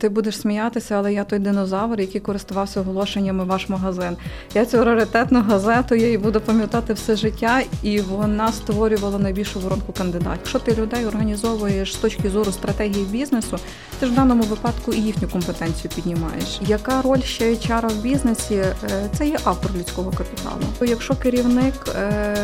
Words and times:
ти 0.00 0.08
будеш 0.08 0.40
сміятися, 0.40 0.94
але 0.94 1.12
я 1.12 1.24
той 1.24 1.38
динозавр, 1.38 2.00
який 2.00 2.20
користувався 2.20 2.80
оголошеннями 2.80 3.44
ваш 3.44 3.68
магазин. 3.68 4.16
Я 4.54 4.66
цю 4.66 4.84
раритетну 4.84 5.42
газету 5.42 5.94
я 5.94 6.04
її 6.04 6.18
буду 6.18 6.40
пам'ятати 6.40 6.92
все 6.92 7.16
життя, 7.16 7.62
і 7.82 8.00
вона 8.00 8.52
створювала 8.52 9.18
найбільшу 9.18 9.60
воронку 9.60 9.92
кандидатів. 9.92 10.30
Якщо 10.40 10.58
ти 10.58 10.74
людей 10.74 11.06
організовуєш 11.06 11.92
з 11.94 11.96
точки 11.96 12.30
зору 12.30 12.52
стратегії 12.52 13.04
бізнесу, 13.04 13.58
ти 14.00 14.06
ж 14.06 14.12
в 14.12 14.14
даному 14.14 14.42
випадку 14.42 14.92
і 14.92 15.00
їхню 15.00 15.28
компетенцію 15.28 15.90
піднімаєш. 15.94 16.60
Яка 16.60 17.02
роль 17.02 17.20
ще 17.20 17.50
HR 17.50 17.88
в 17.88 18.02
бізнесі? 18.02 18.54
Е, 18.54 18.74
це 19.18 19.28
є 19.28 19.38
автор 19.44 19.70
людського 19.76 20.10
капіталу. 20.10 20.90
Якщо 20.90 21.14
керівник 21.14 21.74
е, 21.96 22.36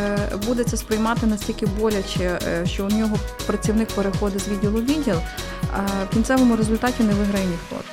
буде 0.47 0.63
це 0.63 0.77
сприймати 0.77 1.25
настільки 1.25 1.65
боляче, 1.65 2.39
е, 2.47 2.65
що 2.65 2.85
у 2.85 2.89
нього 2.89 3.17
працівник 3.47 3.87
переходить 3.87 4.41
з 4.41 4.47
відділу 4.47 4.77
в 4.77 4.85
відділ, 4.85 5.15
в 6.11 6.13
кінцевому 6.13 6.55
результаті 6.55 7.03
не 7.03 7.13
виграє 7.13 7.46
ніхто. 7.47 7.83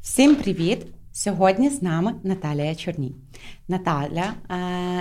Всім 0.00 0.36
привіт! 0.36 0.86
Сьогодні 1.24 1.70
з 1.70 1.82
нами 1.82 2.14
Наталія 2.22 2.74
Чорній. 2.74 3.14
Наталя, 3.68 4.34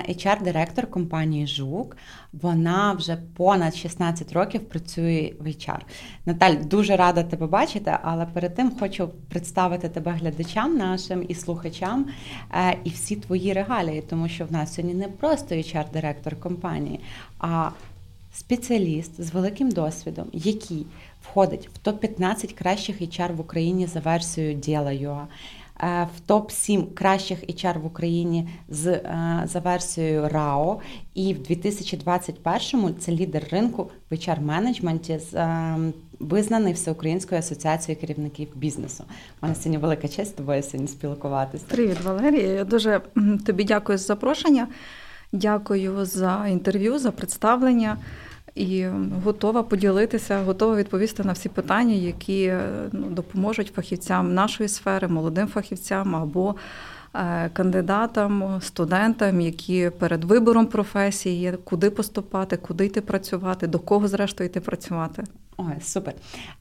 HR-директор 0.10 0.84
е, 0.84 0.88
компанії 0.88 1.48
Жук. 1.48 1.98
Вона 2.34 2.94
вже 2.94 3.18
понад 3.38 3.76
16 3.76 4.34
років 4.34 4.70
працює 4.70 5.34
в 5.40 5.48
HR. 5.48 5.80
Наталь, 6.26 6.56
дуже 6.66 6.96
рада 6.96 7.24
тебе 7.24 7.48
бачити, 7.48 7.98
але 8.04 8.26
перед 8.26 8.56
тим 8.56 8.72
хочу 8.80 9.10
представити 9.30 9.90
тебе 9.90 10.12
глядачам 10.12 10.78
нашим 10.78 11.26
і 11.28 11.36
слухачам 11.36 12.06
е, 12.52 12.78
і 12.84 12.90
всі 12.90 13.16
твої 13.16 13.54
регалії, 13.54 14.02
тому 14.10 14.30
що 14.30 14.46
в 14.46 14.52
нас 14.52 14.74
сьогодні 14.74 14.96
не 14.96 15.08
просто 15.08 15.56
HR-директор 15.56 16.40
компанії, 16.40 17.00
а 17.40 17.70
спеціаліст 18.34 19.22
з 19.22 19.32
великим 19.32 19.72
досвідом, 19.72 20.26
який 20.34 20.86
входить 21.22 21.70
в 21.74 21.88
топ-15 21.88 22.54
кращих 22.54 23.02
HR 23.02 23.36
в 23.36 23.40
Україні 23.40 23.88
за 23.88 24.00
версією 24.00 24.54
Діла.ua, 24.54 25.26
в 25.86 26.20
топ 26.26 26.52
7 26.52 26.86
кращих 26.94 27.44
HR 27.44 27.80
в 27.80 27.86
Україні 27.86 28.50
з 28.70 28.88
е, 28.88 29.44
за 29.46 29.60
версією 29.60 30.30
РАО. 30.30 30.80
І 31.14 31.34
в 31.34 31.38
2021-му 31.38 32.90
це 32.92 33.12
лідер 33.12 33.44
ринку 33.52 33.90
в 34.12 34.14
HR 34.14 34.42
менеджменті 34.42 35.20
з 35.20 35.34
е, 35.34 35.78
визнаний 36.20 36.74
всеукраїнською 36.74 37.40
асоціацією 37.40 38.02
керівників 38.02 38.48
бізнесу. 38.56 39.04
У 39.42 39.46
мене 39.46 39.56
сьогодні 39.56 39.78
велика 39.78 40.08
честь 40.08 40.36
тобою 40.36 40.64
сьогодні 40.64 40.88
спілкуватися. 40.88 41.66
Привіт, 41.68 42.02
Валерія. 42.04 42.48
Я 42.48 42.64
дуже 42.64 43.02
тобі 43.46 43.64
дякую 43.64 43.98
за 43.98 44.06
запрошення. 44.06 44.68
Дякую 45.32 46.06
за 46.06 46.48
інтерв'ю, 46.48 47.00
за 47.00 47.12
представлення 47.12 47.98
і 48.56 48.86
готова 49.24 49.64
поділитися, 49.64 50.44
готова 50.44 50.76
відповісти 50.76 51.24
на 51.24 51.34
всі 51.34 51.50
питання, 51.50 51.94
які 51.94 52.54
ну, 52.92 53.08
допоможуть 53.10 53.74
фахівцям 53.76 54.34
нашої 54.34 54.70
сфери, 54.70 55.08
молодим 55.08 55.48
фахівцям 55.48 56.16
або 56.16 56.56
е, 57.16 57.50
кандидатам, 57.54 58.62
студентам, 58.62 59.42
які 59.42 59.90
перед 60.00 60.24
вибором 60.24 60.66
професії, 60.66 61.54
куди 61.64 61.90
поступати, 61.90 62.58
куди 62.58 62.86
йти 62.86 63.02
працювати, 63.02 63.68
до 63.68 63.80
кого 63.80 64.08
зрештою 64.08 64.50
йти 64.50 64.60
працювати. 64.60 65.24
Ой, 65.58 65.82
супер. 65.82 66.14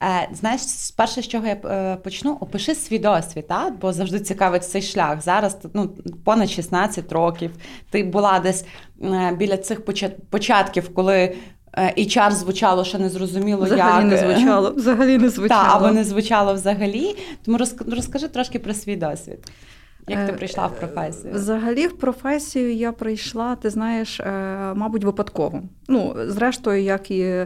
Е, 0.03 0.29
Знаєш, 0.33 0.61
перше, 0.97 1.21
з 1.21 1.27
чого 1.27 1.47
я 1.47 1.53
е, 1.53 1.95
почну, 1.95 2.37
опиши 2.39 2.75
свій 2.75 2.99
досвід, 2.99 3.45
а? 3.47 3.69
бо 3.69 3.93
завжди 3.93 4.19
цікавить 4.19 4.65
цей 4.65 4.81
шлях. 4.81 5.21
Зараз 5.21 5.57
ну, 5.73 5.89
понад 6.23 6.49
16 6.49 7.11
років. 7.11 7.51
Ти 7.89 8.03
була 8.03 8.39
десь 8.39 8.65
е, 9.03 9.35
біля 9.39 9.57
цих 9.57 9.81
початків, 10.29 10.93
коли 10.93 11.35
HR 11.77 12.31
е, 12.31 12.35
звучало 12.35 12.83
ще 12.83 12.99
не 12.99 13.09
зрозуміло, 13.09 13.65
взагалі 13.65 14.09
як. 14.09 14.11
не 14.11 14.35
звучало, 14.35 14.71
взагалі 14.71 15.17
не 15.17 15.29
звучало. 15.29 15.63
Так, 15.63 15.75
або 15.75 15.91
не 15.91 16.03
звучало 16.03 16.53
взагалі. 16.53 17.15
Тому 17.45 17.57
розкажи 17.87 18.27
трошки 18.27 18.59
про 18.59 18.73
свій 18.73 18.95
досвід. 18.95 19.37
Як 20.07 20.25
ти 20.25 20.31
е, 20.31 20.35
прийшла 20.35 20.67
в 20.67 20.79
професію? 20.79 21.33
Взагалі, 21.33 21.87
в 21.87 21.97
професію 21.97 22.73
я 22.73 22.91
прийшла, 22.91 23.55
ти 23.55 23.69
знаєш, 23.69 24.19
е, 24.19 24.23
мабуть, 24.75 25.03
випадково. 25.03 25.61
Ну, 25.87 26.15
зрештою, 26.27 26.83
як 26.83 27.11
і. 27.11 27.45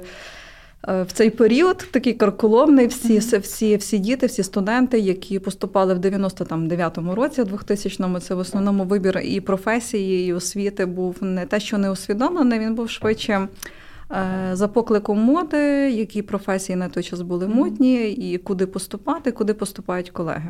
В 0.87 1.07
цей 1.13 1.29
період 1.29 1.87
такий 1.91 2.13
карколомний, 2.13 2.87
всі 2.87 3.19
всі, 3.19 3.75
всі 3.75 3.97
діти, 3.97 4.25
всі 4.25 4.43
студенти, 4.43 4.99
які 4.99 5.39
поступали 5.39 5.93
в 5.93 5.99
99-му 5.99 7.15
році, 7.15 7.41
2000-му, 7.41 8.19
це 8.19 8.35
в 8.35 8.39
основному 8.39 8.83
вибір 8.83 9.19
і 9.23 9.41
професії, 9.41 10.27
і 10.27 10.33
освіти 10.33 10.85
був 10.85 11.15
не 11.21 11.45
те, 11.45 11.59
що 11.59 11.77
не 11.77 11.91
усвідомлений, 11.91 12.59
він 12.59 12.75
був 12.75 12.89
швидше 12.89 13.33
Е, 13.33 13.47
за 14.51 14.67
покликом 14.67 15.19
моди, 15.19 15.91
які 15.91 16.21
професії 16.21 16.75
на 16.75 16.89
той 16.89 17.03
час 17.03 17.21
були 17.21 17.47
модні, 17.47 18.11
і 18.11 18.37
куди 18.37 18.67
поступати, 18.67 19.31
куди 19.31 19.53
поступають 19.53 20.09
колеги. 20.09 20.49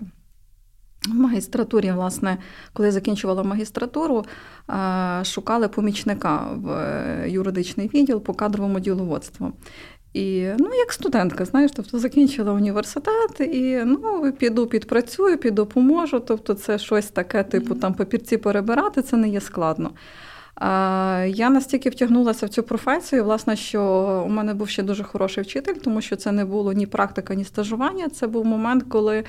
В 1.09 1.13
магістратурі, 1.13 1.91
власне, 1.91 2.37
коли 2.73 2.87
я 2.87 2.91
закінчувала 2.91 3.43
магістратуру, 3.43 4.25
е, 4.69 5.25
шукали 5.25 5.67
помічника 5.67 6.47
в 6.55 6.69
е, 6.71 7.29
юридичний 7.29 7.89
відділ 7.93 8.21
по 8.21 8.33
кадровому 8.33 8.79
діловодству. 8.79 9.51
І 10.13 10.47
ну, 10.59 10.73
як 10.73 10.93
студентка, 10.93 11.45
знаєш, 11.45 11.71
тобто 11.75 11.99
закінчила 11.99 12.51
університет 12.51 13.39
і 13.39 13.81
ну, 13.85 14.33
піду 14.39 14.67
підпрацюю, 14.67 15.37
піду 15.37 15.65
поможу. 15.65 16.19
Тобто, 16.19 16.53
це 16.53 16.77
щось 16.77 17.07
таке, 17.07 17.43
типу 17.43 17.75
там 17.75 17.93
папірці 17.93 18.37
перебирати, 18.37 19.01
це 19.01 19.17
не 19.17 19.29
є 19.29 19.41
складно. 19.41 19.91
Я 21.27 21.49
настільки 21.49 21.89
втягнулася 21.89 22.45
в 22.45 22.49
цю 22.49 22.63
професію, 22.63 23.23
власне, 23.23 23.55
що 23.55 23.83
у 24.27 24.29
мене 24.29 24.53
був 24.53 24.69
ще 24.69 24.83
дуже 24.83 25.03
хороший 25.03 25.43
вчитель, 25.43 25.73
тому 25.73 26.01
що 26.01 26.15
це 26.15 26.31
не 26.31 26.45
було 26.45 26.73
ні 26.73 26.85
практика, 26.85 27.35
ні 27.35 27.43
стажування. 27.43 28.09
Це 28.09 28.27
був 28.27 28.45
момент, 28.45 28.83
коли 28.89 29.23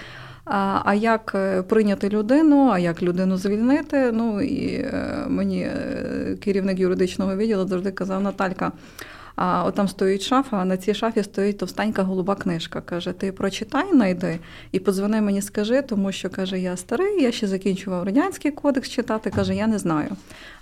а 0.84 0.94
як 0.94 1.32
е, 1.34 1.62
прийняти 1.62 2.08
людину, 2.08 2.70
а 2.72 2.78
як 2.78 3.02
людину 3.02 3.36
звільнити. 3.36 4.12
Ну 4.12 4.40
і 4.40 4.74
е, 4.74 5.24
мені 5.28 5.60
е, 5.60 6.36
керівник 6.44 6.78
юридичного 6.78 7.36
відділу 7.36 7.68
завжди 7.68 7.90
казав 7.90 8.22
Наталька. 8.22 8.72
А 9.40 9.64
от 9.64 9.74
там 9.74 9.88
стоїть 9.88 10.22
шафа, 10.22 10.56
а 10.56 10.64
на 10.64 10.76
цій 10.76 10.94
шафі 10.94 11.22
стоїть 11.22 11.58
товстенька 11.58 12.02
голуба 12.02 12.34
книжка. 12.34 12.80
Каже: 12.80 13.12
Ти 13.12 13.32
прочитай, 13.32 13.84
найди 13.92 14.38
і 14.72 14.78
подзвони 14.78 15.20
мені, 15.20 15.42
скажи, 15.42 15.82
тому 15.82 16.12
що 16.12 16.30
каже, 16.30 16.58
я 16.58 16.76
старий, 16.76 17.22
я 17.22 17.32
ще 17.32 17.46
закінчував 17.46 18.04
радянський 18.04 18.50
кодекс 18.50 18.88
читати. 18.88 19.30
Каже, 19.30 19.54
я 19.54 19.66
не 19.66 19.78
знаю. 19.78 20.08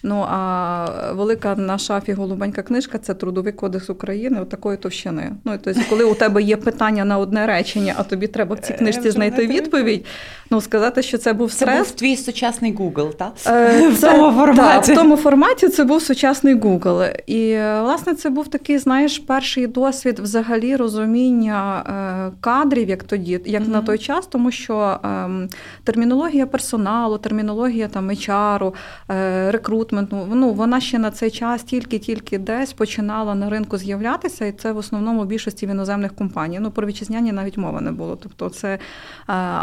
Ну 0.03 0.27
а 0.29 1.13
велика 1.13 1.55
на 1.55 1.79
шафі 1.79 2.13
голубенька 2.13 2.63
книжка 2.63 2.99
це 2.99 3.15
трудовий 3.15 3.53
кодекс 3.53 3.91
України, 3.91 4.41
от 4.41 4.49
такої 4.49 4.77
товщини. 4.77 5.33
Ну 5.45 5.59
тобто, 5.65 5.81
коли 5.91 6.05
у 6.05 6.15
тебе 6.15 6.43
є 6.43 6.57
питання 6.57 7.05
на 7.05 7.19
одне 7.19 7.47
речення, 7.47 7.95
а 7.97 8.03
тобі 8.03 8.27
треба 8.27 8.57
в 8.57 8.59
цій 8.59 8.73
книжці 8.73 9.11
знайти 9.11 9.47
відповідь. 9.47 10.05
Ну 10.51 10.61
сказати, 10.61 11.03
що 11.03 11.19
це 11.19 11.33
був 11.33 11.53
стрес. 11.53 11.75
Це 11.75 11.79
був 11.79 11.91
твій 11.91 12.17
сучасний 12.17 12.75
Google, 12.75 13.15
так? 13.15 13.33
Е, 13.47 13.89
в 13.91 14.01
тому 14.01 14.33
форматі. 14.33 14.87
Так, 14.87 14.97
в 14.97 15.01
тому 15.01 15.17
форматі 15.17 15.69
це 15.69 15.85
був 15.85 16.03
сучасний 16.03 16.55
Google. 16.55 17.21
І 17.27 17.57
власне 17.57 18.15
це 18.15 18.31
був 18.31 18.49
такий, 18.49 18.66
знаєш, 18.69 19.19
перший 19.19 19.67
досвід 19.67 20.19
взагалі 20.19 20.77
розуміння 20.77 21.85
е, 22.33 22.37
кадрів, 22.41 22.89
як 22.89 23.05
тоді, 23.05 23.41
як 23.45 23.63
mm-hmm. 23.63 23.69
на 23.69 23.83
той 23.83 23.99
час, 23.99 24.27
тому 24.27 24.51
що 24.51 25.01
ем, 25.03 25.49
термінологія 25.85 26.47
персоналу, 26.47 27.19
термінологія 27.19 27.89
там 27.89 28.11
HR, 28.11 28.73
е, 29.11 29.51
рекрутменту, 29.51 29.87
рекрутменту, 29.87 30.35
ну 30.35 30.53
вона 30.53 30.81
ще 30.81 30.99
на 30.99 31.11
цей 31.11 31.31
час 31.31 31.63
тільки-тільки 31.63 32.39
десь 32.39 32.73
починала 32.73 33.35
на 33.35 33.51
ринку 33.51 33.79
з'являтися, 33.79 34.47
і 34.47 34.53
це 34.53 34.73
в 34.73 34.77
основному 34.77 35.23
в 35.23 35.27
більшості 35.27 35.67
в 35.67 35.71
іноземних 35.71 36.15
компаній. 36.15 36.59
Ну 36.61 36.71
про 36.71 36.87
вітчизняні 36.87 37.33
навіть 37.33 37.59
мови 37.59 37.81
не 37.81 37.93
було. 37.93 38.17
Тобто, 38.17 38.49
це 38.49 38.75
е, 38.75 38.79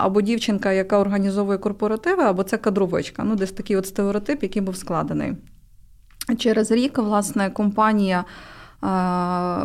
або 0.04 0.22
дівчинка, 0.22 0.72
яка 0.72 1.00
організовує 1.00 1.58
корпоративи, 1.58 2.24
або 2.24 2.44
це 2.44 2.58
кадровичка. 2.58 3.24
Ну, 3.24 3.36
десь 3.36 3.52
такий 3.52 3.78
от 3.78 3.88
стереотип, 3.88 4.44
який 4.44 4.62
був 4.62 4.76
складений. 4.76 5.34
Через 6.38 6.72
рік, 6.72 6.98
власне, 6.98 7.50
компанія. 7.50 8.26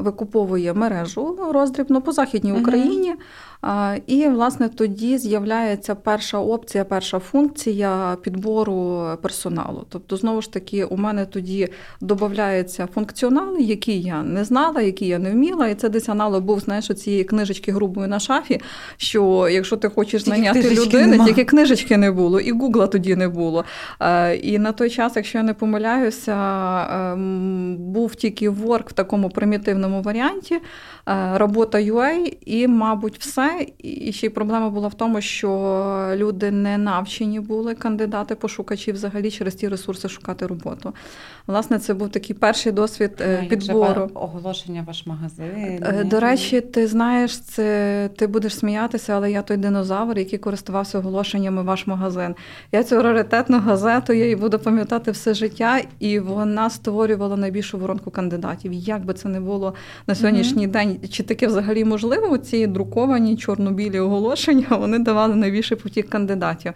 Викуповує 0.00 0.74
мережу 0.74 1.38
роздрібну 1.52 2.00
по 2.00 2.12
західній 2.12 2.52
Україні, 2.52 3.14
і, 4.06 4.28
власне, 4.28 4.68
тоді 4.68 5.18
з'являється 5.18 5.94
перша 5.94 6.38
опція, 6.38 6.84
перша 6.84 7.18
функція 7.18 8.16
підбору 8.22 9.06
персоналу. 9.22 9.86
Тобто, 9.88 10.16
знову 10.16 10.42
ж 10.42 10.52
таки, 10.52 10.84
у 10.84 10.96
мене 10.96 11.26
тоді 11.26 11.68
додається 12.00 12.88
функціонал, 12.94 13.58
який 13.58 14.02
я 14.02 14.22
не 14.22 14.44
знала, 14.44 14.80
який 14.80 15.08
я 15.08 15.18
не 15.18 15.30
вміла. 15.30 15.68
І 15.68 15.74
це 15.74 15.88
десь 15.88 16.08
аналог 16.08 16.40
був 16.40 16.60
знаєш, 16.60 16.86
цієї 16.86 17.24
книжечки 17.24 17.72
грубої 17.72 18.08
на 18.08 18.20
шафі. 18.20 18.60
Що 18.96 19.48
якщо 19.48 19.76
ти 19.76 19.88
хочеш 19.88 20.24
знайняти 20.24 20.70
людину, 20.70 21.24
тільки 21.24 21.44
книжечки 21.44 21.96
не 21.96 22.10
було, 22.10 22.40
і 22.40 22.52
гугла 22.52 22.86
тоді 22.86 23.16
не 23.16 23.28
було. 23.28 23.64
І 24.42 24.58
на 24.58 24.72
той 24.72 24.90
час, 24.90 25.12
якщо 25.16 25.38
я 25.38 25.44
не 25.44 25.54
помиляюся, 25.54 26.36
ем, 27.12 27.76
був 27.78 28.14
тільки 28.14 28.50
Work 28.50 28.88
в 28.88 28.92
такому 28.92 29.30
примітивному 29.30 30.02
варіанті, 30.02 30.58
робота 31.34 31.78
UA 31.78 32.36
і, 32.46 32.66
мабуть, 32.66 33.18
все. 33.18 33.66
І 33.78 34.12
ще 34.12 34.26
й 34.26 34.30
проблема 34.30 34.70
була 34.70 34.88
в 34.88 34.94
тому, 34.94 35.20
що 35.20 36.12
люди 36.16 36.50
не 36.50 36.78
навчені 36.78 37.40
були 37.40 37.74
кандидати, 37.74 38.34
пошукачі 38.34 38.92
взагалі 38.92 39.30
через 39.30 39.54
ті 39.54 39.68
ресурси 39.68 40.08
шукати 40.08 40.46
роботу. 40.46 40.92
Власне, 41.46 41.78
це 41.78 41.94
був 41.94 42.08
такий 42.08 42.36
перший 42.36 42.72
досвід 42.72 43.10
а, 43.20 43.44
підбору. 43.44 44.10
Оголошення 44.14 44.84
ваш 44.86 45.06
магазин. 45.06 45.84
До 46.04 46.20
речі, 46.20 46.60
ти 46.60 46.86
знаєш, 46.86 47.38
це 47.38 48.10
ти 48.16 48.26
будеш 48.26 48.54
сміятися, 48.56 49.12
але 49.12 49.30
я 49.30 49.42
той 49.42 49.56
динозавр, 49.56 50.18
який 50.18 50.38
користувався 50.38 50.98
оголошеннями 50.98 51.62
ваш 51.62 51.86
магазин. 51.86 52.34
Я 52.72 52.84
цю 52.84 53.02
раритетну 53.02 53.58
газету 53.58 54.12
я 54.12 54.22
її 54.22 54.36
буду 54.36 54.58
пам'ятати 54.58 55.10
все 55.10 55.34
життя, 55.34 55.80
і 55.98 56.18
вона 56.18 56.70
створювала 56.70 57.36
найбільшу 57.36 57.78
воронку 57.78 58.10
кандидатів. 58.10 58.72
Як 58.72 59.04
би 59.04 59.14
це 59.14 59.28
не 59.28 59.40
було 59.40 59.74
на 60.06 60.14
сьогоднішній 60.14 60.68
mm-hmm. 60.68 60.70
день, 60.70 60.97
чи 61.10 61.22
таке 61.22 61.46
взагалі 61.46 61.84
можливо? 61.84 62.38
Ці 62.38 62.66
друковані 62.66 63.36
чорно-білі 63.36 64.00
оголошення 64.00 64.66
вони 64.70 64.98
давали 64.98 65.34
найбільший 65.34 65.76
потік 65.76 66.08
кандидатів. 66.08 66.72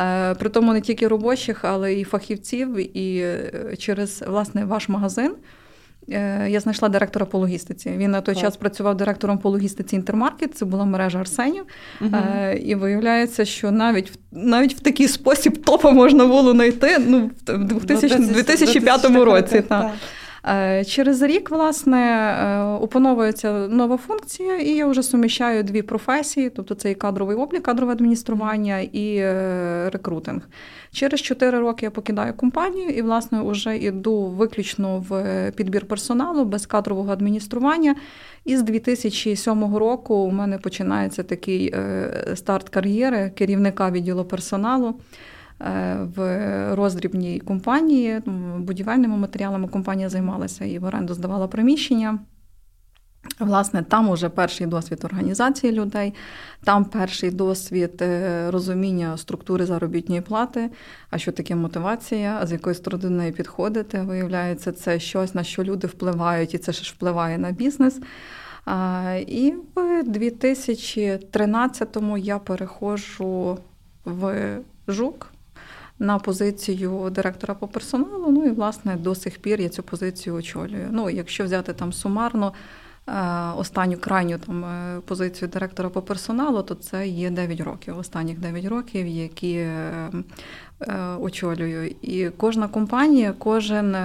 Е, 0.00 0.34
при 0.34 0.48
тому 0.48 0.72
не 0.72 0.80
тільки 0.80 1.08
робочих, 1.08 1.64
але 1.64 1.94
і 1.94 2.04
фахівців, 2.04 2.96
і 2.96 3.18
е, 3.18 3.76
через 3.78 4.24
власне 4.28 4.64
ваш 4.64 4.88
магазин. 4.88 5.34
Е, 6.10 6.50
я 6.50 6.60
знайшла 6.60 6.88
директора 6.88 7.26
по 7.26 7.38
логістиці. 7.38 7.90
Він 7.96 8.10
на 8.10 8.20
той 8.20 8.34
так. 8.34 8.44
час 8.44 8.56
працював 8.56 8.96
директором 8.96 9.38
по 9.38 9.50
логістиці 9.50 9.96
Інтермаркет, 9.96 10.56
це 10.56 10.64
була 10.64 10.84
мережа 10.84 11.18
Арсенів. 11.18 11.64
Угу. 12.00 12.16
І 12.60 12.74
виявляється, 12.74 13.44
що 13.44 13.70
навіть 13.70 14.12
навіть 14.32 14.74
в 14.74 14.80
такий 14.80 15.08
спосіб 15.08 15.64
топа 15.64 15.90
можна 15.90 16.26
було 16.26 16.52
знайти 16.52 16.98
ну, 16.98 17.30
в 17.46 17.84
2000, 17.84 18.18
2005 18.18 19.04
році. 19.04 19.60
Так. 19.60 19.68
Так. 19.68 19.90
Е, 20.48 20.84
через 20.84 21.22
рік, 21.22 21.50
власне, 21.50 21.98
е, 21.98 22.62
опановується 22.62 23.52
нова 23.52 23.96
функція, 23.96 24.56
і 24.56 24.70
я 24.70 24.86
вже 24.86 25.02
суміщаю 25.02 25.62
дві 25.62 25.82
професії: 25.82 26.50
тобто 26.50 26.74
це 26.74 26.90
і 26.90 26.94
кадровий 26.94 27.36
облік, 27.36 27.62
кадрове 27.62 27.92
адміністрування 27.92 28.78
і 28.78 29.16
е, 29.16 29.90
рекрутинг. 29.92 30.48
Через 30.92 31.20
чотири 31.20 31.58
роки 31.58 31.86
я 31.86 31.90
покидаю 31.90 32.34
компанію 32.34 32.88
і, 32.88 33.02
власне, 33.02 33.42
вже 33.42 33.76
йду 33.76 34.22
виключно 34.22 35.04
в 35.08 35.52
підбір 35.56 35.86
персоналу 35.86 36.44
без 36.44 36.66
кадрового 36.66 37.12
адміністрування. 37.12 37.94
І 38.44 38.56
з 38.56 38.62
2007 38.62 39.76
року 39.76 40.14
у 40.14 40.30
мене 40.30 40.58
починається 40.58 41.22
такий 41.22 41.74
старт 42.34 42.68
кар'єри 42.68 43.32
керівника 43.36 43.90
відділу 43.90 44.24
персоналу. 44.24 44.94
Е, 45.60 45.98
в 46.16 46.74
роздрібній 46.74 47.40
компанії, 47.40 48.20
будівельними 48.58 49.16
матеріалами 49.16 49.68
компанія 49.68 50.08
займалася 50.08 50.64
і 50.64 50.78
в 50.78 50.84
оренду 50.84 51.14
здавала 51.14 51.46
приміщення. 51.46 52.18
Власне, 53.40 53.82
там 53.82 54.08
уже 54.08 54.28
перший 54.28 54.66
досвід 54.66 55.04
організації 55.04 55.72
людей, 55.72 56.14
там 56.64 56.84
перший 56.84 57.30
досвід 57.30 58.02
е, 58.02 58.50
розуміння 58.50 59.16
структури 59.16 59.66
заробітної 59.66 60.20
плати, 60.20 60.70
а 61.10 61.18
що 61.18 61.32
таке 61.32 61.54
мотивація, 61.54 62.46
з 62.46 62.52
якої 62.52 62.74
сторони 62.74 63.10
неї 63.10 63.32
підходити. 63.32 64.00
Виявляється, 64.00 64.72
це 64.72 65.00
щось, 65.00 65.34
на 65.34 65.44
що 65.44 65.64
люди 65.64 65.86
впливають, 65.86 66.54
і 66.54 66.58
це 66.58 66.72
ж 66.72 66.92
впливає 66.96 67.38
на 67.38 67.50
бізнес. 67.50 68.00
І 69.26 69.54
в 69.74 70.02
2013-му 70.02 72.18
я 72.18 72.38
переходжу 72.38 73.58
в 74.04 74.56
ЖУК 74.88 75.32
на 75.98 76.18
позицію 76.18 77.10
директора 77.10 77.54
по 77.54 77.68
персоналу. 77.68 78.26
Ну 78.30 78.44
і 78.44 78.50
власне 78.50 78.96
до 78.96 79.14
сих 79.14 79.38
пір 79.38 79.60
я 79.60 79.68
цю 79.68 79.82
позицію 79.82 80.36
очолюю. 80.36 80.88
Ну, 80.90 81.10
якщо 81.10 81.44
взяти 81.44 81.72
там 81.72 81.92
сумарно. 81.92 82.52
Е, 83.08 83.52
останню 83.56 83.96
крайню 83.96 84.38
там 84.38 84.64
е, 84.64 85.00
позицію 85.00 85.48
директора 85.48 85.88
по 85.88 86.02
персоналу, 86.02 86.62
то 86.62 86.74
це 86.74 87.08
є 87.08 87.30
9 87.30 87.60
років. 87.60 87.98
Останніх 87.98 88.38
9 88.38 88.64
років, 88.64 89.06
які 89.06 89.52
е, 89.52 90.10
очолюю. 91.20 91.94
І 92.02 92.30
кожна 92.36 92.68
компанія, 92.68 93.34
кожен 93.38 93.96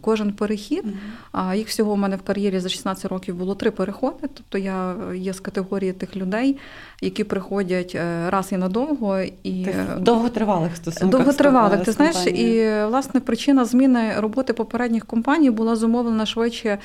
кожен 0.00 0.32
перехід, 0.32 0.84
а 1.32 1.54
їх 1.54 1.68
всього 1.68 1.92
у 1.92 1.96
мене 1.96 2.16
в 2.16 2.22
кар'єрі 2.22 2.60
за 2.60 2.68
16 2.68 3.04
років 3.04 3.34
було 3.34 3.54
три 3.54 3.70
переходи. 3.70 4.28
Тобто 4.34 4.58
я 4.58 4.94
є 5.14 5.32
з 5.32 5.40
категорії 5.40 5.92
тих 5.92 6.16
людей, 6.16 6.56
які 7.02 7.24
приходять 7.24 7.98
раз 8.28 8.52
і 8.52 8.56
надовго. 8.56 9.20
і 9.42 9.66
Довготривалих 9.98 10.76
стосунках. 10.76 11.10
Довготривалих, 11.10 11.84
ти 11.84 11.92
знаєш, 11.92 12.26
і 12.26 12.70
власне 12.86 13.20
причина 13.20 13.64
зміни 13.64 14.12
роботи 14.16 14.52
попередніх 14.52 15.06
компаній 15.06 15.50
була 15.50 15.76
зумовлена 15.76 16.26
швидше 16.26 16.78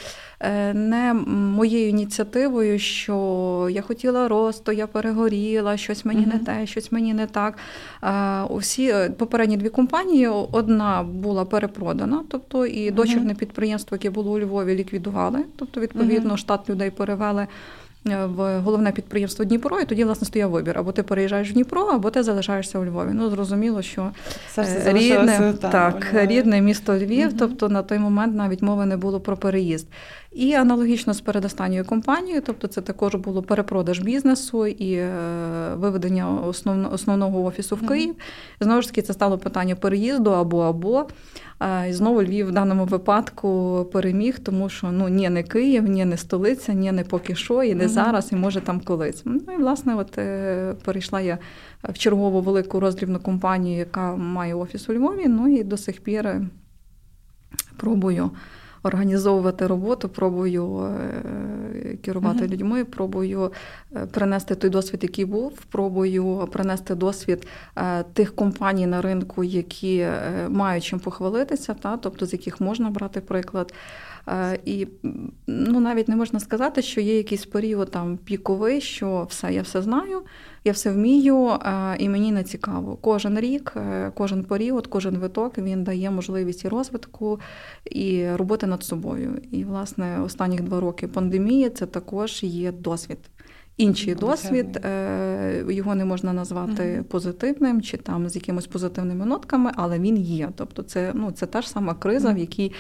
не 0.74 1.14
моєю 1.28 1.90
ініціативою, 1.90 2.80
що 2.80 3.68
я 3.72 3.82
хотіла 3.82 4.28
росту, 4.28 4.72
я 4.72 4.88
перегоріла, 4.88 5.78
щось 5.78 6.06
мені 6.06 6.26
uh-huh. 6.26 6.34
не 6.34 6.40
те, 6.40 6.68
щось 6.68 6.92
мені 6.92 7.14
не 7.14 7.28
так. 7.28 7.58
Усі 8.64 8.88
е, 8.88 9.10
попередні 9.10 9.58
дві 9.58 9.70
компанії 9.70 10.28
одна 10.28 11.04
була 11.04 11.46
перепродана, 11.46 12.24
тобто 12.30 12.66
і 12.66 12.92
дочірне 12.92 13.36
підприємство, 13.36 13.96
яке 13.96 14.10
було 14.10 14.32
у 14.32 14.40
Львові, 14.40 14.76
ліквідували. 14.76 15.40
Тобто, 15.56 15.82
відповідно, 15.82 16.38
штат 16.38 16.70
людей 16.70 16.92
перевели. 16.92 17.48
Е, 18.08 18.26
в 18.26 18.60
головне 18.60 18.92
підприємство 18.92 19.46
Дніпро, 19.46 19.80
і 19.80 19.86
тоді 19.86 20.04
власне 20.04 20.28
стояв 20.28 20.52
вибір: 20.52 20.78
або 20.78 20.92
ти 20.92 21.04
переїжджаєш 21.04 21.50
в 21.50 21.54
Дніпро, 21.54 21.82
або 21.82 22.10
ти 22.10 22.24
залишаєшся 22.24 22.80
у 22.80 22.86
Львові. 22.86 23.10
Ну 23.14 23.30
зрозуміло, 23.30 23.82
що 23.82 24.12
е, 24.58 24.94
рідне 24.94 25.54
так, 25.62 26.08
рідне 26.14 26.62
місто 26.62 26.98
Львів, 26.98 27.28
угу. 27.28 27.36
тобто 27.40 27.70
на 27.70 27.84
той 27.84 28.00
момент 28.00 28.36
навіть 28.36 28.62
мови 28.62 28.86
не 28.86 28.98
було 28.98 29.20
про 29.20 29.38
переїзд. 29.38 29.88
І 30.32 30.54
аналогічно 30.54 31.14
з 31.14 31.22
передостанньою 31.22 31.86
компанією, 31.86 32.42
тобто 32.46 32.68
це 32.68 32.82
також 32.82 33.16
було 33.16 33.44
перепродаж 33.44 34.00
бізнесу 34.00 34.68
і 34.68 34.94
е, 34.94 35.10
виведення 35.76 36.40
основного 36.92 37.44
офісу 37.44 37.76
в 37.76 37.88
Київ. 37.88 38.16
Знову 38.60 38.82
ж 38.82 38.88
таки, 38.88 39.02
це 39.02 39.14
стало 39.14 39.38
питання 39.38 39.76
переїзду 39.76 40.32
або 40.32 40.62
або. 40.62 41.08
І 41.90 41.94
знову 41.94 42.24
Львів 42.24 42.48
в 42.48 42.52
даному 42.52 42.86
випадку 42.86 43.90
переміг, 43.94 44.40
тому 44.40 44.70
що 44.70 44.92
ну 44.92 45.08
ні, 45.08 45.30
не 45.30 45.44
Київ, 45.44 45.84
ні, 45.84 46.06
не 46.06 46.18
столиця, 46.18 46.74
ні, 46.74 46.92
не 46.92 47.04
поки 47.04 47.36
що, 47.36 47.64
і 47.64 47.76
не 47.76 47.84
mm-hmm. 47.84 47.88
зараз, 47.88 48.32
і 48.32 48.36
може 48.36 48.62
там 48.62 48.80
колись. 48.80 49.22
Ну 49.26 49.54
і 49.54 49.58
власне, 49.58 49.96
от 49.96 50.18
е, 50.18 50.76
перейшла 50.86 51.22
я 51.22 51.38
в 51.84 51.98
чергову 51.98 52.42
велику 52.42 52.80
роздрібну 52.80 53.20
компанію, 53.20 53.78
яка 53.78 54.16
має 54.16 54.56
офіс 54.56 54.90
у 54.90 54.94
Львові. 54.94 55.28
Ну 55.28 55.48
і 55.48 55.64
до 55.64 55.78
сих 55.78 56.02
пір 56.02 56.28
е, 56.28 56.42
пробую 57.78 58.32
організовувати 58.84 59.68
роботу, 59.68 60.10
пробую 60.10 60.80
е, 60.80 61.98
керувати 62.02 62.44
uh-huh. 62.44 62.52
людьми, 62.52 62.86
пробую 62.86 63.52
е, 63.96 64.06
принести 64.06 64.56
той 64.56 64.70
досвід, 64.70 65.00
який 65.04 65.26
був, 65.26 65.62
пробую 65.62 66.50
принести 66.52 66.96
досвід 66.96 67.48
е, 67.78 68.04
тих 68.04 68.36
компаній 68.36 68.88
на 68.88 69.02
ринку, 69.02 69.44
які 69.44 70.08
мають 70.50 70.84
чим 70.84 71.00
похвалитися, 71.00 71.74
та 71.74 71.98
тобто 71.98 72.26
з 72.26 72.34
яких 72.34 72.62
можна 72.62 72.90
брати 72.90 73.22
приклад. 73.22 73.74
І 74.66 74.88
ну, 75.48 75.80
навіть 75.80 76.08
не 76.08 76.16
можна 76.16 76.40
сказати, 76.40 76.82
що 76.82 77.02
є 77.02 77.18
якийсь 77.18 77.46
період 77.46 77.92
там 77.92 78.18
піковий, 78.18 78.82
що 78.82 79.28
все, 79.30 79.54
я 79.54 79.62
все 79.62 79.82
знаю, 79.82 80.22
я 80.64 80.72
все 80.72 80.92
вмію, 80.92 81.50
і 82.00 82.10
мені 82.10 82.32
не 82.32 82.44
цікаво. 82.44 82.98
Кожен 83.02 83.40
рік, 83.40 83.74
кожен 84.14 84.44
період, 84.44 84.88
кожен 84.88 85.18
виток 85.18 85.58
він 85.58 85.84
дає 85.84 86.12
можливість 86.12 86.66
і 86.66 86.68
розвитку, 86.68 87.40
і 87.86 88.28
роботи 88.32 88.68
над 88.68 88.84
собою. 88.84 89.42
І, 89.52 89.64
власне, 89.64 90.22
останніх 90.22 90.62
два 90.62 90.80
роки 90.80 91.08
пандемії 91.08 91.70
це 91.70 91.86
також 91.86 92.44
є 92.44 92.72
досвід. 92.72 93.20
Інший 93.78 94.16
досвід, 94.16 94.86
е, 94.86 95.66
його 95.70 95.96
не 95.96 96.06
можна 96.06 96.34
назвати 96.34 96.84
uh-huh. 96.84 97.04
позитивним 97.04 97.82
чи 97.82 97.98
там 97.98 98.30
з 98.30 98.36
якимись 98.36 98.68
позитивними 98.68 99.26
нотками, 99.26 99.72
але 99.76 100.00
він 100.00 100.18
є. 100.18 100.50
Тобто, 100.56 100.84
це 100.84 101.12
ну 101.16 101.32
це 101.32 101.46
та 101.46 101.62
ж 101.62 101.70
сама 101.70 101.94
криза, 101.94 102.30
uh-huh. 102.30 102.36
в 102.36 102.38
якій 102.38 102.66
е, 102.68 102.74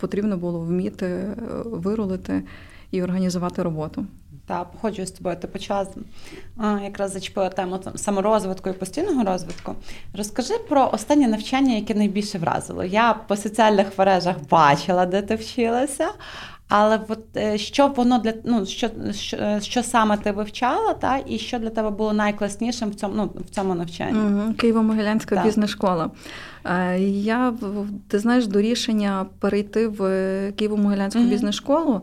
потрібно 0.00 0.36
було 0.36 0.60
вміти 0.60 1.06
е, 1.06 1.36
вирулити 1.64 2.42
і 2.90 3.02
організувати 3.02 3.62
роботу. 3.62 4.06
Та 4.46 4.64
походжу 4.64 5.06
з 5.06 5.10
тобою. 5.10 5.36
Ти 5.36 5.46
почала 5.46 5.86
якраз 6.82 7.12
зачепила 7.12 7.48
тему 7.48 7.80
саморозвитку 7.94 8.70
і 8.70 8.72
постійного 8.72 9.24
розвитку. 9.24 9.74
Розкажи 10.14 10.54
про 10.68 10.90
останнє 10.92 11.28
навчання, 11.28 11.74
яке 11.74 11.94
найбільше 11.94 12.38
вразило. 12.38 12.84
Я 12.84 13.14
по 13.14 13.36
соціальних 13.36 13.98
мережах 13.98 14.36
бачила, 14.50 15.06
де 15.06 15.22
ти 15.22 15.34
вчилася. 15.34 16.08
Але 16.76 17.00
от 17.08 17.36
е, 17.36 17.58
що 17.58 17.88
воно 17.88 18.18
для 18.18 18.32
ну 18.44 18.66
що 18.66 18.90
що, 19.12 19.36
е, 19.36 19.60
що 19.60 19.82
саме 19.82 20.16
ти 20.16 20.32
вивчала, 20.32 20.94
та 20.94 21.20
і 21.26 21.38
що 21.38 21.58
для 21.58 21.70
тебе 21.70 21.90
було 21.90 22.12
найкласнішим 22.12 22.90
в 22.90 22.94
цьому 22.94 23.14
ну, 23.16 23.30
в 23.46 23.50
цьому 23.50 23.74
навчанні? 23.74 24.18
Угу. 24.18 24.52
Києво-Могилянська 24.52 25.44
бізнес-школа. 25.44 26.10
Е, 26.64 27.00
я 27.00 27.54
ти 28.08 28.18
знаєш 28.18 28.46
до 28.46 28.60
рішення 28.60 29.26
перейти 29.38 29.88
в 29.88 30.00
Києво-Могилянську 30.50 31.18
угу. 31.18 31.28
бізнес-школу. 31.28 32.02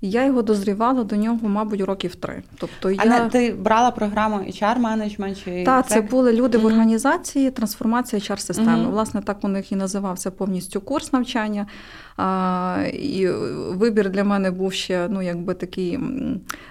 Я 0.00 0.24
його 0.24 0.42
дозрівала 0.42 1.04
до 1.04 1.16
нього, 1.16 1.38
мабуть, 1.42 1.80
років 1.80 2.14
три. 2.14 2.42
Тобто 2.58 2.88
а 2.88 3.04
я... 3.04 3.04
не 3.04 3.28
ти 3.28 3.52
брала 3.52 3.90
програму 3.90 4.36
HR 4.36 4.78
менеджмент 4.78 5.38
чи 5.44 5.64
Так, 5.64 5.88
це 5.88 6.00
були 6.00 6.32
люди 6.32 6.58
mm-hmm. 6.58 6.62
в 6.62 6.66
організації 6.66 7.50
трансформація 7.50 8.20
hr 8.20 8.38
системи 8.38 8.84
mm-hmm. 8.84 8.90
Власне, 8.90 9.22
так 9.22 9.44
у 9.44 9.48
них 9.48 9.72
і 9.72 9.76
називався 9.76 10.30
повністю 10.30 10.80
курс 10.80 11.12
навчання. 11.12 11.66
А, 12.18 12.84
І 12.92 13.28
вибір 13.68 14.10
для 14.10 14.24
мене 14.24 14.50
був 14.50 14.72
ще 14.72 15.08
ну, 15.10 15.22
якби 15.22 15.54
такий 15.54 15.98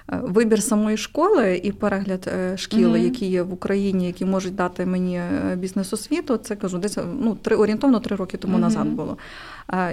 вибір 0.08 0.63
самої 0.63 0.98
школи 0.98 1.62
і 1.63 1.72
перегляд 1.72 2.30
е, 2.34 2.58
шкіл, 2.58 2.89
mm-hmm. 2.89 3.04
які 3.04 3.25
є 3.25 3.42
в 3.42 3.54
Україні, 3.54 4.08
які 4.08 4.25
можуть 4.25 4.56
дати 4.56 4.86
мені 4.86 5.18
е, 5.18 5.56
бізнес-освіту. 5.56 6.38
Це 6.38 6.56
кажу, 6.56 6.77
десь 6.77 6.98
ну, 7.20 7.36
три 7.36 7.56
орієнтовно 7.56 8.00
три 8.00 8.16
роки 8.16 8.38
тому 8.38 8.58
назад 8.58 8.88
було. 8.88 9.18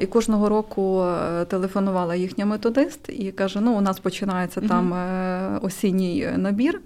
І 0.03 0.07
кожного 0.07 0.49
року 0.49 1.03
е, 1.03 1.45
телефонувала 1.45 2.15
їхня 2.15 2.47
методист 2.47 3.09
і 3.09 3.33
каже: 3.33 3.61
ну, 3.61 3.73
у 3.73 3.81
нас 3.81 3.99
починається 3.99 4.61
там 4.61 4.95
осінній 5.63 6.29
набір. 6.37 6.81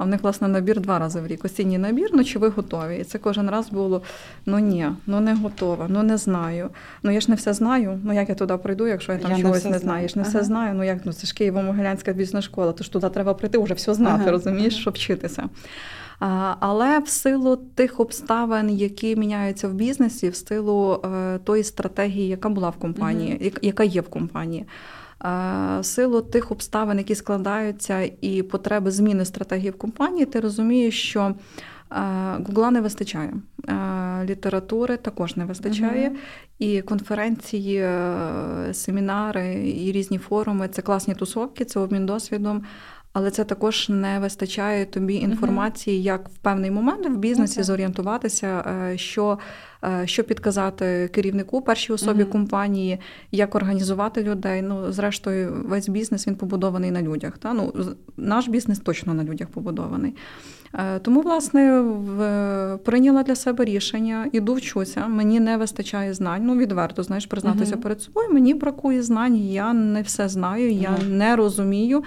А 0.00 0.04
в 0.04 0.08
них, 0.08 0.22
власне, 0.22 0.48
набір 0.48 0.80
два 0.80 0.98
рази 0.98 1.20
в 1.20 1.26
рік. 1.26 1.44
Осінній 1.44 1.78
набір, 1.78 2.10
ну 2.12 2.24
чи 2.24 2.38
ви 2.38 2.48
готові? 2.48 2.98
І 2.98 3.04
це 3.04 3.18
кожен 3.18 3.50
раз 3.50 3.70
було: 3.70 4.02
ну 4.46 4.58
ні, 4.58 4.86
ну 5.06 5.20
не 5.20 5.34
готова, 5.34 5.86
ну 5.88 6.02
не 6.02 6.16
знаю. 6.16 6.70
Ну 7.02 7.10
я 7.10 7.20
ж 7.20 7.30
не 7.30 7.36
все 7.36 7.52
знаю. 7.52 8.00
Ну 8.04 8.12
як 8.12 8.28
я 8.28 8.34
туди 8.34 8.56
прийду, 8.56 8.86
якщо 8.86 9.12
я 9.12 9.18
там 9.18 9.30
я 9.30 9.38
чогось 9.38 9.64
не, 9.64 9.70
не 9.70 9.78
знаю. 9.78 10.02
Я 10.02 10.08
ж 10.08 10.18
не 10.18 10.22
ага. 10.22 10.30
все 10.30 10.44
знаю. 10.44 10.74
Ну 10.74 10.84
як 10.84 10.98
ну 11.04 11.12
це 11.12 11.26
ж 11.26 11.34
Києво-Могилянська 11.34 12.14
бізнес-школа, 12.14 12.72
то 12.72 12.84
ж 12.84 12.92
туди 12.92 13.08
треба 13.08 13.34
прийти, 13.34 13.58
вже 13.58 13.74
все 13.74 13.94
знати, 13.94 14.22
ага. 14.22 14.30
розумієш, 14.30 14.76
щоб 14.76 14.94
вчитися. 14.94 15.48
Але 16.60 16.98
в 16.98 17.08
силу 17.08 17.56
тих 17.56 18.00
обставин, 18.00 18.70
які 18.70 19.16
міняються 19.16 19.68
в 19.68 19.72
бізнесі, 19.72 20.28
в 20.28 20.36
силу 20.36 21.02
е, 21.04 21.38
тої 21.38 21.64
стратегії, 21.64 22.28
яка 22.28 22.48
була 22.48 22.70
в 22.70 22.76
компанії, 22.76 23.52
яка 23.62 23.84
є 23.84 24.00
в 24.00 24.08
компанії. 24.08 24.66
В 25.20 25.80
силу 25.82 26.20
тих 26.20 26.50
обставин, 26.50 26.98
які 26.98 27.14
складаються, 27.14 28.10
і 28.20 28.42
потреби 28.42 28.90
зміни 28.90 29.24
стратегії 29.24 29.70
в 29.70 29.78
компанії, 29.78 30.26
ти 30.26 30.40
розумієш, 30.40 31.02
що 31.02 31.34
Гугла 32.46 32.70
не 32.70 32.80
вистачає, 32.80 33.34
літератури 34.24 34.96
також 34.96 35.36
не 35.36 35.44
вистачає, 35.44 36.08
uh 36.08 36.16
і 36.58 36.82
конференції, 36.82 37.76
е, 37.76 38.70
семінари 38.72 39.72
і 39.76 39.92
різні 39.92 40.18
форуми 40.18 40.68
це 40.68 40.82
класні 40.82 41.14
тусовки, 41.14 41.64
це 41.64 41.80
обмін 41.80 42.06
досвідом. 42.06 42.62
Але 43.12 43.30
це 43.30 43.44
також 43.44 43.88
не 43.88 44.18
вистачає 44.18 44.86
тобі 44.86 45.14
інформації, 45.14 46.02
як 46.02 46.28
в 46.28 46.38
певний 46.38 46.70
момент 46.70 47.06
в 47.06 47.16
бізнесі 47.16 47.60
okay. 47.60 47.64
зорієнтуватися, 47.64 48.64
е, 48.92 48.98
що 48.98 49.38
Е, 49.38 49.69
що 50.04 50.24
підказати 50.24 51.10
керівнику 51.14 51.60
першій 51.60 51.92
особі 51.92 52.22
mm-hmm. 52.22 52.30
компанії, 52.32 52.98
як 53.32 53.54
організувати 53.54 54.22
людей. 54.22 54.62
Ну, 54.62 54.92
зрештою, 54.92 55.64
весь 55.64 55.88
бізнес 55.88 56.28
він 56.28 56.36
побудований 56.36 56.90
на 56.90 57.02
людях. 57.02 57.38
Та? 57.38 57.54
Ну, 57.54 57.72
Наш 58.16 58.48
бізнес 58.48 58.78
точно 58.78 59.14
на 59.14 59.24
людях 59.24 59.48
побудований. 59.48 60.14
Е, 60.74 60.98
тому, 60.98 61.20
власне, 61.20 61.80
в, 61.80 62.78
прийняла 62.84 63.22
для 63.22 63.36
себе 63.36 63.64
рішення, 63.64 64.26
іду 64.32 64.54
вчуся, 64.54 65.08
мені 65.08 65.40
не 65.40 65.56
вистачає 65.56 66.14
знань. 66.14 66.46
Ну, 66.46 66.56
відверто, 66.56 67.02
знаєш, 67.02 67.26
признатися 67.26 67.76
mm-hmm. 67.76 67.80
перед 67.80 68.02
собою. 68.02 68.28
Мені 68.32 68.54
бракує 68.54 69.02
знань, 69.02 69.36
я 69.36 69.72
не 69.72 70.02
все 70.02 70.28
знаю, 70.28 70.72
я 70.72 70.90
mm-hmm. 70.90 71.08
не 71.08 71.36
розумію. 71.36 72.02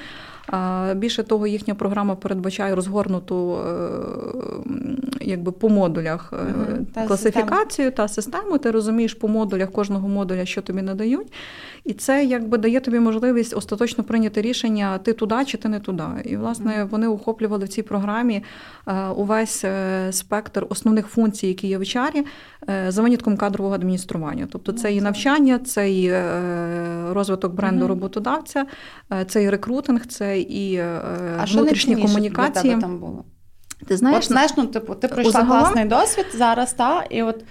Більше 0.95 1.23
того, 1.23 1.47
їхня 1.47 1.75
програма 1.75 2.15
передбачає 2.15 2.75
розгорнуту 2.75 3.57
е, 3.57 3.83
якби 5.23 5.51
по 5.51 5.69
модулях 5.69 6.33
uh 6.33 7.07
класифікацію 7.07 7.91
та 7.91 8.07
систему. 8.07 8.57
Ти 8.57 8.71
розумієш 8.71 9.13
по 9.13 9.27
модулях 9.27 9.71
кожного 9.71 10.07
модуля, 10.07 10.45
що 10.45 10.61
тобі 10.61 10.81
надають. 10.81 11.33
І 11.83 11.93
це 11.93 12.25
якби 12.25 12.57
дає 12.57 12.79
тобі 12.79 12.99
можливість 12.99 13.57
остаточно 13.57 14.03
прийняти 14.03 14.41
рішення, 14.41 14.97
ти 14.97 15.13
туди 15.13 15.45
чи 15.45 15.57
ти 15.57 15.69
не 15.69 15.79
туди. 15.79 16.03
І, 16.25 16.37
власне, 16.37 16.87
вони 16.91 17.07
охоплювали 17.07 17.65
в 17.65 17.69
цій 17.69 17.81
програмі 17.81 18.43
е, 18.87 19.07
увесь 19.07 19.65
спектр 20.11 20.65
основних 20.69 21.07
функцій, 21.07 21.47
які 21.47 21.67
є 21.67 21.77
в 21.77 21.81
HR, 21.81 22.23
за 22.87 23.01
винятком 23.01 23.37
кадрового 23.37 23.75
адміністрування. 23.75 24.47
Тобто 24.51 24.71
це 24.71 24.93
і 24.93 25.01
навчання, 25.01 25.59
це 25.59 25.91
і 25.91 26.13
розвиток 27.13 27.53
бренду 27.53 27.87
роботодавця, 27.87 28.65
це 29.27 29.43
і 29.43 29.49
рекрутинг, 29.49 30.05
це 30.05 30.39
і 30.39 30.77
а 31.37 31.45
внутрішні 31.51 31.95
комунікації. 31.95 32.63
Для 32.63 32.69
тебе 32.69 32.81
там 32.81 32.99
було? 32.99 33.25
Ти 33.87 33.97
знаєш, 33.97 34.25
от, 34.25 34.31
знаєш, 34.31 34.51
ну, 34.57 34.67
типу, 34.67 34.95
ти 34.95 35.07
пройшла 35.07 35.31
загалом... 35.31 35.59
класний 35.59 35.85
досвід 35.85 36.25
зараз, 36.35 36.73
та, 36.73 37.03
і 37.09 37.23
от 37.23 37.43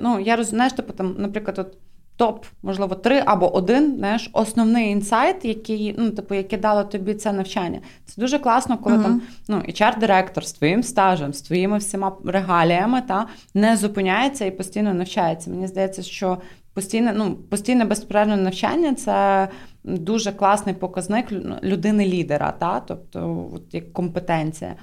ну, 0.00 0.20
я 0.20 0.36
розумію, 0.36 0.70
типу, 0.70 0.92
там, 0.92 1.14
наприклад, 1.18 1.58
от 1.58 1.76
топ, 2.18 2.44
можливо, 2.62 2.94
три 2.94 3.22
або 3.26 3.54
один, 3.54 3.96
знаєш, 3.96 4.30
основний 4.32 4.90
інсайт, 4.90 5.44
який 5.44 5.94
ну, 5.98 6.10
типу, 6.10 6.34
який 6.34 6.58
дало 6.58 6.84
тобі 6.84 7.14
це 7.14 7.32
навчання. 7.32 7.80
Це 8.06 8.20
дуже 8.20 8.38
класно, 8.38 8.78
коли 8.78 8.96
uh-huh. 8.96 9.02
там 9.02 9.22
ну, 9.48 9.56
HR-директор 9.56 10.44
з 10.44 10.52
твоїм 10.52 10.82
стажем, 10.82 11.32
з 11.32 11.42
твоїми 11.42 11.78
всіма 11.78 12.12
регаліями 12.24 13.02
та 13.08 13.26
не 13.54 13.76
зупиняється 13.76 14.44
і 14.44 14.50
постійно 14.50 14.94
навчається. 14.94 15.50
Мені 15.50 15.66
здається, 15.66 16.02
що 16.02 16.38
постійне, 16.74 17.12
ну, 17.16 17.34
постійне 17.34 17.84
безперервне 17.84 18.36
навчання 18.36 18.94
це 18.94 19.48
дуже 19.84 20.32
класний 20.32 20.74
показник 20.74 21.32
людини-лідера, 21.62 22.52
та? 22.58 22.80
тобто 22.80 23.48
от 23.54 23.74
як 23.74 23.92
компетенція. 23.92 24.74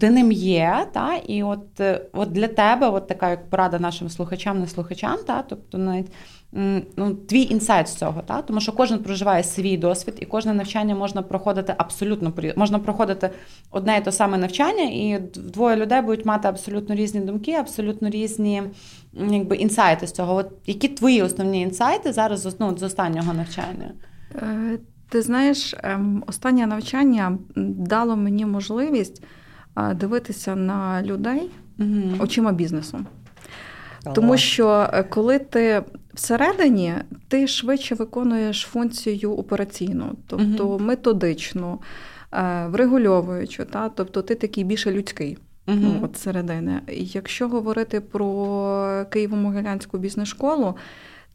Ти 0.00 0.10
ним 0.10 0.32
є, 0.32 0.86
та? 0.92 1.14
і 1.14 1.42
от 1.42 1.80
от 2.12 2.32
для 2.32 2.48
тебе 2.48 2.88
от 2.88 3.06
така 3.06 3.30
як 3.30 3.50
порада 3.50 3.78
нашим 3.78 4.08
слухачам, 4.08 4.60
не 4.60 4.66
слухачам, 4.66 5.18
та? 5.26 5.42
тобто 5.42 5.78
навіть 5.78 6.12
ну, 6.96 7.14
твій 7.14 7.42
інсайт 7.42 7.88
з 7.88 7.94
цього, 7.94 8.22
та? 8.22 8.42
тому 8.42 8.60
що 8.60 8.72
кожен 8.72 8.98
проживає 8.98 9.42
свій 9.42 9.76
досвід, 9.76 10.14
і 10.20 10.26
кожне 10.26 10.54
навчання 10.54 10.94
можна 10.94 11.22
проходити 11.22 11.74
абсолютно 11.78 12.32
можна 12.56 12.78
проходити 12.78 13.30
одне 13.70 13.98
і 13.98 14.04
те 14.04 14.12
саме 14.12 14.38
навчання, 14.38 14.82
і 14.82 15.18
двоє 15.34 15.76
людей 15.76 16.02
будуть 16.02 16.26
мати 16.26 16.48
абсолютно 16.48 16.94
різні 16.94 17.20
думки, 17.20 17.52
абсолютно 17.52 18.10
різні 18.10 18.62
якби, 19.12 19.56
інсайти 19.56 20.06
з 20.06 20.12
цього. 20.12 20.34
От 20.34 20.50
Які 20.66 20.88
твої 20.88 21.22
основні 21.22 21.60
інсайти 21.60 22.12
зараз 22.12 22.56
ну, 22.60 22.76
з 22.76 22.82
останнього 22.82 23.34
навчання? 23.34 23.92
Е, 24.34 24.78
ти 25.08 25.22
знаєш, 25.22 25.74
ем, 25.82 26.24
останнє 26.26 26.66
навчання 26.66 27.38
дало 27.56 28.16
мені 28.16 28.46
можливість 28.46 29.22
дивитися 29.94 30.56
на 30.56 31.02
людей 31.02 31.50
угу. 31.78 32.16
очима 32.20 32.52
бізнесу. 32.52 32.98
Тому 34.14 34.36
що 34.36 34.88
е, 34.92 35.02
коли 35.02 35.38
ти 35.38 35.82
всередині, 36.14 36.94
ти 37.28 37.46
швидше 37.46 37.94
виконуєш 37.94 38.60
функцію 38.60 39.32
операційну, 39.32 40.12
тобто 40.26 40.66
угу. 40.68 40.78
методичну, 40.78 41.80
е, 42.32 42.66
врегульовуючу, 42.68 43.64
та? 43.64 43.88
тобто 43.88 44.22
ти 44.22 44.34
такий 44.34 44.64
більше 44.64 44.92
людський. 44.92 45.38
uh 45.66 45.74
Ну, 45.82 46.00
от 46.02 46.16
середини. 46.16 46.80
Якщо 46.92 47.48
говорити 47.48 48.00
про 48.00 48.26
Києво-Могилянську 49.10 49.98
бізнес-школу, 49.98 50.74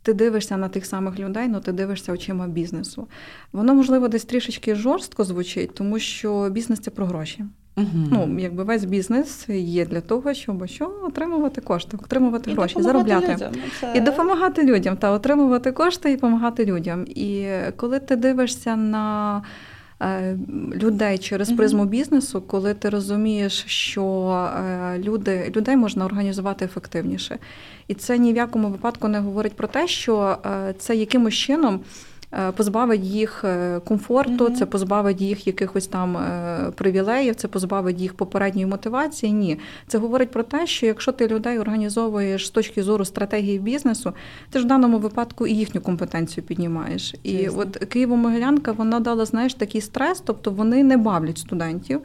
ти 0.03 0.13
дивишся 0.13 0.57
на 0.57 0.69
тих 0.69 0.86
самих 0.86 1.19
людей, 1.19 1.48
ну 1.48 1.60
ти 1.60 1.72
дивишся 1.72 2.13
очима 2.13 2.48
бізнесу. 2.48 3.07
Воно, 3.51 3.75
можливо, 3.75 4.07
десь 4.07 4.25
трішечки 4.25 4.75
жорстко 4.75 5.24
звучить, 5.24 5.74
тому 5.74 6.00
що 6.00 6.50
бізнес 6.50 6.79
це 6.79 6.91
про 6.91 7.05
гроші. 7.05 7.45
Угу. 7.77 7.88
Ну, 8.12 8.39
якби 8.39 8.63
весь 8.63 8.86
бізнес 8.86 9.50
є 9.50 9.86
для 9.86 10.01
того, 10.01 10.33
щоб 10.33 10.67
що 10.67 10.93
отримувати 11.03 11.62
кошти, 11.62 11.98
отримувати 12.03 12.51
і 12.51 12.53
гроші, 12.53 12.81
заробляти 12.81 13.33
людям. 13.33 13.51
Ну, 13.55 13.62
це... 13.81 13.93
і 13.95 14.01
допомагати 14.01 14.63
людям, 14.63 14.98
та 14.98 15.12
отримувати 15.12 15.72
кошти 15.72 16.12
і 16.12 16.15
допомагати 16.15 16.65
людям. 16.65 17.05
І 17.07 17.48
коли 17.75 18.00
ти 18.00 18.15
дивишся 18.15 18.75
на 18.75 19.41
людей 20.74 21.17
через 21.17 21.51
призму 21.51 21.86
бізнесу, 21.86 22.41
коли 22.41 22.74
ти 22.74 22.89
розумієш, 22.89 23.63
що 23.67 24.03
е, 24.57 25.00
люди, 25.00 25.53
людей 25.55 25.77
можна 25.77 26.05
організувати 26.05 26.65
ефективніше, 26.65 27.38
і 27.88 27.93
це 27.93 28.17
ні 28.17 28.33
в 28.33 28.36
якому 28.36 28.69
випадку 28.69 29.07
не 29.07 29.19
говорить 29.19 29.53
про 29.53 29.67
те, 29.67 29.88
що 29.88 30.38
е, 30.45 30.74
це 30.77 30.95
якимось 30.95 31.33
чином. 31.33 31.79
Е, 32.39 32.51
позбавить 32.51 33.03
їх 33.03 33.43
е, 33.43 33.79
комфорту, 33.79 34.45
mm-hmm. 34.45 34.53
це 34.53 34.65
позбавить 34.65 35.21
їх 35.21 35.47
якихось 35.47 35.87
там 35.87 36.17
е, 36.17 36.71
привілеїв, 36.75 37.35
це 37.35 37.47
позбавить 37.47 37.99
їх 37.99 38.13
попередньої 38.13 38.65
мотивації. 38.65 39.31
Ні, 39.33 39.59
це 39.87 39.97
говорить 39.97 40.31
про 40.31 40.43
те, 40.43 40.67
що 40.67 40.85
якщо 40.85 41.11
ти 41.11 41.27
людей 41.27 41.59
організовуєш 41.59 42.47
з 42.47 42.49
точки 42.49 42.83
зору 42.83 43.05
стратегії 43.05 43.59
бізнесу, 43.59 44.13
ти 44.49 44.59
ж 44.59 44.65
в 44.65 44.67
даному 44.67 44.97
випадку 44.97 45.47
і 45.47 45.53
їхню 45.53 45.81
компетенцію 45.81 46.43
піднімаєш. 46.43 47.15
І 47.23 47.37
Чесно. 47.37 47.61
от 47.61 47.95
Києво-Могилянка 47.95 48.75
вона 48.75 48.99
дала 48.99 49.25
знаєш 49.25 49.53
такий 49.53 49.81
стрес, 49.81 50.23
тобто 50.25 50.51
вони 50.51 50.83
не 50.83 50.97
бавлять 50.97 51.37
студентів. 51.37 52.01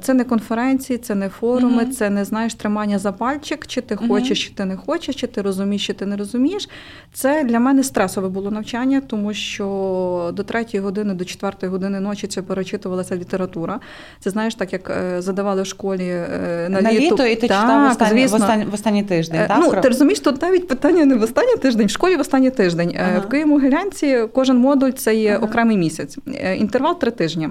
Це 0.00 0.14
не 0.14 0.24
конференції, 0.24 0.98
це 0.98 1.14
не 1.14 1.28
форуми, 1.28 1.84
mm-hmm. 1.84 1.90
це 1.90 2.10
не 2.10 2.24
знаєш 2.24 2.54
тримання 2.54 2.98
за 2.98 3.12
пальчик, 3.12 3.66
чи 3.66 3.80
ти 3.80 3.96
хочеш, 3.96 4.46
чи 4.46 4.54
ти 4.54 4.64
не 4.64 4.76
хочеш, 4.76 5.16
чи 5.16 5.26
ти 5.26 5.42
розумієш, 5.42 5.86
чи 5.86 5.92
ти 5.92 6.06
не 6.06 6.16
розумієш. 6.16 6.68
Це 7.12 7.44
для 7.44 7.60
мене 7.60 7.82
стресове 7.82 8.28
було 8.28 8.50
навчання. 8.50 9.00
тому 9.00 9.23
тому 9.24 9.34
що 9.34 10.30
до 10.34 10.42
третьої 10.42 10.82
години, 10.82 11.14
до 11.14 11.24
четвертої 11.24 11.72
години 11.72 12.00
ночі 12.00 12.26
це 12.26 12.42
перечитувалася 12.42 13.16
література. 13.16 13.80
Це 14.20 14.30
знаєш, 14.30 14.54
так 14.54 14.72
як 14.72 14.90
е, 14.90 15.22
задавали 15.22 15.62
в 15.62 15.66
школі 15.66 16.08
е, 16.08 16.66
на, 16.68 16.80
на 16.80 16.92
літо. 16.92 17.14
літо, 17.14 17.26
і 17.26 17.36
ти 17.36 17.48
так, 17.48 17.60
читав 17.60 17.88
в 17.88 17.90
останній, 17.90 18.26
в, 18.26 18.34
останній, 18.34 18.64
в 18.64 18.74
останній 18.74 19.02
тиждень. 19.02 19.40
Е, 19.40 19.48
так? 19.48 19.58
Ну, 19.60 19.80
ти 19.82 19.88
розумієш, 19.88 20.20
тут 20.20 20.42
навіть 20.42 20.68
питання 20.68 21.04
не 21.04 21.14
в 21.14 21.22
останній 21.22 21.56
тиждень, 21.56 21.86
в 21.86 21.90
школі 21.90 22.16
в 22.16 22.20
останній 22.20 22.50
тиждень. 22.50 22.96
Ага. 23.00 23.18
В 23.18 23.28
Києві 23.28 23.48
могилянці 23.48 24.18
кожен 24.34 24.58
модуль 24.58 24.90
це 24.90 25.14
є 25.14 25.30
ага. 25.30 25.46
окремий 25.46 25.76
місяць. 25.76 26.18
Інтервал 26.56 26.98
три 26.98 27.10
тижні. 27.10 27.48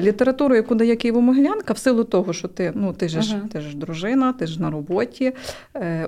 Літературу, 0.00 0.54
яку 0.54 0.74
дає 0.74 0.94
Києво-Могилянка, 0.94 1.72
в 1.72 1.78
силу 1.78 2.04
того, 2.04 2.32
що 2.32 2.48
ти 2.48 2.72
ну, 2.74 2.92
ти, 2.92 3.08
ж, 3.08 3.18
ага. 3.18 3.48
ти 3.52 3.60
ж 3.60 3.76
дружина, 3.76 4.32
ти 4.32 4.46
ж 4.46 4.62
на 4.62 4.70
роботі, 4.70 5.32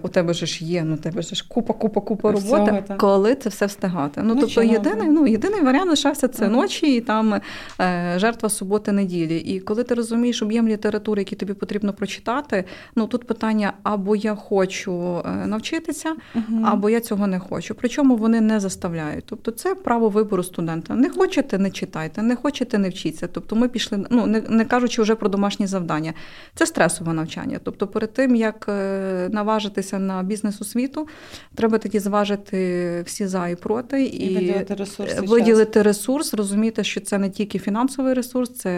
у 0.02 0.09
тебе 0.09 0.35
ж 0.35 0.64
є, 0.64 0.85
ну, 0.85 0.95
у 0.95 0.97
тебе 0.97 1.23
ж 1.23 1.45
купа, 1.49 1.75
купа, 1.75 2.00
купа 2.00 2.33
роботи, 2.33 2.83
Всього, 2.85 2.99
коли 2.99 3.35
це 3.35 3.49
все 3.49 3.66
встигати. 3.66 4.21
Ну, 4.25 4.35
ну 4.35 4.40
Тобто 4.40 4.62
єдиний 4.62 5.09
ну, 5.09 5.26
єдиний 5.26 5.61
варіант 5.61 5.90
лишався 5.90 6.28
це 6.28 6.45
ага. 6.45 6.54
ночі 6.54 6.97
і 6.97 7.00
там 7.00 7.40
е, 7.81 8.14
жертва 8.16 8.49
суботи-неділі. 8.49 9.38
І 9.38 9.61
коли 9.61 9.85
ти 9.85 9.95
розумієш 9.95 10.43
об'єм 10.43 10.69
літератури, 10.69 11.21
який 11.23 11.38
тобі 11.38 11.54
потрібно 11.54 11.93
прочитати, 11.93 12.64
ну 12.97 13.07
тут 13.07 13.26
питання 13.26 13.73
або 13.83 14.16
я 14.16 14.35
хочу 14.35 15.23
е, 15.25 15.47
навчитися, 15.47 16.16
ага. 16.35 16.73
або 16.73 16.90
я 16.90 17.00
цього 17.00 17.26
не 17.26 17.38
хочу. 17.38 17.75
Причому 17.75 18.16
вони 18.16 18.40
не 18.40 18.61
заставляють. 18.61 19.25
Тобто 19.26 19.50
це 19.50 19.75
право 19.75 20.09
вибору 20.09 20.43
студента. 20.43 20.95
Не 20.95 21.11
хочете, 21.11 21.59
не 21.59 21.71
читайте, 21.71 22.23
не 22.23 22.37
хочете, 22.37 22.78
не 22.78 22.88
вчіться. 22.88 23.28
Тобто 23.33 23.57
ми 23.64 23.68
пішли, 23.68 24.06
ну 24.11 24.26
не, 24.26 24.40
не 24.40 24.64
кажучи 24.64 25.02
вже 25.02 25.14
про 25.14 25.28
домашні 25.28 25.66
завдання. 25.66 26.12
Це 26.54 26.66
стресове 26.66 27.12
навчання. 27.12 27.61
Тобто, 27.64 27.87
перед 27.87 28.12
тим 28.12 28.37
як 28.37 28.66
е, 28.68 29.28
наважитися 29.33 29.99
на 29.99 30.23
бізнес 30.23 30.61
освіту, 30.61 31.09
треба 31.54 31.78
тоді 31.78 31.99
зважити 31.99 33.02
всі 33.06 33.26
за 33.26 33.49
і 33.49 33.56
проти 33.56 34.04
і, 34.04 34.06
і 34.06 34.35
виділити 34.35 34.75
ресурс. 34.75 35.14
Виділити 35.18 35.83
ресурс, 35.83 36.35
розуміти, 36.35 36.85
що 36.85 37.00
це 37.00 37.18
не 37.18 37.30
тільки 37.30 37.59
фінансовий 37.59 38.14
ресурс, 38.14 38.54
це 38.54 38.75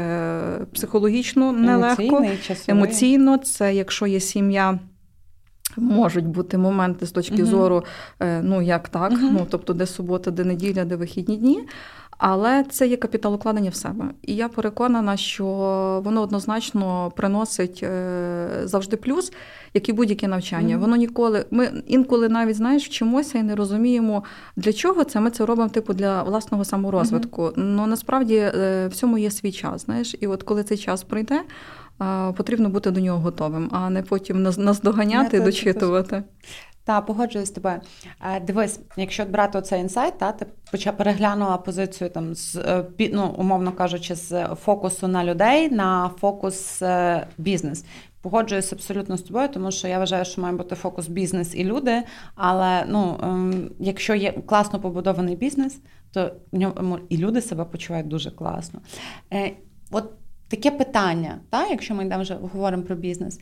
психологічно 0.73 1.53
нелегко, 1.53 2.25
емоційно. 2.69 3.39
Це 3.39 3.75
якщо 3.75 4.07
є 4.07 4.21
сім'я. 4.21 4.79
Можуть 5.79 6.27
бути 6.27 6.59
моменти 6.59 7.07
з 7.07 7.11
точки 7.11 7.35
uh-huh. 7.35 7.45
зору, 7.45 7.85
е, 8.21 8.43
ну 8.43 8.63
як 8.63 8.89
так, 8.89 9.13
uh-huh. 9.13 9.31
ну 9.33 9.47
тобто, 9.51 9.73
де 9.73 9.87
субота, 9.87 10.31
де 10.31 10.45
неділя, 10.45 10.85
де 10.85 10.97
вихідні 10.97 11.37
дні. 11.37 11.65
Але 12.19 12.65
це 12.65 12.87
є 12.87 12.97
капіталокладення 12.97 13.71
в 13.71 13.75
себе. 13.75 14.05
І 14.23 14.35
я 14.35 14.49
переконана, 14.49 15.17
що 15.17 15.45
воно 16.05 16.23
однозначно 16.23 17.13
приносить 17.17 17.81
е, 17.83 18.49
завжди 18.65 18.97
плюс, 18.97 19.33
як 19.75 19.89
і 19.89 19.93
будь-яке 19.93 20.29
навчання. 20.29 20.77
Mm-hmm. 20.77 20.81
Воно 20.81 20.97
ніколи. 20.97 21.45
Ми 21.51 21.83
інколи 21.87 22.29
навіть 22.29 22.57
знаєш, 22.57 22.87
вчимося 22.87 23.39
і 23.39 23.43
не 23.43 23.55
розуміємо, 23.55 24.25
для 24.57 24.73
чого 24.73 25.05
це. 25.05 25.21
Ми 25.21 25.31
це 25.31 25.47
робимо 25.47 25.69
типу 25.69 25.95
для 25.95 26.23
власного 26.23 26.65
саморозвитку. 26.65 27.43
Mm-hmm. 27.43 27.55
Ну 27.57 27.87
насправді 27.87 28.37
е, 28.37 28.89
всьому 28.89 29.19
є 29.19 29.31
свій 29.31 29.53
час. 29.53 29.85
Знаєш, 29.85 30.17
і 30.21 30.27
от 30.27 30.43
коли 30.43 30.65
цей 30.65 30.79
час 30.79 31.03
прийде. 31.03 31.43
Потрібно 32.37 32.69
бути 32.69 32.91
до 32.91 33.01
нього 33.01 33.19
готовим, 33.19 33.69
а 33.73 33.91
не 33.91 34.03
потім 34.03 34.43
наздоганяти 34.43 35.37
і 35.37 35.41
дочитувати. 35.41 36.23
Та 36.87 37.01
погоджуюсь 37.01 37.49
з 37.49 37.53
тобою. 37.53 37.81
Е, 38.35 38.41
дивись, 38.41 38.81
якщо 38.97 39.25
брати 39.25 39.59
оцей 39.59 39.81
інсайт, 39.81 40.19
та 40.19 40.33
ти 40.33 40.47
переглянула 40.93 41.57
позицію 41.59 42.11
там 42.11 42.35
з 42.35 42.57
е, 42.57 42.85
ну, 43.13 43.35
умовно 43.39 43.73
кажучи, 43.73 44.15
з 44.15 44.45
фокусу 44.55 45.09
на 45.09 45.25
людей 45.25 45.71
на 45.71 46.11
фокус 46.21 46.83
е, 46.83 47.27
бізнес. 47.39 47.85
Погоджуюсь 48.23 48.73
абсолютно 48.73 49.17
з 49.17 49.23
тобою, 49.23 49.49
тому 49.49 49.71
що 49.71 49.89
я 49.89 49.99
вважаю, 49.99 50.25
що 50.25 50.41
має 50.41 50.55
бути 50.55 50.75
фокус 50.75 51.09
бізнес 51.09 51.55
і 51.55 51.65
люди. 51.65 52.03
Але 52.35 52.85
ну, 52.89 53.21
ем, 53.23 53.71
якщо 53.79 54.15
є 54.15 54.33
класно 54.33 54.81
побудований 54.81 55.37
бізнес, 55.37 55.81
то 56.13 56.31
в 56.53 56.59
ньому 56.59 56.99
і 57.09 57.17
люди 57.17 57.43
себе 57.43 57.65
почувають 57.65 58.09
дуже 58.09 58.31
класно. 58.31 58.81
От 59.91 60.11
таке 60.49 60.71
питання, 60.71 61.39
та, 61.51 61.67
якщо 61.67 61.95
ми 61.95 62.05
йдемо 62.05 62.23
вже 62.23 62.35
говоримо 62.35 62.83
про 62.83 62.97
бізнес 62.97 63.41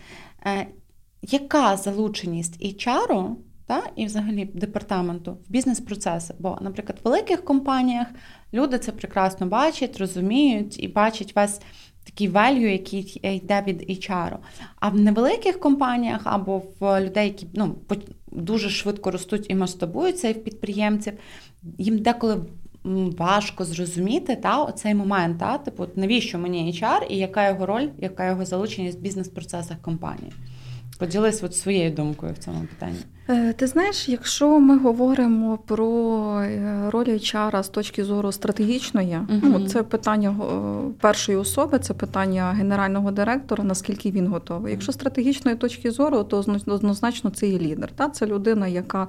яка 1.30 1.76
залученість 1.76 2.64
HR 2.64 3.34
та, 3.66 3.82
і 3.96 4.06
взагалі 4.06 4.44
департаменту 4.54 5.32
в 5.32 5.52
бізнес-процеси? 5.52 6.34
Бо, 6.38 6.58
наприклад, 6.60 6.98
в 7.02 7.04
великих 7.04 7.44
компаніях 7.44 8.06
люди 8.54 8.78
це 8.78 8.92
прекрасно 8.92 9.46
бачать, 9.46 9.98
розуміють 9.98 10.82
і 10.82 10.88
бачать 10.88 11.36
весь 11.36 11.60
такий 12.04 12.30
value, 12.30 12.68
який 12.68 13.20
йде 13.22 13.64
від 13.66 13.90
HR. 13.90 14.36
А 14.76 14.88
в 14.88 14.94
невеликих 14.94 15.60
компаніях 15.60 16.20
або 16.24 16.62
в 16.80 17.00
людей, 17.00 17.26
які 17.28 17.46
ну, 17.54 17.74
дуже 18.32 18.70
швидко 18.70 19.10
ростуть 19.10 19.46
і 19.48 19.54
масштабуються 19.54 20.28
і 20.28 20.32
в 20.32 20.44
підприємців, 20.44 21.12
їм 21.78 21.98
деколи. 21.98 22.36
Важко 23.18 23.64
зрозуміти 23.64 24.36
та, 24.36 24.62
оцей 24.62 24.94
момент, 24.94 25.38
та, 25.38 25.58
типу, 25.58 25.86
навіщо 25.96 26.38
мені 26.38 26.72
HR 26.72 27.06
і 27.08 27.16
яка 27.16 27.48
його 27.48 27.66
роль, 27.66 27.88
яка 27.98 28.28
його 28.28 28.44
залученість 28.44 28.98
в 28.98 29.00
бізнес-процесах 29.00 29.82
компанії. 29.82 30.32
Поділись 30.98 31.42
от 31.42 31.56
своєю 31.56 31.90
думкою 31.90 32.32
в 32.32 32.38
цьому 32.38 32.66
питанні. 32.66 33.00
Е, 33.28 33.52
ти 33.52 33.66
знаєш, 33.66 34.08
якщо 34.08 34.60
ми 34.60 34.78
говоримо 34.78 35.58
про 35.66 35.88
е, 36.40 36.90
роль 36.90 37.04
HR 37.04 37.62
з 37.62 37.68
точки 37.68 38.04
зору 38.04 38.32
стратегічної, 38.32 39.18
uh 39.28 39.40
ну 39.42 39.68
це 39.68 39.82
питання 39.82 40.37
першої 41.00 41.38
особи, 41.38 41.78
це 41.78 41.94
питання 41.94 42.52
генерального 42.52 43.10
директора, 43.10 43.64
наскільки 43.64 44.10
він 44.10 44.26
готовий. 44.26 44.72
Якщо 44.72 44.92
з 44.92 44.94
стратегічної 44.94 45.56
точки 45.56 45.90
зору, 45.90 46.24
то 46.24 46.44
однозначно 46.66 47.30
це 47.30 47.46
є 47.46 47.58
лідер. 47.58 47.90
Та? 47.96 48.08
Це 48.08 48.26
людина, 48.26 48.66
яка 48.66 49.06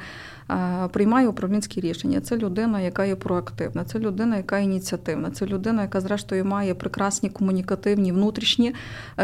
е, 0.52 0.88
приймає 0.88 1.28
управлінські 1.28 1.82
рішення, 1.82 2.22
це 2.22 2.38
людина, 2.38 2.82
яка 2.82 3.06
є 3.06 3.16
проактивна, 3.16 3.84
це 3.84 4.00
людина, 4.00 4.38
яка 4.38 4.60
ініціативна, 4.60 5.32
це 5.32 5.46
людина, 5.46 5.82
яка 5.82 6.02
зрештою 6.02 6.46
має 6.46 6.74
прекрасні 6.74 7.30
комунікативні 7.30 8.12
внутрішні 8.12 8.74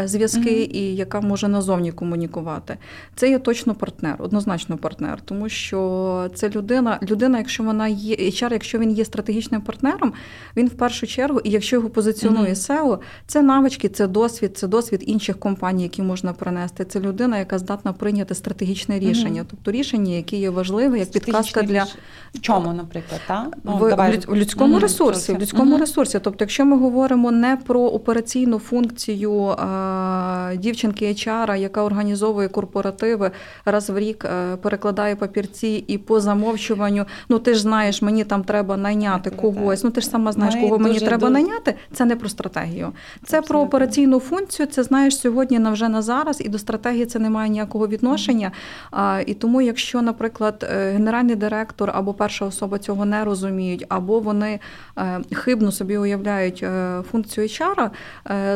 зв'язки 0.04 0.50
uh 0.50 0.70
і 0.72 0.96
яка 0.96 1.20
може 1.20 1.48
назовні 1.48 1.92
комунікувати. 1.92 2.76
Це 3.14 3.30
є 3.30 3.38
точно 3.38 3.74
партнер, 3.74 4.16
однозначно 4.18 4.78
партнер, 4.82 5.20
тому 5.24 5.48
що 5.48 6.30
це 6.34 6.48
людина, 6.48 6.98
людина, 7.02 7.38
якщо 7.38 7.62
вона 7.62 7.88
є 7.88 8.16
HR, 8.16 8.52
якщо 8.52 8.78
він 8.78 8.90
є 8.90 9.04
стратегічним 9.04 9.60
партнером, 9.60 10.12
він 10.56 10.68
в 10.68 10.70
першу 10.70 11.06
чергу, 11.06 11.40
і 11.44 11.50
якщо 11.50 11.76
його 11.76 11.90
позиціонує 11.90 12.52
SEO, 12.52 12.84
mm-hmm. 12.84 13.00
це 13.26 13.42
навички, 13.42 13.88
це 13.88 14.06
досвід, 14.06 14.58
це 14.58 14.66
досвід 14.66 15.04
інших 15.06 15.38
компаній, 15.38 15.82
які 15.82 16.02
можна 16.02 16.32
принести. 16.32 16.84
Це 16.84 17.00
людина, 17.00 17.38
яка 17.38 17.58
здатна 17.58 17.92
прийняти 17.92 18.34
стратегічне 18.34 18.98
рішення, 18.98 19.42
mm-hmm. 19.42 19.46
тобто 19.50 19.70
рішення, 19.70 20.12
які 20.12 20.36
є 20.36 20.50
важливе, 20.50 20.98
як 20.98 21.10
підказка 21.10 21.62
для 21.62 21.86
в 22.34 22.40
чому, 22.40 22.72
наприклад, 22.72 23.20
та 23.26 23.46
ну, 23.64 23.76
в, 23.76 23.88
давай... 23.88 24.18
в 24.18 24.36
людському 24.36 24.76
mm-hmm. 24.76 24.80
ресурсі, 24.80 25.32
в 25.32 25.38
людському 25.38 25.78
ресурсі. 25.78 26.18
Тобто, 26.22 26.44
якщо 26.44 26.64
ми 26.64 26.78
говоримо 26.78 27.30
не 27.30 27.56
про 27.56 27.80
операційну 27.80 28.58
функцію 28.58 29.44
а, 29.58 30.52
дівчинки 30.56 31.06
HR, 31.06 31.56
яка 31.56 31.82
організовує 31.82 32.48
корпоративи 32.48 33.30
раз 33.64 33.90
в 33.90 33.98
рік 33.98 34.24
перекладає 34.72 35.16
папірці 35.16 35.84
і 35.86 35.98
по 35.98 36.20
замовчуванню, 36.20 37.04
ну 37.28 37.38
ти 37.38 37.54
ж 37.54 37.60
знаєш, 37.60 38.02
мені 38.02 38.24
там 38.24 38.44
треба 38.44 38.76
найняти 38.76 39.30
когось. 39.30 39.84
Ну 39.84 39.90
ти 39.90 40.00
ж 40.00 40.06
сама 40.06 40.32
знаєш, 40.32 40.54
кого 40.54 40.78
мені 40.78 41.00
треба 41.00 41.28
дуже... 41.28 41.32
найняти. 41.32 41.74
Це 41.92 42.04
не 42.04 42.16
про 42.16 42.28
стратегію. 42.28 42.92
Це 43.24 43.38
Абсолютно. 43.38 43.48
про 43.48 43.60
операційну 43.60 44.20
функцію. 44.20 44.66
Це 44.66 44.82
знаєш 44.82 45.18
сьогодні 45.18 45.58
на 45.58 45.70
вже 45.70 45.88
на 45.88 46.02
зараз, 46.02 46.40
і 46.40 46.48
до 46.48 46.58
стратегії 46.58 47.06
це 47.06 47.18
не 47.18 47.30
має 47.30 47.50
ніякого 47.50 47.88
відношення. 47.88 48.52
А, 48.90 49.20
І 49.26 49.34
тому, 49.34 49.62
якщо, 49.62 50.02
наприклад, 50.02 50.68
е, 50.70 50.90
генеральний 50.90 51.36
директор 51.36 51.90
або 51.94 52.14
перша 52.14 52.44
особа 52.44 52.78
цього 52.78 53.04
не 53.04 53.24
розуміють, 53.24 53.84
або 53.88 54.20
вони 54.20 54.60
е, 54.98 55.20
хибно 55.32 55.72
собі 55.72 55.98
уявляють 55.98 56.62
е, 56.62 57.02
функцію 57.10 57.46
HR, 57.46 57.90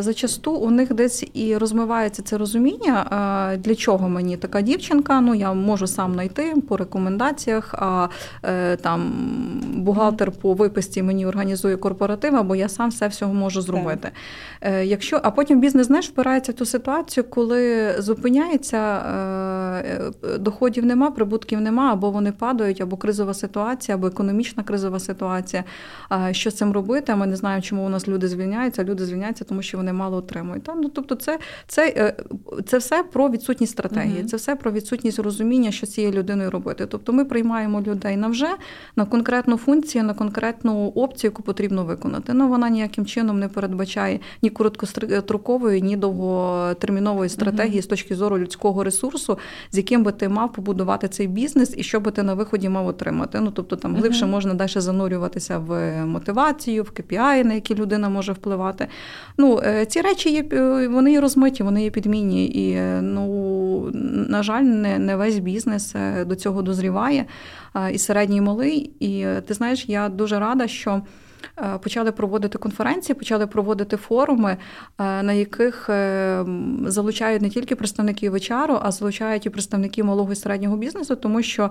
зачасту 0.02 0.52
у 0.52 0.70
них 0.70 0.94
десь 0.94 1.24
і 1.34 1.56
розмивається 1.56 2.22
це 2.22 2.38
розуміння, 2.38 3.06
для 3.58 3.74
чого 3.74 4.08
мені 4.08 4.36
така 4.36 4.62
дівчинка. 4.62 5.20
Ну 5.20 5.34
я 5.34 5.52
можу 5.52 5.86
сам 5.86 6.05
знайти 6.12 6.54
по 6.68 6.76
рекомендаціях, 6.76 7.74
а 7.74 8.08
е, 8.42 8.76
там 8.76 9.12
бухгалтер 9.74 10.32
по 10.32 10.54
виписці 10.54 11.02
мені 11.02 11.26
організує 11.26 11.76
корпоратив, 11.76 12.36
або 12.36 12.56
я 12.56 12.68
сам 12.68 12.90
все 12.90 13.08
всього 13.08 13.34
можу 13.34 13.60
зробити. 13.60 14.10
Е, 14.60 14.84
якщо, 14.84 15.20
А 15.22 15.30
потім 15.30 15.60
бізнес 15.60 15.86
знаєш, 15.86 16.08
впирається 16.08 16.52
в 16.52 16.54
ту 16.54 16.66
ситуацію, 16.66 17.24
коли 17.24 17.94
зупиняється, 17.98 18.78
е, 18.78 20.38
доходів 20.38 20.86
нема, 20.86 21.10
прибутків 21.10 21.60
нема, 21.60 21.92
або 21.92 22.10
вони 22.10 22.32
падають, 22.32 22.80
або 22.80 22.96
кризова 22.96 23.34
ситуація, 23.34 23.94
або 23.94 24.06
економічна 24.06 24.62
кризова 24.62 25.00
ситуація. 25.00 25.64
Що 26.30 26.50
з 26.50 26.54
цим 26.54 26.72
робити? 26.72 27.16
Ми 27.16 27.26
не 27.26 27.36
знаємо, 27.36 27.62
чому 27.62 27.86
у 27.86 27.88
нас 27.88 28.08
люди 28.08 28.28
звільняються. 28.28 28.84
Люди 28.84 29.04
звільняються, 29.04 29.44
тому 29.44 29.62
що 29.62 29.76
вони 29.76 29.92
мало 29.92 30.16
отримують. 30.16 30.64
Там, 30.64 30.80
ну, 30.80 30.88
Тобто, 30.88 31.14
це 31.14 31.38
це, 31.66 32.14
це 32.66 32.78
все 32.78 33.02
про 33.02 33.28
відсутність 33.30 33.72
стратегії, 33.72 34.22
uh 34.22 34.26
це 34.26 34.36
все 34.36 34.56
про 34.56 34.72
відсутність 34.72 35.18
розуміння, 35.18 35.70
що 35.70 35.86
цією 35.96 36.12
людиною 36.12 36.50
робити. 36.50 36.86
Тобто 36.86 37.12
ми 37.12 37.24
приймаємо 37.24 37.80
людей 37.80 38.16
на 38.16 38.28
вже 38.28 38.48
на 38.96 39.04
конкретну 39.04 39.56
функцію, 39.56 40.04
на 40.04 40.14
конкретну 40.14 40.92
опцію, 40.94 41.30
яку 41.30 41.42
потрібно 41.42 41.84
виконати. 41.84 42.32
Ну 42.34 42.48
вона 42.48 42.68
ніяким 42.68 43.06
чином 43.06 43.38
не 43.38 43.48
передбачає 43.48 44.20
ні 44.42 44.50
короткострокової, 44.50 45.82
ні 45.82 45.96
довготермінової 45.96 47.30
стратегії 47.30 47.80
uh 47.80 47.82
з 47.82 47.86
точки 47.86 48.14
зору 48.14 48.38
людського 48.38 48.84
ресурсу, 48.84 49.38
з 49.70 49.76
яким 49.76 50.02
би 50.02 50.12
ти 50.12 50.28
мав 50.28 50.52
побудувати 50.52 51.08
цей 51.08 51.26
бізнес 51.26 51.74
і 51.76 51.82
що 51.82 52.00
би 52.00 52.10
ти 52.10 52.22
на 52.22 52.34
виході 52.34 52.68
мав 52.68 52.86
отримати. 52.86 53.40
Ну 53.40 53.50
тобто 53.50 53.76
там 53.76 53.96
глибше 53.96 54.24
uh-huh. 54.24 54.30
можна 54.30 54.54
далі 54.54 54.70
занурюватися 54.74 55.58
в 55.58 56.04
мотивацію, 56.06 56.82
в 56.82 56.86
KPI, 56.86 57.44
на 57.44 57.54
які 57.54 57.74
людина 57.74 58.08
може 58.08 58.32
впливати. 58.32 58.88
Ну, 59.38 59.60
Ці 59.88 60.00
речі 60.00 60.30
є 60.30 60.42
вони 60.88 61.12
є 61.12 61.20
розмиті, 61.20 61.62
вони 61.62 61.84
є 61.84 61.90
підмінні. 61.90 62.46
І, 62.46 62.80
ну, 63.02 63.90
на 64.28 64.42
жаль, 64.42 64.62
не, 64.62 64.98
не 64.98 65.16
весь 65.16 65.38
бізнес 65.38 65.85
до 66.26 66.34
цього 66.36 66.62
дозріває, 66.62 67.26
і 67.92 67.98
середній 67.98 68.36
і 68.36 68.40
малий. 68.40 68.92
І 69.00 69.26
ти 69.46 69.54
знаєш, 69.54 69.88
я 69.88 70.08
дуже 70.08 70.38
рада, 70.38 70.66
що. 70.66 71.02
Е, 71.58 71.78
почали 71.78 72.12
проводити 72.12 72.58
конференції, 72.58 73.16
почали 73.16 73.46
проводити 73.46 73.96
форуми, 73.96 74.50
е, 74.50 75.22
на 75.22 75.32
яких 75.32 75.90
е, 75.90 76.44
залучають 76.86 77.42
не 77.42 77.50
тільки 77.50 77.76
представників 77.76 78.34
HR, 78.34 78.80
а 78.82 78.90
залучають 78.90 79.46
і 79.46 79.50
представників 79.50 80.04
малого 80.04 80.32
і 80.32 80.36
середнього 80.36 80.76
бізнесу, 80.76 81.16
тому 81.16 81.42
що 81.42 81.70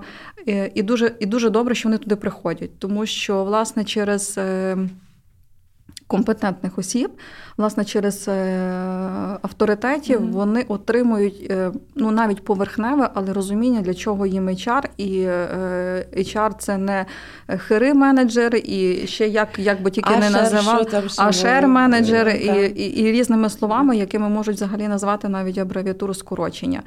і 0.74 0.82
дуже, 0.82 1.16
і 1.20 1.26
дуже 1.26 1.50
добре, 1.50 1.74
що 1.74 1.88
вони 1.88 1.98
туди 1.98 2.16
приходять, 2.16 2.78
тому 2.78 3.06
що 3.06 3.44
власне 3.44 3.84
через 3.84 4.38
компетентних 6.06 6.78
осіб, 6.78 7.10
власне, 7.56 7.84
через 7.84 8.28
е, 8.28 8.32
авторитетів 9.42 10.20
mm-hmm. 10.20 10.30
вони 10.30 10.64
отримують 10.68 11.46
е, 11.50 11.70
ну 11.94 12.10
навіть 12.10 12.44
поверхневе, 12.44 13.10
але 13.14 13.32
розуміння, 13.32 13.80
для 13.80 13.94
чого 13.94 14.26
їм 14.26 14.48
HR, 14.48 14.84
і 14.96 15.20
е, 15.20 16.06
HR– 16.16 16.52
це 16.58 16.78
не 16.78 17.06
хири 17.48 17.94
менеджер, 17.94 18.56
і 18.56 19.06
ще 19.06 19.28
як 19.28 19.58
як 19.58 19.82
би 19.82 19.90
тільки 19.90 20.14
а 20.14 20.18
не 20.18 20.30
називав, 20.30 20.86
а 21.18 21.32
шер 21.32 21.68
менеджер, 21.68 22.28
і, 22.28 22.72
і, 22.76 23.02
і 23.02 23.12
різними 23.12 23.50
словами, 23.50 23.96
якими 23.96 24.28
можуть 24.28 24.56
взагалі 24.56 24.88
назвати 24.88 25.28
навіть 25.28 25.58
абревіатуру 25.58 26.14
скорочення. 26.14 26.82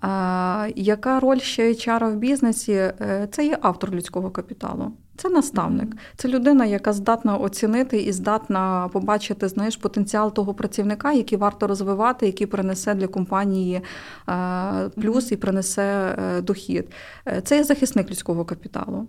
А, 0.00 0.68
Яка 0.76 1.20
роль 1.20 1.38
ще 1.38 1.68
HR 1.68 2.10
в 2.10 2.16
бізнесі? 2.16 2.92
Це 3.30 3.46
є 3.46 3.58
автор 3.62 3.90
людського 3.90 4.30
капіталу. 4.30 4.92
Це 5.22 5.28
наставник, 5.28 5.96
це 6.16 6.28
людина, 6.28 6.66
яка 6.66 6.92
здатна 6.92 7.36
оцінити 7.36 8.02
і 8.02 8.12
здатна 8.12 8.88
побачити 8.92 9.48
знаєш, 9.48 9.76
потенціал 9.76 10.34
того 10.34 10.54
працівника, 10.54 11.12
який 11.12 11.38
варто 11.38 11.66
розвивати, 11.66 12.26
який 12.26 12.46
принесе 12.46 12.94
для 12.94 13.06
компанії 13.06 13.80
е, 14.28 14.88
плюс 14.88 15.32
і 15.32 15.36
принесе 15.36 16.16
е, 16.18 16.40
дохід. 16.40 16.88
Е, 17.28 17.40
це 17.40 17.56
є 17.56 17.64
захисник 17.64 18.10
людського 18.10 18.44
капіталу 18.44 19.06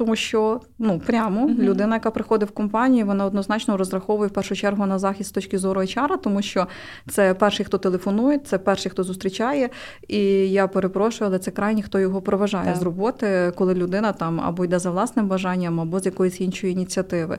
тому 0.00 0.16
що 0.16 0.60
ну 0.78 1.00
прямо 1.06 1.46
uh-huh. 1.46 1.58
людина, 1.58 1.96
яка 1.96 2.10
приходить 2.10 2.48
в 2.48 2.52
компанію, 2.52 3.06
вона 3.06 3.24
однозначно 3.24 3.76
розраховує 3.76 4.28
в 4.28 4.32
першу 4.32 4.54
чергу 4.54 4.86
на 4.86 4.98
захист 4.98 5.30
з 5.30 5.32
точки 5.32 5.58
зору 5.58 5.80
HR, 5.80 6.20
тому 6.20 6.42
що 6.42 6.66
це 7.08 7.34
перший, 7.34 7.66
хто 7.66 7.78
телефонує, 7.78 8.38
це 8.38 8.58
перший, 8.58 8.90
хто 8.90 9.02
зустрічає. 9.02 9.70
І 10.08 10.18
я 10.50 10.68
перепрошую, 10.68 11.30
але 11.30 11.38
це 11.38 11.50
крайній, 11.50 11.82
хто 11.82 11.98
його 11.98 12.22
проважає 12.22 12.66
так. 12.66 12.76
з 12.76 12.82
роботи, 12.82 13.52
коли 13.54 13.74
людина 13.74 14.12
там 14.12 14.40
або 14.40 14.64
йде 14.64 14.78
за 14.78 14.90
власним 14.90 15.28
бажанням, 15.28 15.80
або 15.80 16.00
з 16.00 16.06
якоїсь 16.06 16.40
іншої 16.40 16.72
ініціативи. 16.72 17.38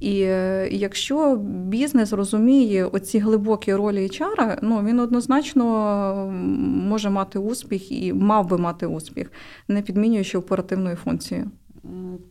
І 0.00 0.20
е, 0.22 0.68
якщо 0.70 1.36
бізнес 1.46 2.12
розуміє 2.12 2.84
оці 2.84 3.18
глибокі 3.18 3.74
ролі 3.74 4.06
HR, 4.06 4.58
ну 4.62 4.82
він 4.84 5.00
однозначно 5.00 5.64
може 6.88 7.10
мати 7.10 7.38
успіх 7.38 7.92
і 7.92 8.12
мав 8.12 8.48
би 8.48 8.58
мати 8.58 8.86
успіх, 8.86 9.32
не 9.68 9.82
підмінюючи 9.82 10.38
оперативною 10.38 10.96
функцією. 10.96 11.50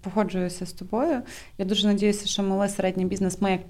Погоджуюся 0.01 0.65
з 0.65 0.73
тобою. 0.73 1.21
Я 1.57 1.65
дуже 1.65 1.87
надіюся, 1.87 2.27
що 2.27 2.43
малий 2.43 2.69
середній 2.69 3.05
бізнес, 3.05 3.41
ми 3.41 3.51
як 3.51 3.61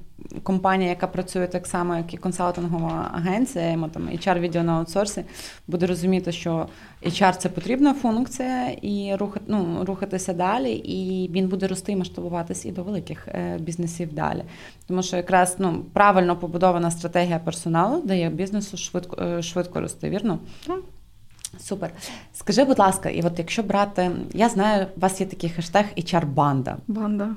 компанія, 0.43 0.89
яка 0.89 1.07
працює 1.07 1.47
так 1.47 1.67
само, 1.67 1.97
як 1.97 2.13
і 2.13 2.17
консалтингова 2.17 3.11
агенція, 3.13 3.77
ми 3.77 3.89
там 3.89 4.09
hr 4.09 4.39
відео 4.39 4.63
на 4.63 4.73
аутсорсі, 4.73 5.23
буде 5.67 5.85
розуміти, 5.85 6.31
що 6.31 6.67
HR– 7.03 7.37
це 7.37 7.49
потрібна 7.49 7.93
функція, 7.93 8.69
і 8.81 9.15
рухати, 9.15 9.45
ну, 9.47 9.85
рухатися 9.85 10.33
далі, 10.33 10.71
і 10.71 11.29
він 11.31 11.47
буде 11.47 11.67
рости 11.67 11.91
і 11.91 11.95
масштабуватися 11.95 12.69
і 12.69 12.71
до 12.71 12.83
великих 12.83 13.27
е, 13.27 13.57
бізнесів 13.59 14.13
далі. 14.13 14.43
Тому 14.87 15.03
що 15.03 15.17
якраз 15.17 15.55
ну, 15.59 15.85
правильно 15.93 16.35
побудована 16.35 16.91
стратегія 16.91 17.39
персоналу 17.39 18.01
дає 18.01 18.29
бізнесу 18.29 18.77
швидко 18.77 19.21
е, 19.21 19.41
швидко 19.41 19.81
рости, 19.81 20.09
вірно? 20.09 20.39
Супер. 21.63 21.91
Скажи, 22.33 22.63
будь 22.63 22.79
ласка, 22.79 23.09
і 23.09 23.21
от 23.21 23.39
якщо 23.39 23.63
брати, 23.63 24.11
я 24.33 24.49
знаю, 24.49 24.87
у 24.97 24.99
вас 24.99 25.21
є 25.21 25.27
такий 25.27 25.49
хештег 25.49 25.85
HR-банда. 25.97 26.77
Банда. 26.87 27.29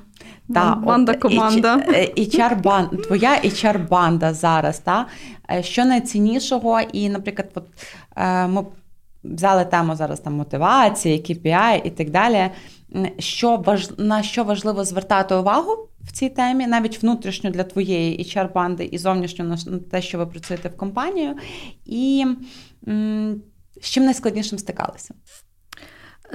Та, 0.53 0.75
банда 0.75 1.13
команда. 1.13 1.77
HR-банда, 2.17 2.97
твоя 2.97 3.35
HR-банда 3.35 4.33
зараз, 4.33 4.79
та? 4.79 5.07
Е, 5.51 5.63
що 5.63 5.85
найціннішого, 5.85 6.81
і, 6.81 7.09
наприклад, 7.09 7.51
от, 7.55 7.67
е, 8.15 8.47
ми 8.47 8.65
взяли 9.23 9.65
тему 9.65 9.95
зараз 9.95 10.19
там 10.19 10.33
мотивації, 10.33 11.19
KPI 11.21 11.81
і 11.83 11.89
так 11.89 12.09
далі. 12.09 12.49
Що 13.19 13.57
важ... 13.57 13.89
На 13.97 14.23
що 14.23 14.43
важливо 14.43 14.83
звертати 14.83 15.35
увагу 15.35 15.89
в 16.03 16.11
цій 16.11 16.29
темі, 16.29 16.67
навіть 16.67 17.03
внутрішньо 17.03 17.49
для 17.49 17.63
твоєї 17.63 18.23
HR-банди 18.23 18.83
і 18.83 18.97
зовнішньо 18.97 19.45
на 19.45 19.57
те, 19.91 20.01
що 20.01 20.17
ви 20.17 20.25
працюєте 20.25 20.69
в 20.69 20.77
компанію. 20.77 21.35
І 21.85 22.25
з 23.83 23.89
чим 23.89 24.03
найскладнішим 24.03 24.59
стикалися? 24.59 25.13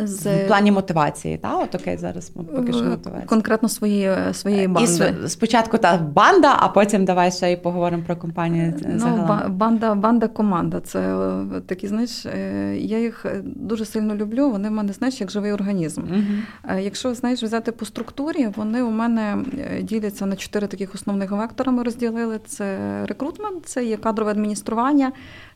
З... 0.05 0.27
В 0.27 0.47
плані 0.47 0.73
мотивації, 0.73 1.39
так? 1.39 1.61
От 1.63 1.75
окей, 1.75 1.97
зараз 1.97 2.31
поки 2.31 2.73
що 2.73 2.85
мотивація. 2.85 3.27
Конкретно 3.27 3.69
своєї 3.69 4.35
своєї 4.35 4.69
банди. 4.69 5.15
І 5.25 5.29
спочатку 5.29 5.79
та 5.79 5.97
банда, 5.97 6.57
а 6.59 6.69
потім 6.69 7.05
давай 7.05 7.33
ще 7.33 7.53
й 7.53 7.57
поговоримо 7.57 8.03
про 8.07 8.17
компанію. 8.17 8.75
Ну, 8.87 8.99
загалом. 8.99 9.57
Банда, 9.57 9.95
банда, 9.95 10.29
команда. 10.29 10.81
Це 10.81 11.01
е, 11.01 11.61
такі, 11.67 11.89
знаєш, 11.89 12.27
е, 12.27 12.77
я 12.77 12.99
їх 12.99 13.27
дуже 13.45 13.85
сильно 13.85 14.15
люблю. 14.15 14.51
Вони 14.51 14.69
в 14.69 14.73
мене, 14.73 14.93
знаєш, 14.93 15.21
як 15.21 15.31
живий 15.31 15.53
організм. 15.53 16.03
Угу. 16.03 16.75
Якщо 16.79 17.15
знаєш, 17.15 17.43
взяти 17.43 17.73
по 17.73 17.85
структурі, 17.85 18.49
вони 18.57 18.83
у 18.83 18.91
мене 18.91 19.39
діляться 19.83 20.27
на 20.27 20.37
чотири 20.37 20.67
таких 20.67 20.95
основних 20.95 21.31
вектора. 21.31 21.73
Ми 21.73 21.83
розділили: 21.83 22.41
це 22.47 22.79
рекрутмент, 23.07 23.67
це 23.67 23.85
є 23.85 23.97
кадрове 23.97 24.31
адміністрування. 24.31 25.13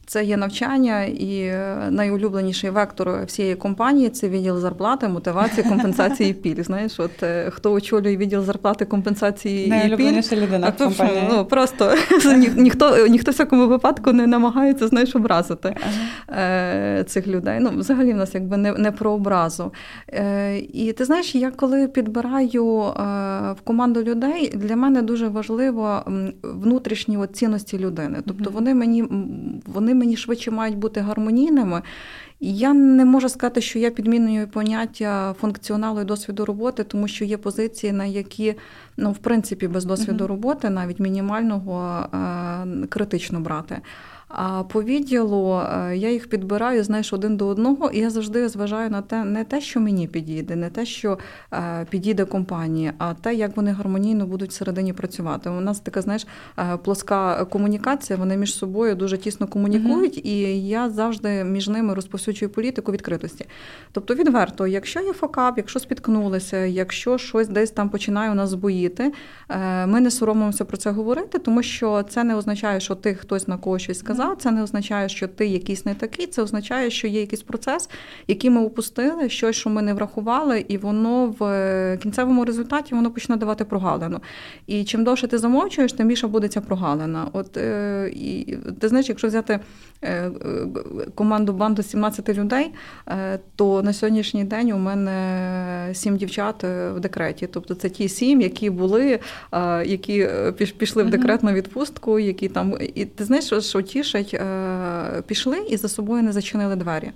Це 0.07 0.25
є 0.25 0.37
навчання, 0.37 1.05
і 1.05 1.43
е, 1.43 1.77
найулюбленіший 1.91 2.71
вектор 2.71 3.25
всієї 3.25 3.55
компанії 3.55 4.09
це 4.09 4.29
відділ 4.29 4.61
зарплати, 4.61 5.09
мотивації, 5.09 5.69
компенсації 5.69 6.35
пільг. 6.35 6.65
Знаєш, 6.65 7.01
от 7.01 7.23
е, 7.23 7.51
хто 7.51 7.73
очолює 7.73 8.17
відділ 8.17 8.43
зарплати, 8.43 8.85
компенсації 8.85 9.67
і 9.67 9.97
пільг, 9.97 10.23
людина 10.33 10.69
в 10.69 10.79
компанії. 10.79 11.29
Ну, 11.31 11.45
просто 11.45 11.95
ніхто 12.57 13.07
ніхто 13.07 13.31
в 13.31 13.35
всякому 13.35 13.69
випадку 13.69 14.13
не 14.13 14.27
намагається 14.27 14.89
знаєш, 14.89 15.17
образити 15.17 15.75
ага. 16.29 17.05
цих 17.05 17.27
людей. 17.27 17.59
Ну, 17.61 17.71
взагалі 17.77 18.13
в 18.13 18.17
нас 18.17 18.35
якби 18.35 18.57
не 18.57 18.73
не 18.73 18.93
про 18.93 19.13
образу. 19.13 19.73
І 20.73 20.93
ти 20.93 21.05
знаєш, 21.05 21.35
я 21.35 21.51
коли 21.51 21.89
підбираю 21.89 22.65
в 23.57 23.61
команду 23.65 24.03
людей, 24.03 24.53
для 24.57 24.77
мене 24.77 25.03
дуже 25.03 25.29
важливо 25.29 26.03
внутрішні 26.43 27.19
цінності 27.33 27.79
людини. 27.79 28.19
Тобто 28.27 28.51
вони 28.51 28.75
мені 28.75 29.05
вони 29.67 29.92
вони 29.93 30.05
мені 30.05 30.17
швидше 30.17 30.51
мають 30.51 30.77
бути 30.77 31.01
гармонійними. 31.01 31.83
Я 32.41 32.73
не 32.73 33.05
можу 33.05 33.29
сказати, 33.29 33.61
що 33.61 33.79
я 33.79 33.91
підмінюю 33.91 34.49
поняття 34.49 35.35
функціоналу 35.41 36.01
і 36.01 36.05
досвіду 36.05 36.45
роботи, 36.45 36.85
тому 36.85 37.09
що 37.09 37.25
є 37.25 37.37
позиції, 37.37 37.93
на 37.93 38.05
які, 38.05 38.55
ну, 38.97 39.13
в 39.13 39.19
принципі, 39.19 39.69
без 39.69 39.85
досвіду 39.85 40.27
роботи, 40.27 40.71
навіть 40.71 41.01
мінімального, 41.01 42.07
е, 42.15 42.87
критично 42.89 43.41
брати. 43.41 43.81
А 44.35 44.63
по 44.63 44.83
відділу 44.83 45.55
е, 45.55 45.97
я 45.97 46.11
їх 46.11 46.29
підбираю, 46.29 46.85
знаєш, 46.85 47.13
один 47.13 47.37
до 47.37 47.47
одного, 47.47 47.91
і 47.91 47.99
я 47.99 48.11
завжди 48.11 48.49
зважаю 48.49 48.91
на 48.91 49.03
те, 49.03 49.25
не 49.25 49.45
те, 49.45 49.61
що 49.61 49.81
мені 49.81 50.09
підійде, 50.09 50.57
не 50.57 50.71
те, 50.71 50.87
що 50.87 51.19
е, 51.53 51.87
підійде 51.91 52.25
компанії, 52.25 52.93
а 52.99 53.15
те, 53.15 53.35
як 53.35 53.57
вони 53.57 53.73
гармонійно 53.73 54.27
будуть 54.27 54.51
всередині 54.51 54.93
працювати. 54.93 55.51
У 55.51 55.61
нас 55.61 55.81
така, 55.81 56.03
знаєш, 56.03 56.27
е, 56.59 56.77
плоска 56.77 57.45
комунікація, 57.45 58.19
вони 58.19 58.37
між 58.37 58.55
собою 58.55 58.95
дуже 58.95 59.19
тісно 59.19 59.47
комунікують, 59.47 60.19
mm-hmm. 60.19 60.27
і 60.27 60.69
я 60.69 60.91
завжди 60.91 61.45
між 61.45 61.69
ними 61.69 61.95
розповсюджую 61.95 62.51
політику 62.51 62.93
відкритості. 62.93 63.47
Тобто, 63.93 64.15
відверто, 64.15 64.67
якщо 64.67 65.01
є 65.01 65.13
факап, 65.13 65.55
якщо 65.57 65.79
спіткнулися, 65.79 66.57
якщо 66.57 67.19
щось 67.19 67.49
десь 67.49 67.71
там 67.71 67.89
починає 67.89 68.31
у 68.31 68.35
нас 68.35 68.51
збоїти, 68.51 69.13
ми 69.87 70.01
не 70.01 70.11
соромимося 70.11 70.65
про 70.65 70.77
це 70.77 70.91
говорити, 70.91 71.39
тому 71.39 71.63
що 71.63 72.03
це 72.03 72.25
не 72.25 72.35
означає, 72.35 72.81
що 72.81 72.95
ти 72.95 73.15
хтось 73.15 73.49
на 73.49 73.57
когось 73.57 73.83
щось 73.83 73.99
сказав 73.99 74.22
сказав, 74.23 74.37
це 74.39 74.51
не 74.51 74.63
означає, 74.63 75.09
що 75.09 75.29
ти 75.29 75.47
якийсь 75.47 75.87
не 75.87 75.95
такий. 75.95 76.27
Це 76.27 76.43
означає, 76.43 76.91
що 76.91 77.07
є 77.07 77.21
якийсь 77.21 77.43
процес, 77.43 77.91
який 78.29 78.51
ми 78.51 78.61
упустили, 78.61 79.29
щось, 79.29 79.57
що 79.57 79.71
ми 79.71 79.83
не 79.83 79.95
врахували, 79.95 80.65
і 80.69 80.79
воно 80.79 81.35
в 81.39 81.99
кінцевому 82.03 82.45
результаті 82.45 82.95
воно 82.95 83.11
почне 83.11 83.37
давати 83.37 83.65
прогалину. 83.65 84.21
І 84.67 84.85
чим 84.85 85.05
довше 85.05 85.27
ти 85.27 85.39
замовчуєш, 85.39 85.93
тим 85.93 86.09
більше 86.09 86.27
буде 86.27 86.49
ця 86.49 86.61
прогалина. 86.61 87.29
От 87.33 87.57
е, 87.57 88.11
і 88.15 88.59
ти 88.81 88.89
знаєш, 88.89 89.09
якщо 89.09 89.29
взяти 89.29 89.61
е, 90.05 90.31
команду 91.15 91.53
банду 91.53 91.83
17 91.83 92.29
людей, 92.29 92.71
е, 93.09 93.39
то 93.57 93.83
на 93.83 93.93
сьогоднішній 93.93 94.45
день 94.45 94.73
у 94.73 94.79
мене 94.79 95.91
сім 95.93 96.17
дівчат 96.17 96.65
в 96.65 97.01
декреті. 97.01 97.47
Тобто 97.47 97.75
це 97.75 97.89
ті 97.89 98.09
сім, 98.09 98.41
які 98.41 98.71
були, 98.71 99.19
які 99.85 100.29
пішли 100.79 101.03
в 101.03 101.11
декретну 101.11 101.53
відпустку, 101.53 102.19
які 102.19 102.49
там 102.49 102.75
і 102.95 103.05
ти 103.05 103.25
знаєш, 103.25 103.45
що 103.45 103.83
ті 103.83 104.05
значить, 104.13 105.27
пішли 105.27 105.59
і 105.69 105.77
за 105.77 105.89
собою 105.89 106.23
не 106.23 106.33
зачинили 106.33 106.77
двері. 106.77 107.13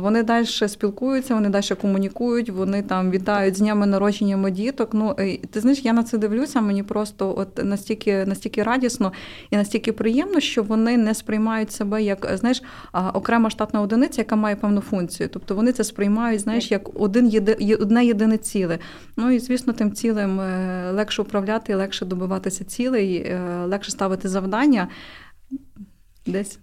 Вони 0.00 0.22
далі 0.22 0.46
спілкуються, 0.46 1.34
вони 1.34 1.48
далі 1.48 1.64
комунікують, 1.80 2.50
вони 2.50 2.82
там 2.82 3.10
вітають 3.10 3.56
з 3.56 3.58
днями 3.58 3.86
народженнями 3.86 4.50
діток. 4.50 4.90
Ну 4.92 5.16
ти 5.50 5.60
знаєш, 5.60 5.84
я 5.84 5.92
на 5.92 6.02
це 6.02 6.18
дивлюся. 6.18 6.60
Мені 6.60 6.82
просто 6.82 7.34
от 7.38 7.64
настільки 7.64 8.26
настільки 8.26 8.62
радісно 8.62 9.12
і 9.50 9.56
настільки 9.56 9.92
приємно, 9.92 10.40
що 10.40 10.62
вони 10.62 10.96
не 10.96 11.14
сприймають 11.14 11.72
себе 11.72 12.02
як 12.02 12.30
знаєш 12.34 12.62
окрема 13.14 13.50
штатна 13.50 13.80
одиниця, 13.80 14.20
яка 14.20 14.36
має 14.36 14.56
певну 14.56 14.80
функцію. 14.80 15.28
Тобто 15.32 15.54
вони 15.54 15.72
це 15.72 15.84
сприймають, 15.84 16.40
знаєш, 16.40 16.70
як 16.70 17.00
один 17.00 17.28
єди, 17.28 17.76
одне 17.80 18.04
єдине 18.04 18.38
ціле. 18.38 18.78
Ну 19.16 19.30
і 19.30 19.38
звісно, 19.38 19.72
тим 19.72 19.92
цілем 19.92 20.40
е, 20.40 20.90
легше 20.92 21.22
управляти, 21.22 21.74
легше 21.74 22.04
добиватися 22.04 22.64
цілей, 22.64 23.16
е, 23.16 23.64
легше 23.66 23.90
ставити 23.90 24.28
завдання 24.28 24.88
десь 26.26 26.58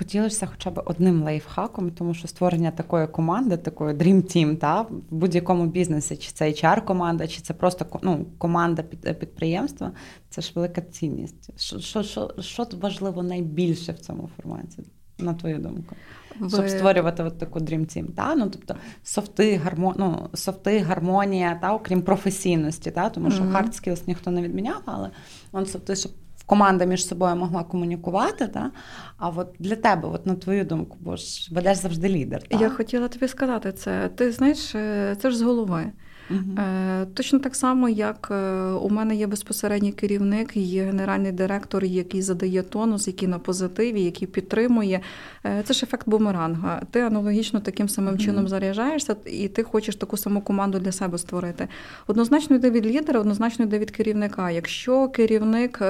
поділишся 0.00 0.46
хоча 0.46 0.70
б 0.70 0.82
одним 0.84 1.22
лайфхаком, 1.22 1.90
тому 1.90 2.14
що 2.14 2.28
створення 2.28 2.70
такої 2.70 3.06
команди, 3.06 3.56
такої 3.56 3.94
Dream 3.94 4.22
Team, 4.22 4.56
та, 4.56 4.82
в 4.82 5.02
будь-якому 5.10 5.66
бізнесі, 5.66 6.16
чи 6.16 6.32
це 6.32 6.48
HR-команда, 6.48 7.28
чи 7.28 7.40
це 7.40 7.54
просто 7.54 7.86
ну, 8.02 8.26
команда 8.38 8.82
підприємства, 8.82 9.92
це 10.30 10.42
ж 10.42 10.52
велика 10.54 10.80
цінність. 10.80 11.60
Що 11.60 11.80
що, 11.80 12.02
що, 12.02 12.34
що 12.40 12.66
важливо 12.80 13.22
найбільше 13.22 13.92
в 13.92 13.98
цьому 13.98 14.30
форматі, 14.36 14.82
на 15.18 15.34
твою 15.34 15.58
думку? 15.58 15.96
Ви... 16.38 16.50
Щоб 16.50 16.68
створювати 16.68 17.22
от 17.22 17.38
таку 17.38 17.58
Dream 17.58 17.80
Team. 17.80 18.12
Та? 18.14 18.34
Ну, 18.34 18.50
тобто 18.50 18.76
софти, 19.02 19.56
гармо... 19.56 19.94
ну, 19.98 20.28
софти, 20.34 20.78
гармонія, 20.78 21.58
та, 21.62 21.74
окрім 21.74 22.02
професійності, 22.02 22.90
та? 22.90 23.10
тому 23.10 23.30
що 23.30 23.42
mm-hmm. 23.42 23.52
hard 23.52 23.68
skills 23.68 24.02
ніхто 24.06 24.30
не 24.30 24.42
відміняв, 24.42 24.82
але 24.84 25.10
он 25.52 25.66
софти, 25.66 25.96
щоб 25.96 26.12
команда 26.50 26.84
між 26.84 27.06
собою 27.06 27.36
могла 27.36 27.64
комунікувати. 27.64 28.48
Та? 28.48 28.70
А 29.18 29.28
от 29.28 29.48
для 29.58 29.76
тебе, 29.76 30.08
от 30.08 30.26
на 30.26 30.34
твою 30.34 30.64
думку, 30.64 30.96
бо 31.00 31.16
ж 31.16 31.54
ведеш 31.54 31.78
завжди 31.78 32.08
лідер. 32.08 32.42
Та? 32.42 32.58
Я 32.58 32.70
хотіла 32.70 33.08
тобі 33.08 33.28
сказати 33.28 33.72
це. 33.72 34.08
Ти 34.08 34.32
знаєш, 34.32 34.74
е, 34.74 35.16
це 35.22 35.30
ж 35.30 35.36
з 35.36 35.42
голови. 35.42 35.92
Е, 36.30 37.06
точно 37.14 37.38
так 37.38 37.56
само, 37.56 37.88
як 37.88 38.28
е, 38.30 38.60
у 38.70 38.90
мене 38.90 39.16
є 39.16 39.26
безпосередній 39.26 39.92
керівник, 39.92 40.56
є 40.56 40.84
генеральний 40.84 41.32
директор, 41.32 41.84
який 41.84 42.22
задає 42.22 42.62
тонус, 42.62 43.06
який 43.06 43.28
на 43.28 43.38
позитиві, 43.38 44.02
який 44.02 44.28
підтримує. 44.28 45.00
Е, 45.46 45.62
це 45.64 45.74
ж 45.74 45.80
ефект 45.86 46.08
бумеранга. 46.08 46.82
Ти 46.90 47.00
аналогічно 47.00 47.60
таким 47.60 47.88
самим 47.88 48.18
чином 48.18 48.48
заряджаєшся, 48.48 49.16
і 49.26 49.48
ти 49.48 49.62
хочеш 49.62 49.96
таку 49.96 50.16
саму 50.16 50.40
команду 50.40 50.78
для 50.78 50.92
себе 50.92 51.18
створити. 51.18 51.68
Однозначно 52.06 52.56
йде 52.56 52.70
від 52.70 52.86
лідера, 52.86 53.20
однозначно 53.20 53.64
йде 53.64 53.78
від 53.78 53.90
керівника. 53.90 54.50
Якщо 54.50 55.08
керівник 55.08 55.82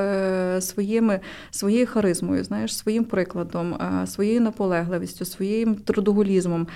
своїми, 0.60 1.20
своєю 1.50 1.86
харизмою, 1.86 2.44
знаєш, 2.44 2.76
своїм 2.76 3.04
прикладом, 3.04 3.78
своєю 4.06 4.40
наполегливістю, 4.40 5.24
своїм 5.24 5.74
трудоголізмом 5.74 6.66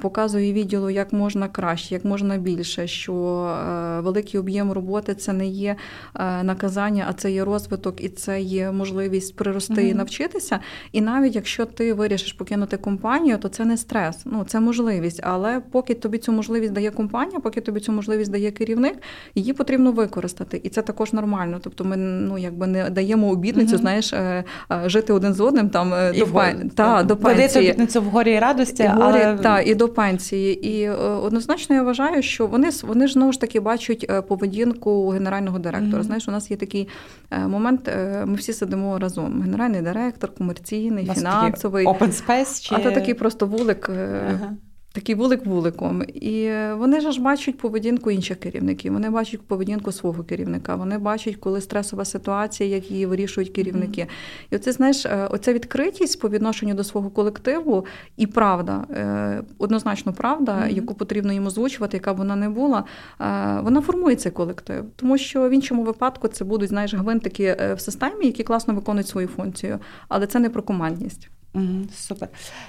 показує 0.00 0.52
відділу, 0.52 0.90
як 0.90 1.12
можна 1.12 1.48
краще, 1.48 1.94
як 1.94 2.04
можна 2.04 2.36
більше 2.36 2.86
що 2.90 3.14
е, 3.14 4.00
великий 4.00 4.40
об'єм 4.40 4.72
роботи 4.72 5.14
це 5.14 5.32
не 5.32 5.46
є 5.46 5.76
е, 6.14 6.42
наказання, 6.42 7.06
а 7.08 7.12
це 7.12 7.32
є 7.32 7.44
розвиток 7.44 8.04
і 8.04 8.08
це 8.08 8.40
є 8.40 8.72
можливість 8.72 9.36
прирости 9.36 9.74
mm-hmm. 9.74 9.90
і 9.90 9.94
навчитися. 9.94 10.60
І 10.92 11.00
навіть 11.00 11.34
якщо 11.34 11.66
ти 11.66 11.94
вирішиш 11.94 12.32
покинути 12.32 12.76
компанію, 12.76 13.38
то 13.38 13.48
це 13.48 13.64
не 13.64 13.76
стрес, 13.76 14.16
ну 14.24 14.44
це 14.44 14.60
можливість. 14.60 15.20
Але 15.22 15.60
поки 15.70 15.94
тобі 15.94 16.18
цю 16.18 16.32
можливість 16.32 16.72
дає 16.72 16.90
компанія, 16.90 17.40
поки 17.40 17.60
тобі 17.60 17.80
цю 17.80 17.92
можливість 17.92 18.30
дає 18.30 18.50
керівник, 18.50 19.02
її 19.34 19.52
потрібно 19.52 19.92
використати, 19.92 20.60
і 20.62 20.68
це 20.68 20.82
також 20.82 21.12
нормально. 21.12 21.60
Тобто, 21.62 21.84
ми 21.84 21.96
ну 21.96 22.38
якби 22.38 22.66
не 22.66 22.90
даємо 22.90 23.28
обітницю, 23.28 23.76
mm-hmm. 23.76 23.80
знаєш, 23.80 24.12
е, 24.12 24.44
жити 24.86 25.12
один 25.12 25.34
з 25.34 25.40
одним 25.40 25.70
там 25.70 25.94
і 26.14 26.18
до 26.18 26.26
пен... 26.26 26.70
та, 26.70 27.02
до 27.02 27.16
пенсії. 27.16 27.68
обітницю 27.68 28.02
в 28.02 28.04
горі 28.04 28.32
і 28.32 28.38
радості, 28.38 28.82
і 28.82 28.86
горі, 28.86 29.22
але... 29.24 29.38
та 29.38 29.60
і 29.60 29.74
до 29.74 29.88
пенсії. 29.88 30.68
І 30.68 30.88
однозначно 30.88 31.76
я 31.76 31.82
вважаю, 31.82 32.22
що 32.22 32.46
вони 32.46 32.69
вони 32.82 33.06
ж 33.06 33.12
знову 33.12 33.32
ж 33.32 33.40
таки 33.40 33.60
бачать 33.60 34.06
е, 34.10 34.22
поведінку 34.22 35.08
генерального 35.08 35.58
директора. 35.58 36.02
Mm-hmm. 36.02 36.06
Знаєш, 36.06 36.28
у 36.28 36.30
нас 36.30 36.50
є 36.50 36.56
такий 36.56 36.88
е, 37.30 37.38
момент, 37.38 37.88
е, 37.88 38.24
ми 38.26 38.34
всі 38.34 38.52
сидимо 38.52 38.98
разом. 38.98 39.42
Генеральний 39.42 39.82
директор, 39.82 40.34
комерційний, 40.34 41.10
фінансовий. 41.14 41.86
Open 41.86 42.26
space 42.26 42.62
чи... 42.62 42.74
А 42.74 42.82
це 42.82 42.90
такий 42.90 43.14
просто 43.14 43.46
вулик. 43.46 43.90
Ага. 43.90 44.52
Такий 44.92 45.14
вулик 45.14 45.46
вуликом. 45.46 46.02
І 46.14 46.52
вони 46.74 47.00
ж 47.00 47.20
бачать 47.20 47.58
поведінку 47.58 48.10
інших 48.10 48.40
керівників. 48.40 48.92
Вони 48.92 49.10
бачать 49.10 49.40
поведінку 49.40 49.92
свого 49.92 50.24
керівника. 50.24 50.74
Вони 50.74 50.98
бачать, 50.98 51.36
коли 51.36 51.60
стресова 51.60 52.04
ситуація, 52.04 52.68
як 52.68 52.90
її 52.90 53.06
вирішують 53.06 53.50
керівники. 53.50 54.06
І 54.50 54.56
оце 54.56 54.72
знаєш, 54.72 55.06
е, 55.06 55.28
оця 55.30 55.52
відкритість 55.52 56.20
по 56.20 56.28
відношенню 56.28 56.74
до 56.74 56.84
свого 56.84 57.10
колективу 57.10 57.86
і 58.16 58.26
правда, 58.26 58.84
е, 58.90 59.42
однозначно 59.58 60.12
правда, 60.12 60.52
mm-hmm. 60.52 60.74
яку 60.74 60.94
потрібно 60.94 61.32
їм 61.32 61.46
озвучувати, 61.46 61.96
яка 61.96 62.14
б 62.14 62.16
вона 62.16 62.36
не 62.36 62.48
була, 62.48 62.84
е, 63.20 63.60
вона 63.62 63.80
формує 63.80 64.16
цей 64.16 64.32
колектив. 64.32 64.84
Тому 64.96 65.18
що 65.18 65.48
в 65.48 65.50
іншому 65.50 65.82
випадку 65.82 66.28
це 66.28 66.44
будуть 66.44 66.68
знаєш 66.68 66.94
гвинтики 66.94 67.56
в 67.76 67.80
системі, 67.80 68.26
які 68.26 68.42
класно 68.42 68.74
виконують 68.74 69.08
свою 69.08 69.28
функцію, 69.28 69.78
але 70.08 70.26
це 70.26 70.38
не 70.38 70.50
про 70.50 70.62
командність. 70.62 71.30
Угу, 71.54 71.84
Супер. 71.94 72.28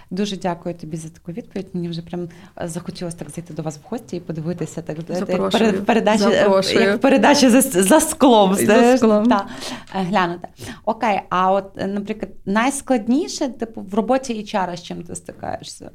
Дуже 0.10 0.38
дякую 0.38 0.76
тобі 0.76 0.98
за 0.98 1.10
таку 1.10 1.32
відповідь. 1.32 1.67
Мені 1.74 1.89
вже 1.89 2.02
прям 2.02 2.30
захотілося 2.63 3.17
так 3.17 3.30
зайти 3.30 3.54
до 3.54 3.62
вас 3.62 3.78
в 3.78 3.82
гості 3.89 4.15
і 4.17 4.20
подивитися 4.20 4.82
так 4.82 4.98
Запрошую. 5.10 5.65
як 5.65 5.86
передача 5.86 6.30
як 6.74 7.02
передача 7.02 7.50
за 7.50 7.62
за 7.62 8.00
склом. 8.00 8.56
За 8.56 8.98
склом. 8.98 9.26
Та, 9.26 9.48
е, 9.96 10.04
глянути. 10.04 10.48
Окей, 10.86 11.22
а 11.30 11.52
от, 11.52 11.76
наприклад, 11.76 12.32
найскладніше 12.46 13.48
типу 13.48 13.82
в 13.82 13.94
роботі 13.94 14.34
HR, 14.34 14.78
з 14.78 14.84
чим 14.84 15.04
ти 15.04 15.15
стикаєшся? 15.15 15.91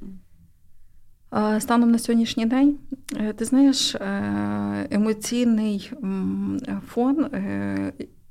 Станом 1.59 1.91
на 1.91 1.99
сьогоднішній 1.99 2.47
день, 2.47 2.79
е, 3.17 3.33
ти 3.33 3.45
знаєш, 3.45 3.95
е, 3.95 4.89
емоційний 4.91 5.93
фон 6.89 7.27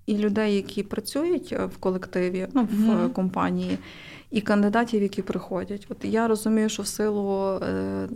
і 0.05 0.17
людей, 0.17 0.55
які 0.55 0.83
працюють 0.83 1.51
в 1.51 1.77
колективі, 1.79 2.47
ну 2.53 2.63
в 2.63 2.89
mm-hmm. 2.89 3.09
компанії 3.09 3.77
і 4.31 4.41
кандидатів, 4.41 5.01
які 5.01 5.21
приходять. 5.21 5.87
От 5.89 5.97
я 6.05 6.27
розумію, 6.27 6.69
що 6.69 6.83
в 6.83 6.87
силу 6.87 7.41
е, 7.41 7.65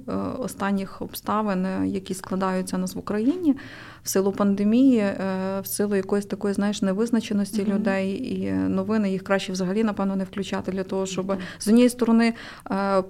е, 0.08 0.13
останніх 0.39 1.02
обставин, 1.02 1.67
які 1.86 2.13
складаються 2.13 2.78
нас 2.78 2.95
в 2.95 3.00
Україні, 3.00 3.56
в 4.04 4.10
силу 4.10 4.32
пандемії, 4.32 5.00
е, 5.00 5.15
в 5.63 5.67
силу 5.67 5.95
якоїсь 5.95 6.26
такої 6.26 6.54
знаєш 6.54 6.82
невизначеності 6.82 7.62
mm-hmm. 7.62 7.76
людей 7.76 8.34
і 8.34 8.52
новини 8.52 9.12
їх 9.12 9.24
краще 9.24 9.52
взагалі 9.52 9.84
напевно 9.84 10.15
не 10.15 10.24
включати 10.24 10.72
для 10.72 10.84
того, 10.84 11.06
щоб 11.06 11.30
mm-hmm. 11.30 11.39
з 11.60 11.67
однієї 11.67 11.89
сторони 11.89 12.34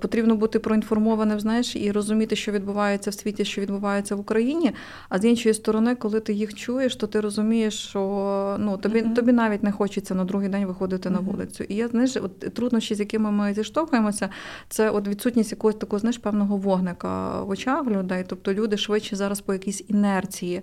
потрібно 0.01 0.35
бути 0.35 0.59
проінформованим, 0.59 1.39
знаєш, 1.39 1.75
і 1.75 1.91
розуміти, 1.91 2.35
що 2.35 2.51
відбувається 2.51 3.09
в 3.09 3.13
світі, 3.13 3.45
що 3.45 3.61
відбувається 3.61 4.15
в 4.15 4.19
Україні. 4.19 4.71
А 5.09 5.19
з 5.19 5.25
іншої 5.25 5.53
сторони, 5.55 5.95
коли 5.95 6.19
ти 6.19 6.33
їх 6.33 6.53
чуєш, 6.53 6.95
то 6.95 7.07
ти 7.07 7.21
розумієш, 7.21 7.73
що 7.73 8.55
ну 8.59 8.77
тобі 8.77 9.01
mm-hmm. 9.01 9.13
тобі 9.13 9.31
навіть 9.31 9.63
не 9.63 9.71
хочеться 9.71 10.15
на 10.15 10.23
другий 10.23 10.49
день 10.49 10.65
виходити 10.65 11.09
на 11.09 11.19
вулицю. 11.19 11.63
І 11.63 11.75
я 11.75 11.87
знаєш, 11.87 12.15
от 12.15 12.53
труднощі 12.89 12.95
з 12.95 12.99
якими 12.99 13.31
ми 13.31 13.53
зіштовхуємося, 13.53 14.29
це 14.69 14.89
от 14.89 15.07
відсутність 15.07 15.51
якогось 15.51 15.75
такого 15.75 15.99
знаєш, 15.99 16.17
певного 16.17 16.57
вогника 16.57 17.43
в 17.43 17.49
очах 17.49 17.87
людей. 17.87 18.25
Тобто 18.27 18.53
люди 18.53 18.77
швидше 18.77 19.15
зараз 19.15 19.41
по 19.41 19.53
якійсь 19.53 19.83
інерції 19.87 20.61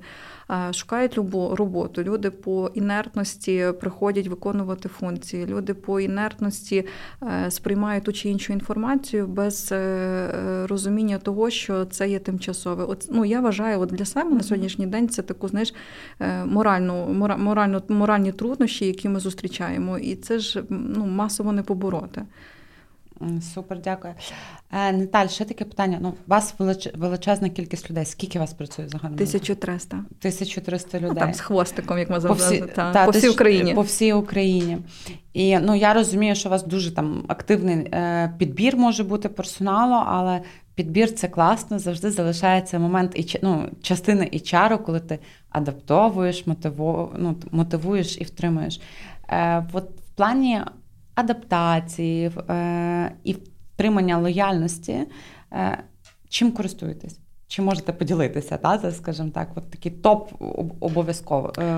шукають 0.72 1.14
роботу. 1.52 2.02
Люди 2.02 2.30
по 2.30 2.70
інертності 2.74 3.66
приходять 3.80 4.26
виконувати 4.26 4.88
функції. 4.88 5.46
Люди 5.46 5.74
по 5.74 6.00
інертності 6.00 6.87
е, 7.22 7.50
сприймають 7.50 8.04
ту 8.04 8.12
чи 8.12 8.28
іншу 8.28 8.52
інформацію 8.52 9.26
без 9.26 9.68
е, 9.72 10.66
розуміння 10.68 11.18
того, 11.18 11.50
що 11.50 11.85
це 11.85 12.09
є 12.09 12.18
тимчасове. 12.18 12.85
От 12.85 13.09
ну 13.11 13.24
я 13.24 13.40
вважаю, 13.40 13.80
от 13.80 13.88
для 13.88 14.04
себе 14.04 14.30
на 14.30 14.42
сьогоднішній 14.42 14.87
день 14.87 15.09
це 15.09 15.22
таку 15.22 15.48
знаєш 15.48 15.74
моральну, 16.44 17.09
моральну, 17.38 17.82
моральні 17.88 18.32
труднощі, 18.32 18.87
які 18.87 19.09
ми 19.09 19.20
зустрічаємо, 19.20 19.98
і 19.98 20.16
це 20.16 20.38
ж 20.38 20.62
ну 20.68 21.06
масово 21.06 21.52
не 21.52 21.62
побороти. 21.62 22.22
Супер, 23.55 23.81
дякую. 23.85 24.14
Е, 24.72 24.92
Наталь, 24.92 25.26
ще 25.26 25.44
таке 25.44 25.64
питання. 25.64 25.98
Ну, 26.00 26.09
у 26.09 26.31
вас 26.31 26.55
величезна 26.94 27.48
кількість 27.48 27.90
людей. 27.90 28.05
Скільки 28.05 28.38
вас 28.38 28.55
працює 28.55 28.88
загалом? 28.88 29.14
1300. 29.14 29.96
1300 29.96 30.98
людей. 30.98 31.11
Ну, 31.14 31.20
там 31.20 31.35
з 31.35 31.40
хвостиком, 31.40 31.98
як 31.98 32.11
ми 32.11 32.20
завжди, 32.20 32.59
по, 32.59 32.66
та, 32.66 32.92
та, 32.92 33.05
по 33.05 33.11
всій 33.11 33.29
Україні. 33.29 33.74
По 33.74 33.83
всій 33.83 34.12
Україні. 34.12 34.79
І 35.33 35.59
ну, 35.59 35.74
я 35.74 35.94
розумію, 35.94 36.35
що 36.35 36.48
у 36.48 36.52
вас 36.52 36.64
дуже 36.64 36.94
там 36.94 37.24
активний 37.29 37.76
е, 37.76 38.35
підбір 38.38 38.76
може 38.76 39.05
бути 39.05 39.29
персоналу, 39.29 40.05
але 40.07 40.40
підбір 40.74 41.14
це 41.14 41.29
класно, 41.29 41.79
завжди 41.79 42.11
залишається 42.11 42.79
момент 42.79 43.12
і 43.14 43.38
ну, 43.42 43.68
частина 43.83 44.24
і 44.24 44.40
чару, 44.40 44.79
коли 44.79 45.00
ти 45.00 45.18
адаптовуєш, 45.50 46.46
мотиву, 46.46 47.12
ну, 47.18 47.37
мотивуєш 47.50 48.18
і 48.20 48.24
втримуєш. 48.24 48.81
Е, 49.29 49.66
От 49.72 49.85
в 49.85 50.16
плані 50.16 50.61
адаптації 51.16 52.31
е, 52.50 53.12
і 53.24 53.33
втримання 53.33 54.18
лояльності. 54.18 54.98
Е, 55.52 55.85
чим 56.29 56.52
користуєтесь? 56.52 57.18
Чи 57.48 57.62
можете 57.62 57.92
поділитися, 57.92 58.57
та, 58.57 58.92
скажімо 58.92 59.31
так, 59.35 59.48
от 59.55 59.70
такі 59.70 59.90
топ 59.90 60.31
е, 60.40 60.44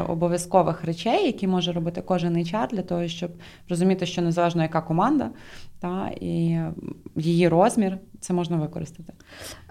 обов'язкових 0.06 0.84
речей, 0.84 1.26
які 1.26 1.46
може 1.46 1.72
робити 1.72 2.02
кожен 2.02 2.36
HR 2.36 2.70
для 2.70 2.82
того, 2.82 3.08
щоб 3.08 3.30
розуміти, 3.68 4.06
що 4.06 4.22
незалежно 4.22 4.62
яка 4.62 4.80
команда, 4.80 5.30
та, 5.80 6.10
і 6.20 6.58
її 7.16 7.48
розмір, 7.48 7.98
це 8.20 8.32
можна 8.32 8.56
використати? 8.56 9.12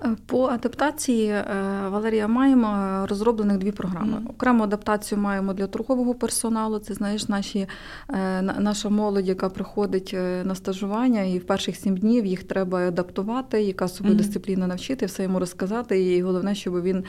Е, 0.06 0.16
по 0.26 0.46
адаптації, 0.46 1.28
е, 1.28 1.44
Валерія, 1.90 2.28
маємо 2.28 3.06
розроблених 3.10 3.58
дві 3.58 3.72
програми. 3.72 4.18
Mm. 4.18 4.30
Окрему 4.30 4.64
адаптацію 4.64 5.22
маємо 5.22 5.54
для 5.54 5.68
торгового 5.68 6.16
персоналу. 6.16 6.80
Це 6.80 6.94
знаєш, 6.94 7.30
наші, 7.30 7.68
е, 8.10 8.42
наша 8.42 8.90
молодь, 8.90 9.28
яка 9.28 9.50
приходить 9.50 10.16
на 10.44 10.56
стажування, 10.56 11.22
і 11.22 11.38
в 11.38 11.46
перших 11.46 11.76
сім 11.76 11.98
днів 11.98 12.26
їх 12.26 12.44
треба 12.44 12.80
адаптувати, 12.80 13.62
яка 13.62 13.88
собі 13.88 14.10
mm. 14.10 14.16
дисципліна 14.16 14.68
навчити, 14.68 15.06
все 15.06 15.24
йому 15.24 15.40
розказати. 15.40 16.04
І 16.04 16.22
головне, 16.22 16.56
щоб 16.56 16.84
він 16.84 17.04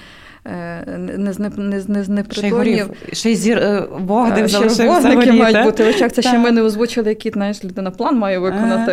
не 0.45 1.35
не, 1.39 1.51
не, 1.89 2.05
не. 2.09 2.25
Ще 3.13 3.33
й 3.33 3.37
зір 3.37 3.89
вогник 3.91 4.51
вогники 4.79 5.33
мають 5.33 5.65
бути 5.65 5.85
в 5.85 5.89
очах. 5.89 6.13
Це 6.13 6.23
ще 6.23 6.39
ми 6.39 6.51
не 6.51 6.63
озвучили, 6.63 7.09
який 7.09 7.33
знаєш, 7.33 7.65
людина 7.65 7.91
план 7.91 8.19
має 8.19 8.39
виконати 8.39 8.88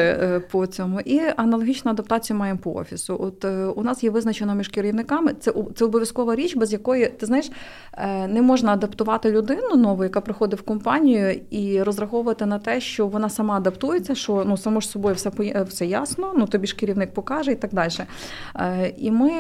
по 0.52 0.68
цьому. 0.68 1.00
І 1.00 1.22
аналогічна 1.36 1.92
адаптація 1.92 2.40
маємо 2.40 2.60
по 2.60 2.74
офісу. 2.74 3.18
От 3.20 3.46
е, 3.46 3.66
у 3.66 3.84
нас 3.84 4.04
є 4.04 4.10
визначено 4.10 4.56
між 4.56 4.68
керівниками. 4.68 5.34
Це 5.40 5.54
це 5.76 5.86
обов'язкова 5.86 6.36
річ, 6.36 6.56
без 6.56 6.74
якої 6.74 7.08
ти 7.08 7.26
знаєш, 7.26 7.52
е, 7.94 8.28
не 8.28 8.42
можна 8.42 8.74
адаптувати 8.74 9.32
людину 9.32 9.76
нову, 9.76 10.04
яка 10.04 10.22
приходить 10.22 10.60
в 10.60 10.64
компанію, 10.64 11.42
і 11.50 11.84
розраховувати 11.84 12.46
на 12.46 12.60
те, 12.60 12.82
що 12.82 13.08
вона 13.08 13.30
сама 13.30 13.58
адаптується, 13.58 14.16
що 14.16 14.44
ну 14.48 14.58
само 14.58 14.80
ж 14.80 14.90
собою 14.90 15.16
все 15.16 15.32
все 15.64 15.86
ясно. 15.86 16.34
Ну 16.38 16.46
тобі 16.46 16.68
ж 16.68 16.76
керівник 16.76 17.14
покаже 17.14 17.52
і 17.52 17.56
так 17.56 17.74
далі. 17.74 17.92
Е, 18.56 18.94
і 18.98 19.12
ми 19.12 19.32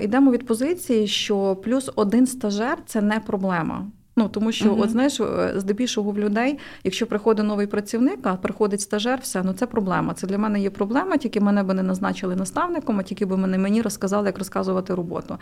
йдемо 0.00 0.30
від 0.30 0.46
позиції, 0.46 1.06
що 1.06 1.56
плюс 1.56 1.90
один 1.96 2.26
стажер 2.26 2.78
це 2.86 3.00
не 3.00 3.20
проблема. 3.20 3.86
Ну 4.18 4.28
тому 4.28 4.52
що, 4.52 4.74
uh-huh. 4.74 4.82
от 4.82 4.90
знаєш, 4.90 5.20
е, 5.20 5.52
здебільшого 5.56 6.10
в 6.10 6.18
людей, 6.18 6.58
якщо 6.84 7.06
приходить 7.06 7.46
новий 7.46 7.66
працівник, 7.66 8.18
а 8.22 8.34
приходить 8.34 8.80
стажер, 8.80 9.18
все 9.22 9.42
ну 9.42 9.52
це 9.52 9.66
проблема. 9.66 10.14
Це 10.14 10.26
для 10.26 10.38
мене 10.38 10.60
є 10.60 10.70
проблема, 10.70 11.16
тільки 11.16 11.40
мене 11.40 11.62
би 11.62 11.74
не 11.74 11.82
назначили 11.82 12.36
наставником, 12.36 13.00
а 13.00 13.02
тільки 13.02 13.26
би 13.26 13.36
мене 13.36 13.58
мені 13.58 13.82
розказали, 13.82 14.26
як 14.26 14.38
розказувати 14.38 14.94
роботу. 14.94 15.38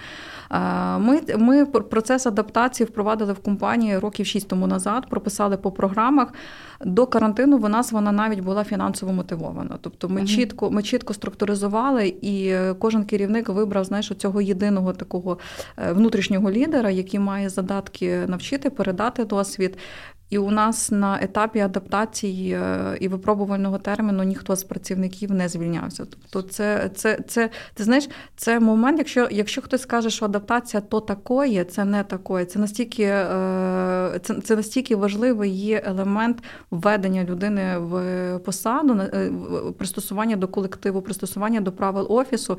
Ми 0.98 1.20
ми 1.36 1.66
процес 1.66 2.26
адаптації 2.26 2.86
впровадили 2.86 3.32
в 3.32 3.38
компанії 3.38 3.98
років 3.98 4.26
шість 4.26 4.48
тому 4.48 4.66
назад, 4.66 5.06
прописали 5.08 5.56
по 5.56 5.70
програмах. 5.70 6.28
До 6.80 7.06
карантину 7.06 7.58
в 7.58 7.68
нас 7.68 7.92
вона 7.92 8.12
навіть 8.12 8.40
була 8.40 8.64
фінансово 8.64 9.12
мотивована. 9.12 9.78
Тобто 9.80 10.08
ми 10.08 10.20
uh-huh. 10.20 10.36
чітко 10.36 10.70
ми 10.70 10.82
чітко 10.82 11.14
структуризували, 11.14 12.08
і 12.08 12.46
е, 12.48 12.74
кожен 12.78 13.04
керівник 13.04 13.48
вибрав 13.48 13.84
знаєш, 13.84 14.12
цього 14.18 14.40
єдиного 14.40 14.92
такого 14.92 15.38
е, 15.78 15.92
внутрішнього 15.92 16.50
лідера, 16.50 16.90
який 16.90 17.20
має 17.20 17.48
задатки 17.48 18.26
навчити, 18.26 18.70
передати 18.70 19.24
досвід. 19.24 19.78
І 20.34 20.38
у 20.38 20.50
нас 20.50 20.90
на 20.90 21.18
етапі 21.22 21.60
адаптації 21.60 22.52
е, 22.52 22.96
і 23.00 23.08
випробувального 23.08 23.78
терміну 23.78 24.22
ніхто 24.22 24.56
з 24.56 24.64
працівників 24.64 25.32
не 25.32 25.48
звільнявся. 25.48 26.06
Тобто, 26.10 26.48
це 26.48 26.90
це, 26.94 27.18
це 27.28 27.50
ти 27.74 27.84
знаєш, 27.84 28.08
це 28.36 28.60
момент, 28.60 28.98
якщо 28.98 29.28
якщо 29.30 29.62
хтось 29.62 29.82
скаже, 29.82 30.10
що 30.10 30.24
адаптація 30.24 30.80
то 30.80 31.00
такої, 31.00 31.64
це 31.64 31.84
не 31.84 32.04
такої. 32.04 32.46
Це 32.46 32.58
настільки 32.58 33.02
е, 33.02 34.20
це, 34.22 34.34
це 34.34 34.56
настільки 34.56 34.96
важливий 34.96 35.50
є 35.50 35.82
елемент 35.86 36.42
введення 36.70 37.24
людини 37.24 37.78
в 37.78 38.38
посаду, 38.38 38.92
е, 38.92 39.30
пристосування 39.78 40.36
до 40.36 40.48
колективу, 40.48 41.02
пристосування 41.02 41.60
до 41.60 41.72
правил 41.72 42.06
офісу. 42.08 42.58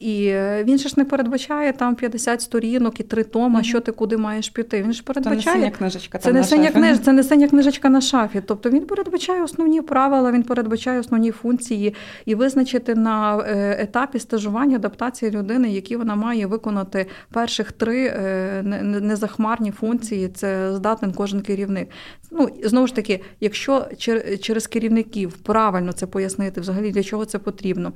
І 0.00 0.34
він 0.64 0.78
же 0.78 0.88
ж 0.88 0.94
не 0.96 1.04
передбачає 1.04 1.72
там 1.72 1.94
50 1.94 2.40
сторінок 2.40 3.00
і 3.00 3.02
три 3.02 3.24
тома, 3.24 3.60
mm-hmm. 3.60 3.64
що 3.64 3.80
ти 3.80 3.92
куди 3.92 4.16
маєш 4.16 4.50
піти. 4.50 4.82
Він 4.82 4.92
ж 4.92 5.02
передбачає 5.02 5.42
Це 5.42 5.54
не 5.54 5.60
синя 5.60 5.70
книжечка. 5.70 6.18
Це 6.18 6.32
не 6.32 6.44
синя 6.44 6.70
книжечка 6.70 7.11
це 7.12 7.16
не 7.16 7.22
синя 7.22 7.48
книжечка 7.48 7.88
на 7.88 8.00
шафі. 8.00 8.42
Тобто 8.46 8.70
він 8.70 8.86
передбачає 8.86 9.42
основні 9.42 9.82
правила, 9.82 10.32
він 10.32 10.42
передбачає 10.42 11.00
основні 11.00 11.30
функції 11.30 11.94
і 12.24 12.34
визначити 12.34 12.94
на 12.94 13.38
е, 13.38 13.76
етапі 13.78 14.18
стажування 14.18 14.76
адаптації 14.76 15.30
людини, 15.30 15.70
які 15.70 15.96
вона 15.96 16.14
має 16.14 16.46
виконати 16.46 17.06
перших 17.32 17.72
три 17.72 18.06
е, 18.06 18.62
незахмарні 18.82 19.70
функції. 19.70 20.28
Це 20.28 20.74
здатен 20.74 21.12
кожен 21.12 21.40
керівник. 21.40 21.88
Ну 22.30 22.48
знову 22.64 22.86
ж 22.86 22.94
таки, 22.94 23.20
якщо 23.40 23.86
через 24.40 24.66
керівників 24.66 25.32
правильно 25.32 25.92
це 25.92 26.06
пояснити, 26.06 26.60
взагалі 26.60 26.90
для 26.90 27.02
чого 27.02 27.24
це 27.24 27.38
потрібно. 27.38 27.92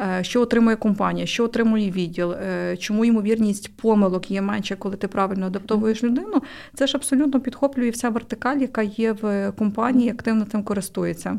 Е, 0.00 0.24
що 0.24 0.40
отримує 0.40 0.76
компанія, 0.76 1.26
що 1.26 1.44
отримує 1.44 1.90
відділ, 1.90 2.32
е, 2.32 2.76
чому 2.76 3.04
ймовірність 3.04 3.76
помилок 3.76 4.30
є 4.30 4.42
менша, 4.42 4.76
коли 4.76 4.96
ти 4.96 5.08
правильно 5.08 5.46
адаптовуєш 5.46 6.04
людину. 6.04 6.42
Це 6.74 6.86
ж 6.86 6.96
абсолютно 6.96 7.40
підхоплює 7.40 7.90
вся 7.90 8.10
вертикаль, 8.10 8.56
яка 8.56 8.82
є 8.82 9.12
в 9.12 9.52
компанії, 9.52 10.10
активно 10.10 10.44
цим 10.44 10.62
користується. 10.62 11.38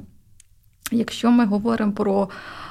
Якщо 0.91 1.31
ми 1.31 1.45
говоримо 1.45 1.91
про 1.91 2.29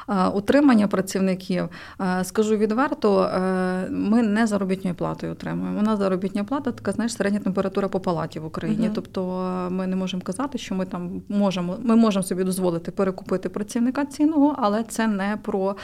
Е, 0.09 0.27
утримання 0.29 0.89
працівників, 0.89 1.69
е, 2.01 2.25
скажу 2.25 2.57
відверто, 2.57 3.23
е, 3.23 3.89
ми 3.91 4.23
не 4.23 4.47
заробітною 4.47 4.97
платою 4.97 5.33
отримуємо. 5.33 5.79
У 5.79 5.83
нас 5.83 5.99
заробітня 5.99 6.45
плата 6.45 6.73
така, 6.73 6.93
знаєш, 6.93 7.13
середня 7.13 7.39
температура 7.39 7.89
по 7.89 8.01
палаті 8.01 8.41
в 8.41 8.47
Україні. 8.47 8.89
Uh-huh. 8.89 8.95
Тобто 8.95 9.23
ми 9.71 9.87
не 9.87 9.97
можемо 9.97 10.23
казати, 10.23 10.59
що 10.59 10.75
ми 10.75 10.87
там 10.87 11.23
можемо, 11.29 11.77
ми 11.83 11.97
можемо 11.97 12.23
собі 12.23 12.45
дозволити 12.45 12.91
перекупити 12.91 13.49
працівника 13.49 14.05
цінного, 14.05 14.55
але 14.59 14.83
це 14.83 15.07
не 15.07 15.39
про 15.43 15.77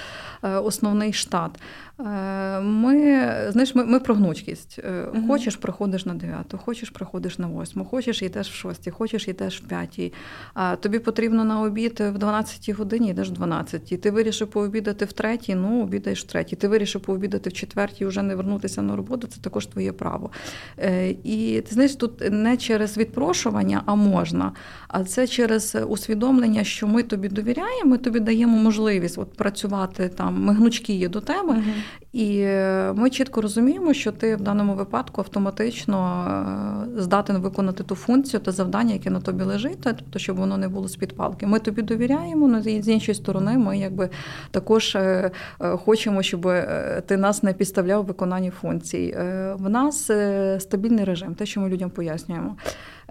основний 0.43 1.13
штат. 1.13 1.51
Ми 2.63 3.27
знаєш, 3.49 3.75
ми, 3.75 3.85
ми 3.85 4.01
про 4.01 4.15
гнучкість. 4.15 4.79
Uh-huh. 4.79 5.27
Хочеш, 5.27 5.57
приходиш 5.57 6.07
на 6.07 6.15
9, 6.15 6.55
хочеш, 6.65 6.91
приходиш 6.91 7.39
на 7.39 7.47
8, 7.47 7.85
хочеш, 7.85 8.23
йдеш 8.23 8.51
в 8.51 8.55
6, 8.55 8.91
хочеш, 8.91 9.29
йдеш 9.29 9.63
в 9.63 9.69
5. 9.69 10.13
Тобі 10.81 10.99
потрібно 10.99 11.45
на 11.45 11.63
обід 11.63 12.01
в 12.15 12.19
12 12.19 12.71
годині, 12.71 13.11
йдеш 13.11 13.29
в 13.29 13.33
12. 13.33 14.01
Ти 14.01 14.11
вирішив 14.11 14.49
пообідати 14.49 15.05
в 15.05 15.13
третій, 15.13 15.55
ну 15.55 15.83
обідаєш 15.83 16.25
в 16.25 16.27
третій. 16.27 16.57
Ти 16.57 16.69
вирішив 16.69 17.01
пообідати 17.01 17.51
в 17.51 17.53
четвертій, 17.53 18.07
вже 18.07 18.23
не 18.23 18.35
вернутися 18.35 18.83
на 18.83 18.97
роботу. 18.97 19.27
Це 19.27 19.41
також 19.41 19.67
твоє 19.67 19.93
право. 19.93 20.31
Е, 20.79 21.11
і 21.25 21.61
ти 21.61 21.75
знаєш, 21.75 21.97
тут 21.97 22.31
не 22.31 22.57
через 22.57 22.99
відпрошування, 22.99 23.83
а 23.87 23.95
можна, 23.95 24.53
а 24.89 25.05
це 25.05 25.27
через 25.27 25.77
усвідомлення, 25.89 26.65
що 26.65 26.87
ми 26.87 27.03
тобі 27.03 27.29
довіряємо, 27.29 27.91
ми 27.91 27.99
тобі 27.99 28.21
даємо 28.21 28.59
можливість 28.59 29.19
от 29.19 29.37
працювати 29.37 30.09
там. 30.09 30.43
Ми 30.45 30.55
гнучкі 30.55 30.93
є 30.93 31.09
до 31.09 31.21
тебе, 31.21 31.53
uh 31.53 31.63
і 32.13 32.39
е, 32.41 32.93
ми 32.97 33.11
чітко 33.11 33.41
розуміємо, 33.41 33.93
що 33.93 34.13
ти 34.13 34.37
в 34.37 34.41
даному 34.41 34.75
випадку 34.75 35.21
автоматично 35.21 36.27
е, 36.97 37.01
здатен 37.03 37.39
виконати 37.39 37.85
ту 37.85 37.95
функцію 37.95 38.41
та 38.41 38.53
завдання, 38.53 38.93
яке 38.93 39.11
на 39.11 39.21
тобі 39.21 39.45
лежить, 39.45 39.79
тобто, 39.83 40.19
щоб 40.19 40.37
воно 40.37 40.57
не 40.57 40.69
було 40.69 40.89
з-під 40.89 41.17
палки. 41.17 41.47
Ми 41.47 41.59
тобі 41.59 41.83
довіряємо, 41.83 42.47
але 42.47 42.63
ну, 42.67 42.83
з 42.83 42.89
іншої 42.89 43.15
сторони, 43.15 43.59
ми 43.59 43.79
якби 43.79 44.11
також 44.51 44.97
е, 44.97 45.31
хочемо, 45.59 46.23
щоб 46.23 46.49
ти 47.07 47.17
нас 47.17 47.43
не 47.43 47.53
підставляв 47.53 48.03
в 48.03 48.07
виконанні 48.07 48.51
функцій. 48.51 49.17
В 49.55 49.69
нас 49.69 50.11
стабільний 50.59 51.05
режим, 51.05 51.35
те, 51.35 51.47
що 51.47 51.61
ми 51.61 51.69
людям 51.69 51.91
пояснюємо. 51.91 52.57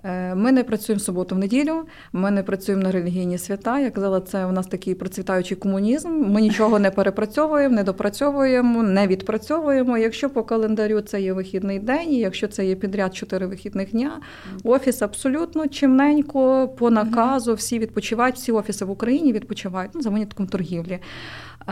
Е, 0.03 0.35
ми 0.35 0.51
не 0.51 0.63
працюємо 0.63 0.97
в 0.97 1.01
суботу 1.01 1.35
в 1.35 1.37
неділю, 1.37 1.83
ми 2.13 2.31
не 2.31 2.43
працюємо 2.43 2.83
на 2.83 2.91
релігійні 2.91 3.37
свята. 3.37 3.79
Я 3.79 3.91
казала, 3.91 4.21
це 4.21 4.45
у 4.45 4.51
нас 4.51 4.67
такий 4.67 4.95
процвітаючий 4.95 5.57
комунізм. 5.57 6.09
Ми 6.09 6.41
нічого 6.41 6.79
не 6.79 6.91
перепрацьовуємо, 6.91 7.75
не 7.75 7.83
допрацьовуємо, 7.83 8.83
не 8.83 9.07
відпрацьовуємо. 9.07 9.97
Якщо 9.97 10.29
по 10.29 10.43
календарю 10.43 11.01
це 11.01 11.21
є 11.21 11.33
вихідний 11.33 11.79
день, 11.79 12.13
якщо 12.13 12.47
це 12.47 12.65
є 12.65 12.75
підряд 12.75 13.15
чотири 13.15 13.47
вихідних 13.47 13.91
дня, 13.91 14.19
офіс 14.63 15.01
абсолютно 15.01 15.67
чимненько 15.67 16.67
по 16.67 16.89
наказу, 16.89 17.53
всі 17.53 17.79
відпочивають, 17.79 18.35
всі 18.35 18.51
офіси 18.51 18.85
в 18.85 18.89
Україні 18.91 19.33
відпочивають 19.33 19.91
ну, 19.93 20.01
за 20.01 20.09
винятком 20.09 20.47
торгівлі. 20.47 20.99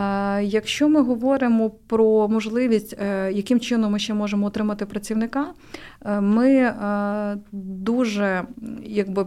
Е, 0.00 0.42
якщо 0.44 0.88
ми 0.88 1.02
говоримо 1.02 1.70
про 1.70 2.28
можливість, 2.28 2.96
е, 3.00 3.32
яким 3.32 3.60
чином 3.60 3.92
ми 3.92 3.98
ще 3.98 4.14
можемо 4.14 4.46
отримати 4.46 4.86
працівника, 4.86 5.46
е, 6.04 6.20
ми 6.20 6.74
дуже 7.52 8.42
якби 8.84 9.26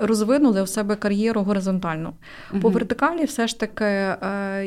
розвинули 0.00 0.62
у 0.62 0.66
себе 0.66 0.96
кар'єру 0.96 1.42
горизонтально. 1.42 2.12
Угу. 2.52 2.60
По 2.60 2.68
вертикалі 2.68 3.24
все 3.24 3.48
ж 3.48 3.60
таки 3.60 4.14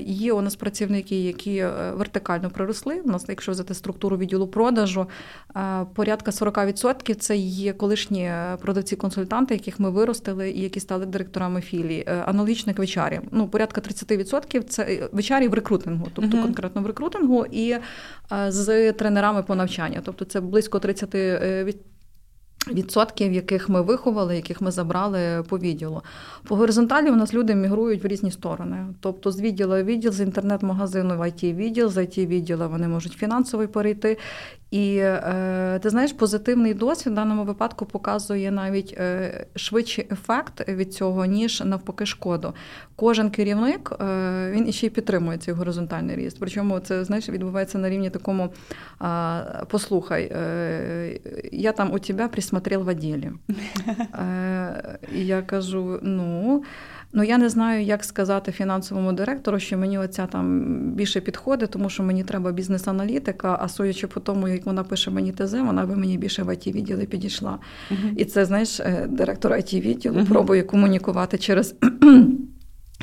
є 0.05 0.33
у 0.33 0.41
нас 0.41 0.55
працівники, 0.55 1.21
які 1.21 1.65
вертикально 1.93 2.49
приросли. 2.49 3.01
У 3.05 3.09
нас, 3.09 3.25
якщо 3.29 3.51
взяти 3.51 3.73
структуру 3.73 4.17
відділу 4.17 4.47
продажу, 4.47 5.07
порядка 5.93 6.31
40% 6.31 7.15
це 7.15 7.37
є 7.37 7.73
колишні 7.73 8.31
продавці-консультанти, 8.61 9.53
яких 9.53 9.79
ми 9.79 9.89
виростили 9.89 10.49
і 10.49 10.61
які 10.61 10.79
стали 10.79 11.05
директорами 11.05 11.61
філії. 11.61 12.07
Аналогічно 12.25 12.69
як 12.69 12.79
вечарі. 12.79 13.19
Ну, 13.31 13.47
порядка 13.47 13.81
30% 13.81 14.63
це 14.63 15.09
В 15.47 15.53
рекрутингу, 15.53 16.07
тобто 16.13 16.37
uh-huh. 16.37 16.41
конкретно 16.41 16.81
в 16.81 16.87
рекрутингу, 16.87 17.45
і 17.51 17.75
з 18.47 18.93
тренерами 18.93 19.43
по 19.43 19.55
навчанню. 19.55 20.01
Тобто 20.05 20.25
це 20.25 20.41
близько 20.41 20.79
30 20.79 21.15
від. 21.15 21.77
відсотків, 22.71 23.33
яких 23.33 23.69
ми 23.69 23.81
виховали, 23.81 24.35
яких 24.35 24.61
ми 24.61 24.71
забрали 24.71 25.43
по 25.49 25.59
відділу. 25.59 26.01
По 26.43 26.55
горизонталі 26.55 27.09
у 27.09 27.15
нас 27.15 27.33
люди 27.33 27.55
мігрують 27.55 28.03
в 28.03 28.07
різні 28.07 28.31
сторони. 28.31 28.85
Тобто 28.99 29.31
з 29.31 29.41
відділу 29.41 29.71
в 29.71 29.83
відділ, 29.83 30.11
з 30.11 30.21
інтернет-магазину 30.21 31.17
в 31.17 31.21
it 31.21 31.55
відділ 31.55 31.89
з 31.89 31.97
it 31.97 32.27
відділу 32.27 32.69
вони 32.69 32.87
можуть 32.87 33.13
фінансовий 33.13 33.67
перейти. 33.67 34.17
І 34.71 34.97
е, 34.97 35.79
ти 35.83 35.89
знаєш, 35.89 36.13
позитивний 36.13 36.73
досвід 36.73 37.13
в 37.13 37.15
даному 37.15 37.43
випадку 37.43 37.85
показує 37.85 38.51
навіть 38.51 38.95
е, 38.97 39.45
швидший 39.55 40.07
ефект 40.11 40.69
від 40.69 40.93
цього, 40.93 41.25
ніж 41.25 41.61
навпаки, 41.65 42.05
шкоду. 42.05 42.53
Кожен 42.95 43.29
керівник 43.29 43.91
е, 44.01 44.51
він 44.51 44.67
іще 44.67 44.87
й 44.87 44.89
підтримує 44.89 45.37
цей 45.37 45.53
горизонтальний 45.53 46.15
ріст. 46.15 46.37
Причому 46.39 46.79
це 46.79 47.03
знаєш, 47.03 47.29
відбувається 47.29 47.77
на 47.77 47.89
рівні 47.89 48.09
такому: 48.09 48.49
послухай, 49.67 50.31
я 51.51 51.71
там 51.71 51.91
у 51.91 51.99
тебе 51.99 52.27
присмотрел 52.27 52.81
в 52.81 52.89
відділі. 52.89 53.31
І 55.15 55.25
я 55.25 55.41
кажу: 55.41 55.99
ну. 56.01 56.63
Ну 57.13 57.23
я 57.23 57.37
не 57.37 57.49
знаю, 57.49 57.83
як 57.83 58.03
сказати 58.03 58.51
фінансовому 58.51 59.13
директору, 59.13 59.59
що 59.59 59.77
мені 59.77 59.97
оця 59.97 60.27
там 60.27 60.61
більше 60.91 61.21
підходить, 61.21 61.69
тому 61.69 61.89
що 61.89 62.03
мені 62.03 62.23
треба 62.23 62.51
бізнес-аналітика, 62.51 63.57
а 63.61 63.67
судячи 63.67 64.07
по 64.07 64.19
тому, 64.19 64.47
як 64.47 64.65
вона 64.65 64.83
пише 64.83 65.11
мені 65.11 65.31
ТЗ, 65.31 65.53
вона 65.53 65.85
би 65.85 65.95
мені 65.95 66.17
більше 66.17 66.43
в 66.43 66.49
it 66.49 66.71
відділі 66.71 67.05
підійшла. 67.05 67.59
Uh-huh. 67.91 68.13
І 68.15 68.25
це, 68.25 68.45
знаєш, 68.45 68.79
е, 68.79 69.07
директор 69.09 69.51
it 69.51 69.81
відділу 69.81 70.19
uh-huh. 70.19 70.27
пробує 70.27 70.63
комунікувати 70.63 71.37
через. 71.37 71.75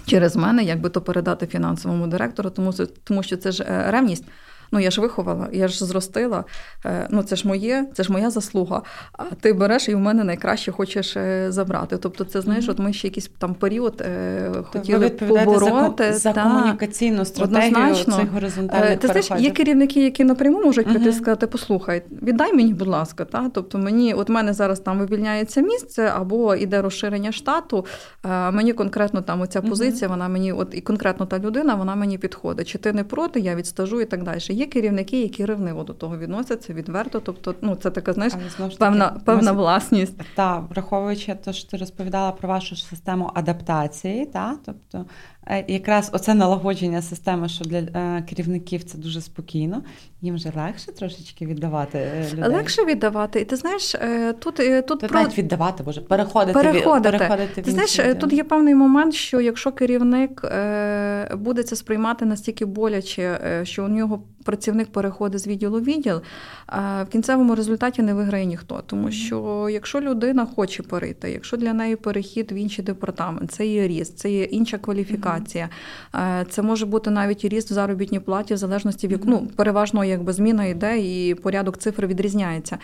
Через 0.06 0.36
мене, 0.36 0.64
як 0.64 0.80
би 0.80 0.88
то 0.88 1.00
передати 1.00 1.46
фінансовому 1.46 2.06
директору, 2.06 2.50
тому 2.50 2.72
тому 3.04 3.22
що 3.22 3.36
це 3.36 3.52
ж 3.52 3.64
е, 3.64 3.90
ревність. 3.90 4.24
Ну 4.72 4.80
я 4.80 4.90
ж 4.90 5.00
виховала, 5.00 5.48
я 5.52 5.68
ж 5.68 5.84
зростила. 5.84 6.44
Е, 6.86 7.08
ну 7.10 7.22
це 7.22 7.36
ж 7.36 7.48
моє, 7.48 7.86
це 7.94 8.02
ж 8.02 8.12
моя 8.12 8.30
заслуга. 8.30 8.82
А 9.12 9.24
ти 9.24 9.52
береш 9.52 9.88
і 9.88 9.94
в 9.94 9.98
мене 9.98 10.24
найкраще 10.24 10.72
хочеш 10.72 11.16
е, 11.16 11.46
забрати. 11.52 11.96
Тобто, 11.96 12.24
це 12.24 12.40
знаєш, 12.40 12.68
от 12.68 12.78
ми 12.78 12.92
ще 12.92 13.06
якийсь 13.06 13.30
там 13.38 13.54
період 13.54 14.00
е, 14.00 14.50
хотіли 14.72 14.98
ви 14.98 15.08
побороти 15.10 16.12
за, 16.12 16.18
за 16.18 16.32
та, 16.32 16.42
комунікаційну 16.42 17.24
стратегію 17.24 17.66
однозначно. 17.66 18.16
цих 18.16 18.30
горизонтальних 18.30 18.98
Ти 18.98 19.06
знаєш, 19.06 19.30
є 19.38 19.50
керівники, 19.50 20.04
які 20.04 20.24
напряму 20.24 20.62
можуть 20.62 20.86
прийти 20.86 21.08
і 21.08 21.12
сказати, 21.12 21.46
послухай, 21.46 22.02
віддай 22.22 22.52
мені, 22.52 22.74
будь 22.74 22.88
ласка, 22.88 23.24
та 23.24 23.50
тобто 23.54 23.78
мені, 23.78 24.14
от 24.14 24.28
мене 24.28 24.52
зараз 24.52 24.80
там 24.80 24.98
вивільняється 24.98 25.60
місце, 25.60 26.12
або 26.16 26.54
іде 26.54 26.82
розширення 26.82 27.32
штату. 27.32 27.86
Мені 28.52 28.72
конкретно 28.72 29.22
там 29.22 29.40
оця 29.40 29.62
позиція, 29.62 30.08
вона 30.08 30.28
мені, 30.28 30.52
от 30.52 30.68
і 30.72 30.80
конкретно 30.80 31.26
та 31.26 31.38
людина, 31.38 31.74
вона 31.74 31.94
мені 31.94 32.18
підходить. 32.18 32.68
Чи 32.68 32.78
ти 32.78 32.92
не 32.92 33.04
проти, 33.04 33.40
я 33.40 33.54
відстажу 33.54 34.00
і 34.00 34.04
так 34.04 34.22
далі. 34.22 34.40
Є 34.56 34.66
керівники, 34.66 35.22
які 35.22 35.44
ревниво 35.44 35.84
до 35.84 35.92
того 35.92 36.18
відносяться 36.18 36.72
відверто. 36.72 37.20
Тобто, 37.20 37.54
ну 37.60 37.76
це 37.76 37.90
така 37.90 38.12
знаєш, 38.12 38.32
певна 38.78 39.20
певна 39.24 39.52
ми... 39.52 39.58
власність. 39.58 40.20
Так, 40.34 40.64
враховуючи 40.70 41.34
те, 41.34 41.52
що 41.52 41.70
ти 41.70 41.76
розповідала 41.76 42.32
про 42.32 42.48
вашу 42.48 42.76
систему 42.76 43.30
адаптації, 43.34 44.26
та 44.26 44.56
тобто 44.66 45.04
Е, 45.50 45.64
якраз 45.68 46.10
оце 46.12 46.34
налагодження 46.34 47.02
системи, 47.02 47.48
що 47.48 47.64
для 47.64 47.78
е, 47.78 48.24
керівників 48.28 48.84
це 48.84 48.98
дуже 48.98 49.20
спокійно. 49.20 49.82
Їм 50.20 50.34
вже 50.34 50.52
легше 50.56 50.92
трошечки 50.92 51.46
віддавати 51.46 51.98
е, 51.98 52.28
людей? 52.32 52.50
Легше 52.50 52.84
віддавати. 52.84 53.40
І 53.40 53.44
ти 53.44 53.56
знаєш, 53.56 53.96
тут 54.38 54.60
тут 54.86 55.00
про... 55.00 55.20
навіть 55.20 55.38
віддавати, 55.38 55.82
боже, 55.82 56.00
переходити. 56.00 56.52
Переходити. 56.52 57.18
переходити 57.18 57.62
ти 57.62 57.70
знаєш, 57.70 57.98
відділ. 57.98 58.14
тут 58.14 58.32
є 58.32 58.44
певний 58.44 58.74
момент, 58.74 59.14
що 59.14 59.40
якщо 59.40 59.72
керівник 59.72 60.42
буде 61.34 61.62
це 61.62 61.76
сприймати 61.76 62.24
настільки 62.24 62.64
боляче, 62.64 63.60
що 63.64 63.84
у 63.84 63.88
нього 63.88 64.22
працівник 64.46 64.88
переходить 64.88 65.40
з 65.40 65.46
відділу 65.46 65.80
в 65.80 65.84
відділ, 65.84 66.20
в 67.02 67.06
кінцевому 67.12 67.54
результаті 67.54 68.02
не 68.02 68.14
виграє 68.14 68.46
ніхто. 68.46 68.82
Тому 68.86 69.10
що 69.10 69.68
якщо 69.72 70.00
людина 70.00 70.46
хоче 70.56 70.82
перейти, 70.82 71.30
якщо 71.30 71.56
для 71.56 71.72
неї 71.72 71.96
перехід 71.96 72.52
в 72.52 72.54
інший 72.54 72.84
департамент, 72.84 73.52
це 73.52 73.66
є 73.66 73.88
ріст, 73.88 74.18
це 74.18 74.30
є 74.30 74.44
інша 74.44 74.78
кваліфікація 74.78 75.68
це 76.48 76.62
може 76.62 76.86
бути 76.86 77.10
навіть 77.10 77.44
і 77.44 77.48
ріст 77.48 77.70
в 77.70 77.74
заробітній 77.74 78.20
платі, 78.20 78.54
в 78.54 78.56
залежності 78.56 79.08
від 79.08 79.24
ну, 79.24 79.48
переважно, 79.56 80.04
якби 80.04 80.32
зміна 80.32 80.64
йде, 80.64 80.98
і 80.98 81.34
порядок 81.34 81.78
цифр 81.78 82.06
відрізняється. 82.06 82.78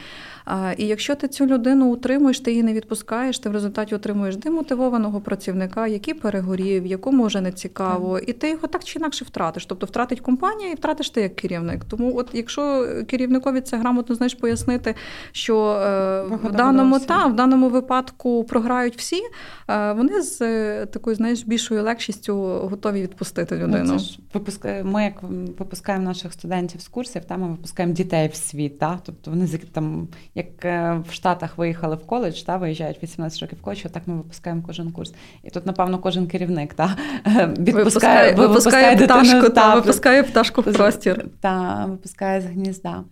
Е, 0.47 0.75
і 0.79 0.87
якщо 0.87 1.15
ти 1.15 1.29
цю 1.29 1.47
людину 1.47 1.87
утримуєш, 1.87 2.41
ти 2.41 2.51
її 2.51 2.63
не 2.63 2.73
відпускаєш, 2.73 3.39
ти 3.39 3.49
в 3.49 3.53
результаті 3.53 3.95
отримуєш 3.95 4.37
демотивованого 4.37 5.21
працівника, 5.21 5.87
який 5.87 6.15
перегорів, 6.15 6.87
якому 6.87 7.25
вже 7.25 7.41
не 7.41 7.53
цікаво, 7.53 8.19
і 8.19 8.33
ти 8.33 8.51
його 8.51 8.69
так 8.69 8.85
чи 8.85 8.99
інакше 8.99 9.25
втратиш. 9.25 9.67
Тобто 9.67 9.87
втратить 9.87 10.21
компанія 10.21 10.71
і 10.71 10.75
втратиш 10.75 11.11
ти 11.11 11.21
як 11.21 11.37
керівник. 11.37 11.85
Тому, 11.85 12.17
от 12.17 12.29
якщо 12.33 12.89
керівникові 13.09 13.61
це 13.61 13.77
грамотно 13.77 14.15
знаєш 14.15 14.35
пояснити, 14.35 14.95
що 15.33 15.71
е, 15.71 16.23
в 16.23 16.53
даному 16.53 17.01
та 17.01 17.27
в 17.27 17.37
даному 17.37 17.69
випадку 17.69 18.45
програють 18.45 18.97
всі, 18.97 19.23
вони 19.69 20.23
з 20.23 20.39
такою 20.87 21.17
знаєш 21.17 21.43
більшою 21.43 21.83
легшістю 21.83 22.35
готові 22.45 23.03
відпустити 23.03 23.55
ну, 23.55 23.63
людину. 23.63 23.85
Ну, 23.85 23.99
це 23.99 24.05
ж 24.05 24.19
випускає, 24.35 24.85
Ми 24.85 25.05
як 25.05 25.23
випускаємо 25.59 26.05
наших 26.05 26.33
студентів 26.33 26.81
з 26.81 26.89
курсів, 26.89 27.25
там 27.25 27.41
ми 27.41 27.49
випускаємо 27.49 27.95
дітей 27.95 28.29
в 28.29 28.35
світ. 28.35 28.79
Та? 28.79 28.99
Тобто 29.05 29.31
вони 29.31 29.49
там, 29.73 30.09
як 30.35 30.65
е, 30.65 31.03
в 31.09 31.13
Штатах 31.13 31.59
виїхали 31.59 31.97
в 31.97 32.07
коледж, 32.07 32.43
та 32.43 32.57
виїжджають 32.57 33.03
18 33.03 33.43
років 33.43 33.59
в 33.59 33.63
коледж, 33.63 33.85
так 33.93 34.03
ми 34.07 34.17
випускаємо 34.17 34.63
кожен 34.67 34.93
курс. 34.93 35.15
І 35.43 35.51
тут, 35.51 35.67
напевно, 35.67 35.99
кожен 35.99 36.27
керівник 36.27 36.75
та, 36.75 36.87
відпускає, 37.27 37.75
випускає, 37.75 38.35
випускає 38.35 38.97
пташку, 38.97 39.35
дитину, 39.35 39.55
та, 39.55 39.75
випускає 39.75 40.23
пташку 40.23 40.61
в 40.61 40.73
простір. 40.73 41.27
Та, 41.41 41.85
випускає 41.89 42.41
з 42.41 42.47
гнізда. 42.47 43.05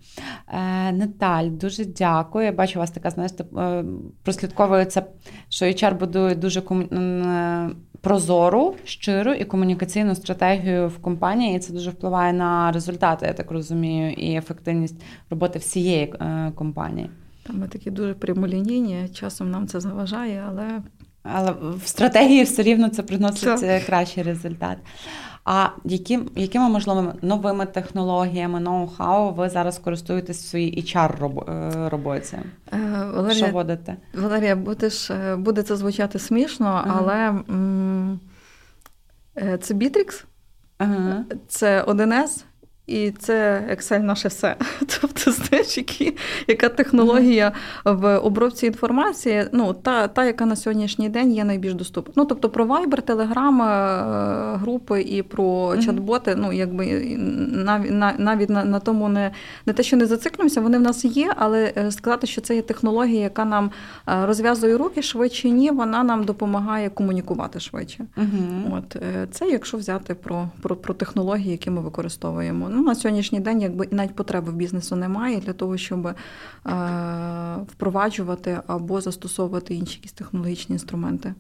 Е, 0.49 0.93
Наталь, 0.93 1.49
дуже 1.51 1.85
дякую. 1.85 2.45
Я 2.45 2.53
бачу, 2.53 2.79
у 2.79 2.81
вас 2.81 2.91
така, 2.91 3.11
знаєте, 3.11 3.45
е, 3.59 3.85
прослідковується, 4.23 5.03
що 5.49 5.66
HR 5.66 5.99
будує 5.99 6.35
дуже 6.35 6.61
кому 6.61 6.85
прозору, 8.01 8.75
щиру 8.85 9.33
і 9.33 9.45
комунікаційну 9.45 10.15
стратегію 10.15 10.89
в 10.89 10.99
компанії, 10.99 11.57
і 11.57 11.59
це 11.59 11.73
дуже 11.73 11.91
впливає 11.91 12.33
на 12.33 12.73
результати, 12.73 13.27
я 13.27 13.33
так 13.33 13.51
розумію, 13.51 14.13
і 14.13 14.37
ефективність 14.37 15.03
роботи 15.31 15.59
всієї 15.59 16.15
е, 16.21 16.53
компанії. 16.55 17.11
Ми 17.49 17.69
такі 17.69 17.91
дуже 17.91 18.15
прямолінійні, 18.15 19.09
часом 19.15 19.51
нам 19.51 19.67
це 19.67 19.81
заважає, 19.81 20.45
але. 20.49 20.83
Але 21.23 21.53
в 21.53 21.83
стратегії 21.85 22.43
все 22.45 22.63
рівно 22.63 22.89
це 22.89 23.03
приносить 23.03 23.59
це. 23.59 23.81
кращий 23.81 24.23
результат. 24.23 24.79
А 25.53 25.69
які, 25.85 26.19
якими 26.37 26.69
можливо 26.69 27.13
новими 27.23 27.67
технологіями, 27.67 28.61
ноу-хау 28.61 29.35
ви 29.35 29.49
зараз 29.49 29.79
користуєтесь 29.79 30.45
в 30.45 30.49
своїй 30.49 30.83
HR 30.83 31.51
е, 31.51 31.89
роботі? 31.89 32.37
Е, 32.73 32.79
Валерія, 33.15 33.45
Що 33.47 33.55
водите? 33.55 33.97
Валерія, 34.15 34.57
будеш, 34.57 35.11
е, 35.11 35.37
буде 35.37 35.63
це 35.63 35.77
звучати 35.77 36.19
смішно, 36.19 36.67
ага. 36.67 36.97
але 37.01 37.15
м- 37.55 38.21
це 39.61 39.75
Бітрікс, 39.75 40.25
ага. 40.79 41.25
це 41.49 41.83
1С, 41.83 42.45
і 42.91 43.11
це 43.11 43.64
Excel 43.70 44.03
наше 44.03 44.28
все. 44.28 44.57
Тобто, 45.01 45.32
знаєш, 45.32 45.76
які, 45.76 46.16
яка 46.49 46.68
технологія 46.68 47.53
в 47.84 48.18
обробці 48.18 48.66
інформації, 48.66 49.45
ну, 49.53 49.72
та, 49.72 50.09
та, 50.09 50.24
яка 50.24 50.47
на 50.47 50.57
сьогоднішній 50.57 51.09
день 51.09 51.32
є 51.34 51.45
найбільш 51.45 51.74
доступна. 51.74 52.12
Ну, 52.16 52.24
тобто 52.24 52.49
про 52.51 52.66
Viber, 52.66 53.03
Telegram, 53.03 53.62
е, 53.62 54.57
групи 54.57 55.03
і 55.03 55.22
про 55.22 55.74
чат-боти, 55.74 56.34
ну, 56.36 56.53
якби 56.53 57.16
навіть 57.53 58.18
навіть 58.18 58.51
на, 58.51 58.64
на 58.64 58.80
тому 58.80 59.09
не 59.09 59.30
не 59.66 59.72
те, 59.72 59.82
що 59.82 59.97
не 59.97 60.07
зациклюємося, 60.07 60.61
вони 60.61 60.78
в 60.78 60.80
нас 60.80 61.05
є, 61.05 61.32
але 61.36 61.72
е, 61.76 61.91
сказати, 61.91 62.26
що 62.26 62.41
це 62.41 62.55
є 62.55 62.62
технологія, 62.62 63.20
яка 63.20 63.45
нам 63.45 63.70
е, 64.09 64.26
розв'язує 64.26 64.76
руки 64.76 65.03
швидше, 65.03 65.51
ні, 65.51 65.70
вона 65.70 66.03
нам 66.03 66.24
допомагає 66.24 66.91
комунікувати 66.91 67.61
швидше. 67.61 68.07
Uh-huh. 68.16 68.76
От 68.76 68.97
Це 69.30 69.49
якщо 69.49 69.76
взяти 69.76 70.14
про, 70.14 70.49
про, 70.62 70.76
про 70.76 70.95
технології, 70.95 71.51
які 71.51 71.70
ми 71.70 71.80
використовуємо. 71.80 72.68
Ну, 72.81 72.87
на 72.87 72.95
сьогоднішній 72.95 73.41
день 73.41 73.61
якби 73.61 73.89
і 73.91 73.95
навіть 73.95 74.14
потреби 74.14 74.53
в 74.53 74.55
бізнесу 74.55 74.97
немає 74.97 75.41
для 75.41 75.53
того, 75.53 75.76
щоб 75.76 76.07
е, 76.07 76.14
впроваджувати 77.72 78.61
або 78.66 79.01
застосовувати 79.01 79.74
інші 79.74 79.97
якісь 79.97 80.12
технологічні 80.12 80.72
інструменти. 80.72 81.35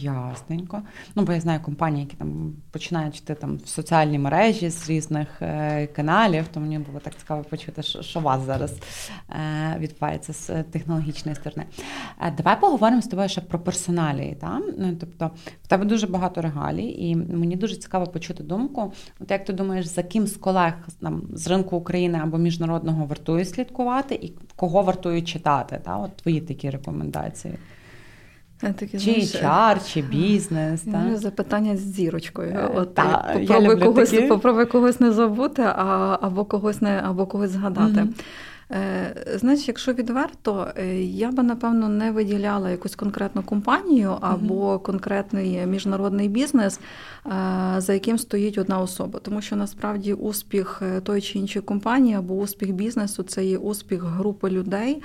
Ясненько. 0.00 0.82
Ну, 1.14 1.22
бо 1.22 1.32
я 1.32 1.40
знаю 1.40 1.60
компанії, 1.60 2.04
які 2.04 2.16
там 2.16 2.52
починають 2.70 3.18
йти 3.18 3.34
там 3.34 3.56
в 3.56 3.68
соціальні 3.68 4.18
мережі 4.18 4.70
з 4.70 4.90
різних 4.90 5.42
е, 5.42 5.86
каналів, 5.86 6.48
то 6.48 6.60
мені 6.60 6.78
було 6.78 7.00
так 7.00 7.16
цікаво 7.18 7.44
почути, 7.44 7.82
що, 7.82 8.02
що 8.02 8.20
у 8.20 8.22
вас 8.22 8.42
зараз 8.42 8.72
е, 9.30 9.76
відбувається 9.78 10.32
з 10.32 10.62
технологічної 10.62 11.36
сторони. 11.36 11.66
Е, 12.20 12.30
давай 12.36 12.60
поговоримо 12.60 13.02
з 13.02 13.06
тобою 13.06 13.28
ще 13.28 13.40
про 13.40 13.58
персоналії. 13.58 14.34
Та? 14.34 14.60
Ну, 14.78 14.96
тобто, 15.00 15.30
в 15.62 15.66
тебе 15.66 15.84
дуже 15.84 16.06
багато 16.06 16.42
регалій, 16.42 16.88
і 16.88 17.16
мені 17.16 17.56
дуже 17.56 17.76
цікаво 17.76 18.06
почути 18.06 18.42
думку. 18.42 18.92
От 19.20 19.30
як 19.30 19.44
ти 19.44 19.52
думаєш, 19.52 19.86
за 19.86 20.02
ким 20.02 20.26
з 20.26 20.36
колег 20.36 20.74
там, 21.00 21.22
з 21.32 21.46
ринку 21.46 21.76
України 21.76 22.20
або 22.22 22.38
міжнародного 22.38 23.06
вартує 23.06 23.44
слідкувати, 23.44 24.14
і 24.14 24.32
кого 24.56 24.82
вартує 24.82 25.22
читати? 25.22 25.80
Та? 25.84 25.96
От 25.96 26.16
твої 26.16 26.40
такі 26.40 26.70
рекомендації. 26.70 27.54
Такі, 28.60 28.98
чи 28.98 29.10
HR, 29.10 29.92
чи 29.92 30.02
бізнес. 30.02 30.82
Так? 30.82 31.16
Запитання 31.16 31.76
з 31.76 31.80
зірочкою. 31.80 32.50
Е, 32.50 32.70
От, 32.74 32.94
та, 32.94 33.34
Попробуй 33.48 33.76
когось 33.76 34.10
такі. 34.10 34.26
попробуй 34.26 34.66
когось 34.66 35.00
не 35.00 35.12
забути, 35.12 35.62
а, 35.62 36.18
або 36.20 36.44
когось 36.44 36.82
не 36.82 37.02
або 37.04 37.26
когось 37.26 37.50
згадати. 37.50 38.06
Е, 38.70 39.36
знаєш, 39.36 39.68
якщо 39.68 39.92
відверто, 39.92 40.68
е, 40.76 41.02
я 41.02 41.30
би 41.30 41.42
напевно 41.42 41.88
не 41.88 42.10
виділяла 42.10 42.70
якусь 42.70 42.94
конкретну 42.96 43.42
компанію 43.42 44.18
або 44.20 44.78
конкретний 44.78 45.66
міжнародний 45.66 46.28
бізнес, 46.28 46.80
за 47.78 47.92
яким 47.92 48.18
стоїть 48.18 48.58
одна 48.58 48.80
особа. 48.80 49.18
Тому 49.18 49.40
що 49.40 49.56
насправді 49.56 50.12
успіх 50.14 50.82
тої 51.02 51.22
чи 51.22 51.38
іншої 51.38 51.62
компанії 51.62 52.14
або 52.14 52.34
успіх 52.34 52.72
бізнесу 52.72 53.22
це 53.22 53.44
є 53.44 53.58
успіх 53.58 54.02
групи 54.02 54.50
людей, 54.50 55.02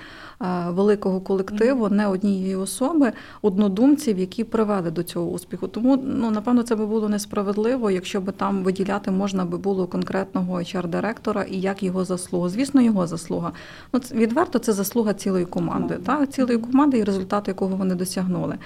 великого 0.67 1.21
колективу, 1.21 1.89
не 1.89 2.07
однієї 2.07 2.55
особи, 2.55 3.11
однодумців, 3.41 4.19
які 4.19 4.43
привели 4.43 4.91
до 4.91 5.03
цього 5.03 5.31
успіху. 5.31 5.67
Тому 5.67 6.03
ну 6.05 6.31
напевно 6.31 6.63
це 6.63 6.75
би 6.75 6.85
було 6.85 7.09
несправедливо, 7.09 7.91
якщо 7.91 8.21
би 8.21 8.31
там 8.31 8.63
виділяти 8.63 9.11
можна 9.11 9.45
би 9.45 9.57
було 9.57 9.87
конкретного 9.87 10.57
HR-директора 10.57 11.43
і 11.43 11.61
як 11.61 11.83
його 11.83 12.05
заслуга. 12.05 12.49
Звісно, 12.49 12.81
його 12.81 13.07
заслуга. 13.07 13.51
Ну, 13.93 13.99
відверто 14.11 14.59
це 14.59 14.73
заслуга 14.73 15.13
цілої 15.13 15.45
команди, 15.45 15.97
та 16.05 16.25
цілої 16.25 16.57
команди 16.57 16.97
і 16.97 17.03
результат, 17.03 17.47
якого 17.47 17.75
вони 17.75 17.95
досягнули. 17.95 18.57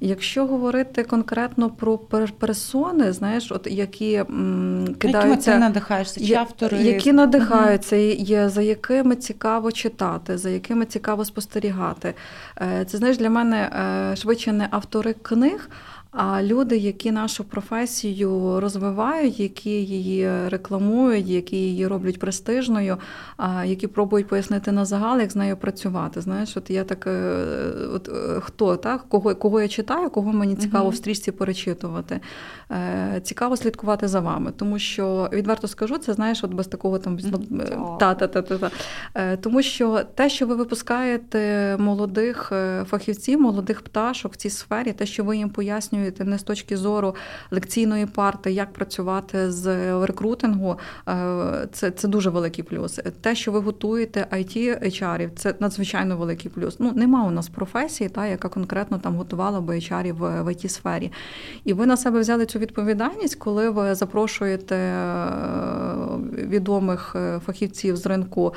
Якщо 0.00 0.46
говорити 0.46 1.04
конкретно 1.04 1.70
про 1.70 1.98
персони, 2.38 3.12
знаєш, 3.12 3.52
от 3.52 3.66
які 3.70 4.14
м, 4.14 4.94
кидаються, 4.98 5.52
ти 5.52 5.58
надихаєшся, 5.58 6.26
чи 6.26 6.34
автори 6.34 6.78
які 6.78 7.12
надихаються, 7.12 7.96
є 7.96 8.48
за 8.48 8.62
якими 8.62 9.16
цікаво 9.16 9.72
читати, 9.72 10.38
за 10.38 10.50
якими 10.50 10.84
цікаво 10.84 11.24
спостерігати. 11.24 12.14
Е, 12.60 12.84
це 12.84 12.98
знаєш 12.98 13.18
для 13.18 13.30
мене 13.30 13.56
е, 14.12 14.16
швидше 14.16 14.52
не 14.52 14.68
автори 14.70 15.12
книг. 15.22 15.70
А 16.16 16.42
люди, 16.42 16.76
які 16.76 17.12
нашу 17.12 17.44
професію 17.44 18.60
розвивають, 18.60 19.40
які 19.40 19.70
її 19.70 20.48
рекламують, 20.48 21.26
які 21.26 21.56
її 21.56 21.86
роблять 21.86 22.18
престижною, 22.18 22.96
які 23.64 23.86
пробують 23.86 24.28
пояснити 24.28 24.72
на 24.72 24.84
загал, 24.84 25.20
як 25.20 25.30
з 25.30 25.36
нею 25.36 25.56
працювати. 25.56 26.20
Знаєш, 26.20 26.56
от 26.56 26.70
я 26.70 26.84
так 26.84 27.06
е, 27.06 27.44
от 27.94 28.08
е, 28.08 28.40
хто 28.40 28.76
так, 28.76 29.04
кого 29.08 29.34
кого 29.34 29.60
я 29.60 29.68
читаю, 29.68 30.10
кого 30.10 30.32
мені 30.32 30.56
цікаво 30.56 30.88
в 30.88 30.96
стрічці 30.96 31.32
перечитувати. 31.32 32.20
Е, 32.70 33.20
цікаво 33.24 33.56
слідкувати 33.56 34.08
за 34.08 34.20
вами, 34.20 34.52
тому 34.56 34.78
що 34.78 35.28
відверто 35.32 35.68
скажу, 35.68 35.98
це 35.98 36.12
знаєш, 36.12 36.44
от 36.44 36.54
без 36.54 36.66
такого 36.66 36.98
там 36.98 37.18
та-та-та-та. 37.98 38.70
Тому 39.36 39.62
що 39.62 40.00
те, 40.14 40.28
що 40.28 40.46
ви 40.46 40.54
випускаєте 40.54 41.76
молодих 41.78 42.52
фахівців, 42.84 43.40
молодих 43.40 43.82
пташок 43.82 44.32
в 44.32 44.36
цій 44.36 44.50
сфері, 44.50 44.92
те, 44.92 45.06
що 45.06 45.24
ви 45.24 45.36
їм 45.36 45.50
пояснюєте 45.50 46.03
пояснюєте 46.04 46.24
не 46.24 46.38
з 46.38 46.42
точки 46.42 46.76
зору 46.76 47.14
лекційної 47.50 48.06
парти, 48.06 48.52
як 48.52 48.72
працювати 48.72 49.52
з 49.52 49.66
рекрутингу, 50.06 50.78
е, 51.08 51.68
це 51.72 51.90
це 51.90 52.08
дуже 52.08 52.30
великий 52.30 52.64
плюс. 52.64 53.00
Те, 53.20 53.34
що 53.34 53.52
ви 53.52 53.60
готуєте 53.60 54.26
it 54.32 54.84
HR-ів, 54.84 55.30
це 55.36 55.54
надзвичайно 55.60 56.16
великий 56.16 56.50
плюс. 56.50 56.76
Ну 56.80 56.92
нема 56.94 57.24
у 57.24 57.30
нас 57.30 57.48
професії, 57.48 58.10
та 58.10 58.26
яка 58.26 58.48
конкретно 58.48 58.98
там 58.98 59.16
готувала 59.16 59.60
би 59.60 59.74
HR 59.74 60.12
в, 60.12 60.42
в 60.42 60.48
it 60.48 60.68
сфері. 60.68 61.12
І 61.64 61.72
ви 61.72 61.86
на 61.86 61.96
себе 61.96 62.20
взяли 62.20 62.46
цю 62.46 62.58
відповідальність, 62.58 63.34
коли 63.34 63.70
ви 63.70 63.94
запрошуєте 63.94 64.76
е, 64.76 65.24
відомих 66.46 67.16
е, 67.16 67.40
фахівців 67.46 67.96
з 67.96 68.06
ринку 68.06 68.54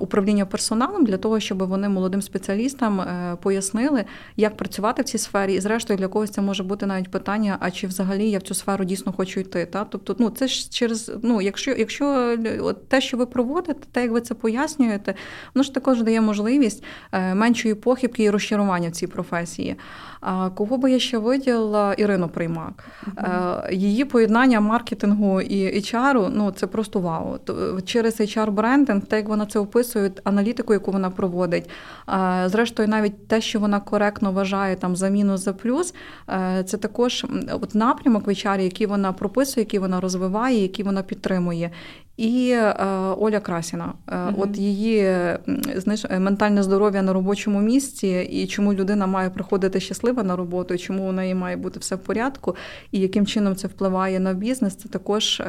управління 0.00 0.46
персоналом 0.46 1.04
для 1.04 1.16
того, 1.16 1.40
щоб 1.40 1.58
вони 1.58 1.88
молодим 1.88 2.22
спеціалістам 2.22 3.02
пояснили, 3.42 4.04
як 4.36 4.56
працювати 4.56 5.02
в 5.02 5.04
цій 5.04 5.18
сфері, 5.18 5.54
і 5.54 5.60
зрештою 5.60 5.98
для 5.98 6.08
когось 6.08 6.30
це 6.30 6.42
може 6.42 6.62
бути 6.62 6.71
бути 6.72 6.86
навіть 6.86 7.10
питання, 7.10 7.56
а 7.60 7.70
чи 7.70 7.86
взагалі 7.86 8.30
я 8.30 8.38
в 8.38 8.42
цю 8.42 8.54
сферу 8.54 8.84
дійсно 8.84 9.12
хочу 9.12 9.40
йти. 9.40 9.66
Та? 9.66 9.84
Тобто, 9.84 10.16
ну 10.18 10.30
це 10.30 10.48
ж 10.48 10.70
через 10.70 11.12
ну, 11.22 11.40
якщо 11.40 11.70
якщо 11.70 12.36
от 12.60 12.88
те, 12.88 13.00
що 13.00 13.16
ви 13.16 13.26
проводите, 13.26 13.86
те, 13.92 14.02
як 14.02 14.10
ви 14.10 14.20
це 14.20 14.34
пояснюєте, 14.34 15.14
воно 15.54 15.62
ж 15.62 15.74
також 15.74 16.02
дає 16.02 16.20
можливість 16.20 16.84
е, 17.12 17.34
меншої 17.34 17.74
похибки 17.74 18.22
і 18.22 18.30
розчарування 18.30 18.88
в 18.88 18.92
цій 18.92 19.06
професії. 19.06 19.76
А 20.22 20.50
кого 20.50 20.78
би 20.78 20.90
я 20.90 20.98
ще 20.98 21.18
виділа 21.18 21.94
Ірину 21.94 22.28
Приймак? 22.28 22.84
Uh-huh. 23.06 23.72
Її 23.72 24.04
поєднання 24.04 24.60
маркетингу 24.60 25.40
і 25.40 25.80
HR, 25.80 26.30
ну 26.34 26.50
це 26.50 26.66
просто 26.66 27.00
вау. 27.00 27.38
Через 27.84 28.20
HR-брендинг, 28.20 29.00
те, 29.00 29.16
як 29.16 29.28
вона 29.28 29.46
це 29.46 29.58
описує, 29.58 30.12
аналітику, 30.24 30.72
яку 30.72 30.90
вона 30.90 31.10
проводить. 31.10 31.70
Зрештою, 32.46 32.88
навіть 32.88 33.28
те, 33.28 33.40
що 33.40 33.60
вона 33.60 33.80
коректно 33.80 34.32
вважає 34.32 34.76
там 34.76 34.96
за 34.96 35.08
мінус 35.08 35.44
за 35.44 35.52
плюс, 35.52 35.94
е, 36.28 36.64
це 36.66 36.76
також 36.76 37.26
от 37.52 37.74
напрямок 37.74 38.26
в 38.26 38.30
HR, 38.30 38.60
який 38.60 38.86
вона 38.86 39.12
прописує, 39.12 39.64
який 39.64 39.80
вона 39.80 40.00
розвиває, 40.00 40.62
який 40.62 40.84
вона 40.84 41.02
підтримує. 41.02 41.70
І 42.16 42.50
е, 42.50 42.74
Оля 43.18 43.40
Красіна, 43.40 43.94
е, 44.08 44.16
uh 44.16 44.34
от 44.36 44.58
її 44.58 45.16
знаєш, 45.76 46.04
ментальне 46.18 46.62
здоров'я 46.62 47.02
на 47.02 47.12
робочому 47.12 47.60
місці, 47.60 48.28
і 48.30 48.46
чому 48.46 48.74
людина 48.74 49.06
має 49.06 49.30
приходити 49.30 49.80
щаслива 49.80 50.22
на 50.22 50.36
роботу, 50.36 50.74
і 50.74 50.78
чому 50.78 51.08
у 51.08 51.12
неї 51.12 51.34
має 51.34 51.56
бути 51.56 51.80
все 51.80 51.96
в 51.96 51.98
порядку, 51.98 52.56
і 52.92 53.00
яким 53.00 53.26
чином 53.26 53.56
це 53.56 53.68
впливає 53.68 54.20
на 54.20 54.32
бізнес, 54.34 54.74
це 54.74 54.88
також 54.88 55.40
е, 55.40 55.46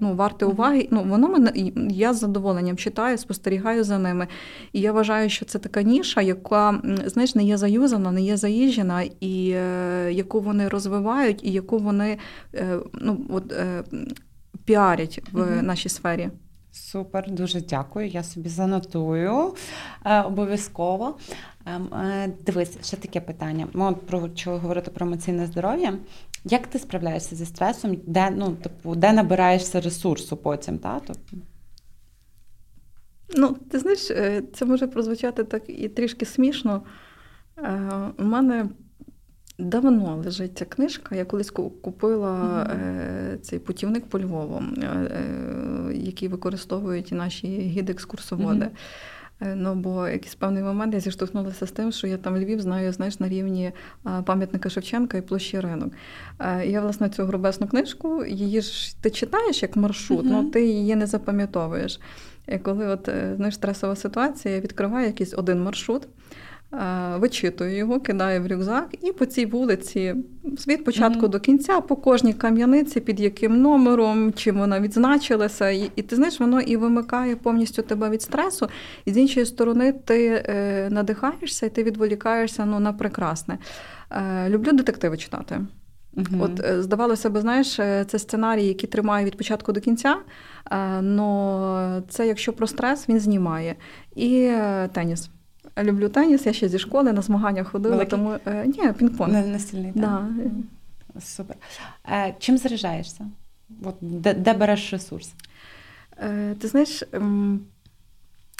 ну, 0.00 0.14
варте 0.14 0.46
уваги. 0.46 0.88
Ну, 0.90 1.02
воно 1.02 1.28
мене 1.28 1.52
я 1.90 2.14
з 2.14 2.18
задоволенням 2.18 2.76
читаю, 2.76 3.18
спостерігаю 3.18 3.84
за 3.84 3.98
ними. 3.98 4.26
І 4.72 4.80
я 4.80 4.92
вважаю, 4.92 5.30
що 5.30 5.44
це 5.44 5.58
така 5.58 5.82
ніша, 5.82 6.20
яка 6.20 6.80
знаєш, 7.06 7.34
не 7.34 7.44
є 7.44 7.56
заюзана, 7.56 8.12
не 8.12 8.22
є 8.22 8.36
заїжджена, 8.36 9.02
і 9.20 9.50
е, 9.50 10.12
яку 10.12 10.40
вони 10.40 10.68
розвивають, 10.68 11.44
і 11.44 11.52
яку 11.52 11.78
вони 11.78 12.18
е, 12.54 12.78
ну, 13.00 13.20
от, 13.28 13.52
е, 13.52 13.84
піарять 14.64 15.22
в 15.32 15.40
угу. 15.40 15.62
нашій 15.62 15.88
сфері. 15.88 16.30
Супер, 16.72 17.30
дуже 17.30 17.60
дякую. 17.60 18.08
Я 18.08 18.22
собі 18.22 18.48
занотую 18.48 19.54
е, 20.04 20.22
обов'язково. 20.22 21.18
Е, 21.66 21.80
е, 21.80 22.32
дивись, 22.46 22.78
ще 22.86 22.96
таке 22.96 23.20
питання. 23.20 23.68
Ми 23.72 23.86
от 23.86 24.06
про 24.06 24.20
почали 24.20 24.58
говорити 24.58 24.90
про 24.90 25.06
емоційне 25.06 25.46
здоров'я. 25.46 25.98
Як 26.44 26.66
ти 26.66 26.78
справляєшся 26.78 27.36
зі 27.36 27.46
стресом? 27.46 27.96
Де 28.06 28.30
ну, 28.30 28.52
типу, 28.52 28.94
де 28.94 29.12
набираєшся 29.12 29.80
ресурсу 29.80 30.36
потім? 30.36 30.78
Та? 30.78 31.00
Тобто... 31.06 31.36
Ну, 33.36 33.56
ти 33.70 33.78
знаєш, 33.78 34.10
е, 34.10 34.42
це 34.54 34.64
може 34.64 34.86
прозвучати 34.86 35.44
так 35.44 35.62
і 35.68 35.88
трішки 35.88 36.26
смішно. 36.26 36.82
Е, 37.58 37.90
у 38.18 38.24
мене 38.24 38.68
Давно 39.58 40.16
лежить 40.24 40.58
ця 40.58 40.64
книжка. 40.64 41.14
Я 41.16 41.24
колись 41.24 41.50
купила 41.50 42.30
mm-hmm. 42.30 43.38
цей 43.38 43.58
путівник 43.58 44.06
по 44.06 44.20
Львову, 44.20 44.62
е, 44.78 44.86
е, 44.86 45.94
який 45.94 46.28
використовують 46.28 47.12
і 47.12 47.14
наші 47.14 47.46
гіди-екскурсоводи. 47.46 48.64
Mm-hmm. 48.64 49.54
Ну, 49.54 49.74
бо 49.74 50.08
якийсь 50.08 50.34
певний 50.34 50.62
момент 50.62 50.94
я 50.94 51.00
зіштовхнулася 51.00 51.66
з 51.66 51.70
тим, 51.70 51.92
що 51.92 52.06
я 52.06 52.16
там 52.16 52.36
Львів 52.36 52.60
знаю, 52.60 52.92
знаєш, 52.92 53.20
на 53.20 53.28
рівні 53.28 53.72
пам'ятника 54.24 54.70
Шевченка 54.70 55.18
і 55.18 55.22
площі 55.22 55.60
ринок. 55.60 55.92
Я, 56.64 56.80
власне, 56.80 57.08
цю 57.08 57.24
грубесну 57.24 57.66
книжку, 57.66 58.24
її 58.24 58.60
ж 58.60 59.02
ти 59.02 59.10
читаєш 59.10 59.62
як 59.62 59.76
маршрут, 59.76 60.20
але 60.20 60.28
mm-hmm. 60.28 60.42
ну 60.42 60.50
ти 60.50 60.66
її 60.66 60.96
не 60.96 61.06
запам'ятовуєш. 61.06 62.00
І 62.48 62.58
коли 62.58 62.86
от 62.86 63.08
знаєш, 63.36 63.54
стресова 63.54 63.96
ситуація, 63.96 64.54
я 64.54 64.60
відкриваю 64.60 65.06
якийсь 65.06 65.34
один 65.34 65.62
маршрут. 65.62 66.08
Е, 66.74 67.16
вичитую 67.16 67.76
його, 67.76 68.00
кидаю 68.00 68.42
в 68.42 68.46
рюкзак, 68.46 68.94
і 69.02 69.12
по 69.12 69.26
цій 69.26 69.46
вулиці 69.46 70.14
від 70.68 70.84
початку 70.84 71.26
mm-hmm. 71.26 71.30
до 71.30 71.40
кінця, 71.40 71.80
по 71.80 71.96
кожній 71.96 72.32
кам'яниці, 72.32 73.00
під 73.00 73.20
яким 73.20 73.60
номером, 73.60 74.32
чим 74.32 74.58
вона 74.58 74.80
відзначилася, 74.80 75.70
і, 75.70 75.90
і 75.96 76.02
ти 76.02 76.16
знаєш, 76.16 76.40
воно 76.40 76.60
і 76.60 76.76
вимикає 76.76 77.36
повністю 77.36 77.82
тебе 77.82 78.10
від 78.10 78.22
стресу. 78.22 78.68
І 79.04 79.12
з 79.12 79.16
іншої 79.16 79.46
сторони, 79.46 79.92
ти 79.92 80.44
е, 80.48 80.88
надихаєшся 80.90 81.66
і 81.66 81.70
ти 81.70 81.82
відволікаєшся 81.82 82.64
ну, 82.64 82.80
на 82.80 82.92
прекрасне. 82.92 83.58
Е, 84.10 84.48
люблю 84.48 84.72
детективи 84.72 85.16
читати. 85.16 85.60
Uh-huh. 86.16 86.42
От 86.42 86.60
е, 86.60 86.82
здавалося 86.82 87.30
б, 87.30 87.40
знаєш, 87.40 87.78
е, 87.78 88.04
це 88.08 88.18
сценарій, 88.18 88.64
який 88.64 88.88
тримає 88.88 89.26
від 89.26 89.36
початку 89.36 89.72
до 89.72 89.80
кінця. 89.80 90.16
але 90.64 92.02
це 92.08 92.26
якщо 92.26 92.52
про 92.52 92.66
стрес, 92.66 93.08
він 93.08 93.20
знімає. 93.20 93.76
І 94.16 94.52
теніс. 94.92 95.30
Люблю 95.78 96.08
теніс, 96.08 96.46
я 96.46 96.52
ще 96.52 96.68
зі 96.68 96.78
школи 96.78 97.12
на 97.12 97.22
змагання 97.22 97.64
ходила, 97.64 97.94
Великий? 97.94 98.10
тому 98.10 98.36
е, 98.46 98.66
ні, 98.66 98.82
пінг-понг. 98.82 99.32
Не, 99.32 99.46
настільний, 99.46 99.92
да. 99.94 100.28
Супер. 101.20 101.56
Е, 102.08 102.34
чим 102.38 102.58
заряджаєшся? 102.58 103.26
От, 103.84 103.94
Де 104.00 104.34
де 104.34 104.52
береш 104.54 104.92
ресурс? 104.92 105.32
Е, 106.18 106.54
Ти 106.54 106.68
знаєш, 106.68 107.02
ем, 107.12 107.60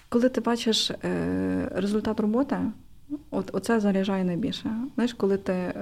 коли 0.08 0.28
ти 0.28 0.40
бачиш 0.40 0.90
результат 1.74 2.20
роботи, 2.20 2.56
От 3.30 3.50
Оце 3.52 3.80
заряджає 3.80 4.24
найбільше. 4.24 4.70
Знаєш, 4.94 5.12
коли 5.12 5.36
ти 5.36 5.72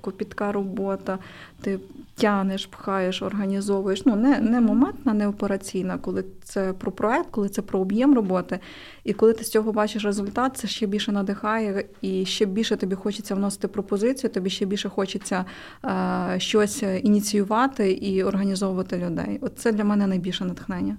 копітка 0.00 0.52
робота, 0.52 1.18
ти 1.60 1.78
тянеш, 2.14 2.66
пхаєш, 2.66 3.22
організовуєш. 3.22 4.06
Ну, 4.06 4.16
не 4.16 4.40
не 4.40 4.60
моментна, 4.60 5.14
не 5.14 5.28
операційна, 5.28 5.98
коли 5.98 6.24
це 6.44 6.72
про 6.72 6.92
проект, 6.92 7.30
коли 7.30 7.48
це 7.48 7.62
про 7.62 7.80
об'єм 7.80 8.14
роботи. 8.14 8.58
І 9.04 9.12
коли 9.12 9.32
ти 9.32 9.44
з 9.44 9.50
цього 9.50 9.72
бачиш 9.72 10.04
результат, 10.04 10.56
це 10.56 10.68
ще 10.68 10.86
більше 10.86 11.12
надихає, 11.12 11.84
і 12.00 12.24
ще 12.24 12.46
більше 12.46 12.76
тобі 12.76 12.94
хочеться 12.94 13.34
вносити 13.34 13.68
пропозицію, 13.68 14.30
тобі 14.30 14.50
ще 14.50 14.66
більше 14.66 14.88
хочеться 14.88 15.44
е, 15.84 16.40
щось 16.40 16.82
ініціювати 17.02 17.92
і 17.92 18.24
організовувати 18.24 18.98
людей. 18.98 19.38
От 19.40 19.58
це 19.58 19.72
для 19.72 19.84
мене 19.84 20.06
найбільше 20.06 20.44
натхнення. 20.44 20.96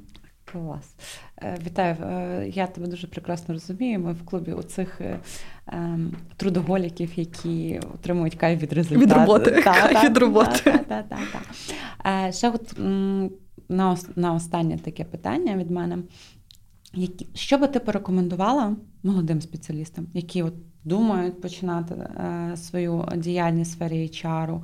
Клас. 0.54 0.95
Е, 1.41 1.58
вітаю, 1.66 1.95
е, 1.95 2.49
я 2.54 2.68
тебе 2.68 2.88
дуже 2.88 3.08
прекрасно 3.08 3.54
розумію. 3.54 3.99
Ми 3.99 4.14
в 4.14 4.26
клубі 4.26 4.54
у 4.54 4.64
цих 4.64 5.01
ем, 5.68 6.16
трудоголіків, 6.38 7.12
які 7.16 7.80
отримують 7.93 8.36
кайф 8.36 8.62
від 8.62 8.74
результату. 8.74 9.06
Від 9.06 9.12
роботи. 9.12 9.51
Та, 9.51 9.74
кайф 9.88 10.04
від 10.04 10.18
роботи. 10.18 10.60
Та, 10.64 10.78
та, 10.78 11.04
та, 11.04 11.20
та. 12.04 12.32
Ще 12.32 12.49
от 12.49 12.80
на 13.70 13.97
на 14.16 14.34
останнє 14.34 14.78
таке 14.78 15.04
питання 15.04 15.58
від 15.58 15.72
мене. 15.72 15.97
Які, 16.93 17.28
Що 17.34 17.58
би 17.58 17.68
ти 17.68 17.80
порекомендувала 17.80 18.76
молодим 19.04 19.41
спеціалістам, 19.41 20.08
які 20.14 20.43
от 20.43 20.54
думають 20.84 21.41
починати 21.41 21.95
е, 21.95 22.58
свою 22.58 23.06
діяльність 23.16 23.72
в 23.72 23.74
сфері 23.74 24.01
HR, 24.08 24.62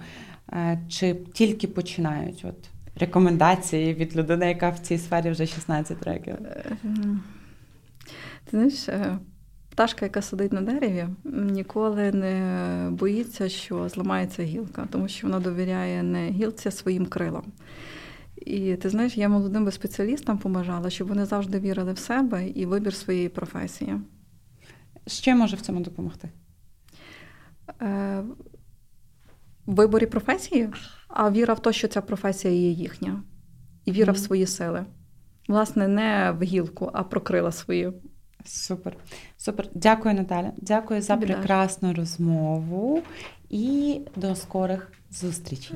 е, 0.53 0.79
чи 0.87 1.15
тільки 1.33 1.67
починають? 1.67 2.45
От 2.45 2.69
рекомендації 2.99 3.93
від 3.93 4.15
людини, 4.15 4.47
яка 4.47 4.69
в 4.69 4.79
цій 4.79 4.97
сфері 4.97 5.29
вже 5.31 5.45
16 5.45 6.03
років? 6.03 6.35
Е, 6.45 6.77
ти 8.45 8.51
знаєш, 8.51 8.89
е, 8.89 9.17
пташка, 9.69 10.05
яка 10.05 10.21
сидить 10.21 10.53
на 10.53 10.61
дереві, 10.61 11.07
ніколи 11.33 12.11
не 12.11 12.89
боїться, 12.91 13.49
що 13.49 13.89
зламається 13.89 14.43
гілка, 14.43 14.87
тому 14.91 15.07
що 15.07 15.27
вона 15.27 15.39
довіряє 15.39 16.03
не 16.03 16.29
гілці, 16.29 16.67
а 16.67 16.71
своїм 16.71 17.05
крилам. 17.05 17.43
І 18.35 18.75
ти 18.75 18.89
знаєш, 18.89 19.17
я 19.17 19.29
молодим 19.29 19.65
би 19.65 19.71
спеціалістам 19.71 20.37
побажала, 20.37 20.89
щоб 20.89 21.07
вони 21.07 21.25
завжди 21.25 21.59
вірили 21.59 21.93
в 21.93 21.97
себе 21.97 22.47
і 22.47 22.65
вибір 22.65 22.93
своєї 22.93 23.29
професії. 23.29 23.95
Що 25.07 25.35
може 25.35 25.55
в 25.55 25.61
цьому 25.61 25.79
допомогти? 25.79 26.29
Виборі 29.69 30.05
професії, 30.05 30.69
а 31.07 31.31
віра 31.31 31.53
в 31.53 31.59
те, 31.61 31.73
що 31.73 31.87
ця 31.87 32.01
професія 32.01 32.53
є 32.53 32.69
їхня, 32.69 33.23
і 33.85 33.91
віра 33.91 34.13
mm. 34.13 34.15
в 34.15 34.19
свої 34.19 34.45
сили. 34.45 34.85
Власне, 35.47 35.87
не 35.87 36.31
в 36.31 36.43
гілку, 36.43 36.89
а 36.93 37.03
про 37.03 37.21
крила 37.21 37.51
свої. 37.51 37.91
Супер. 38.45 38.97
Супер. 39.37 39.67
Дякую, 39.73 40.15
Наталя. 40.15 40.51
Дякую 40.57 41.01
за 41.01 41.17
прекрасну 41.17 41.93
розмову 41.93 43.01
і 43.49 44.01
до 44.15 44.35
скорих 44.35 44.91
зустрічей. 45.11 45.67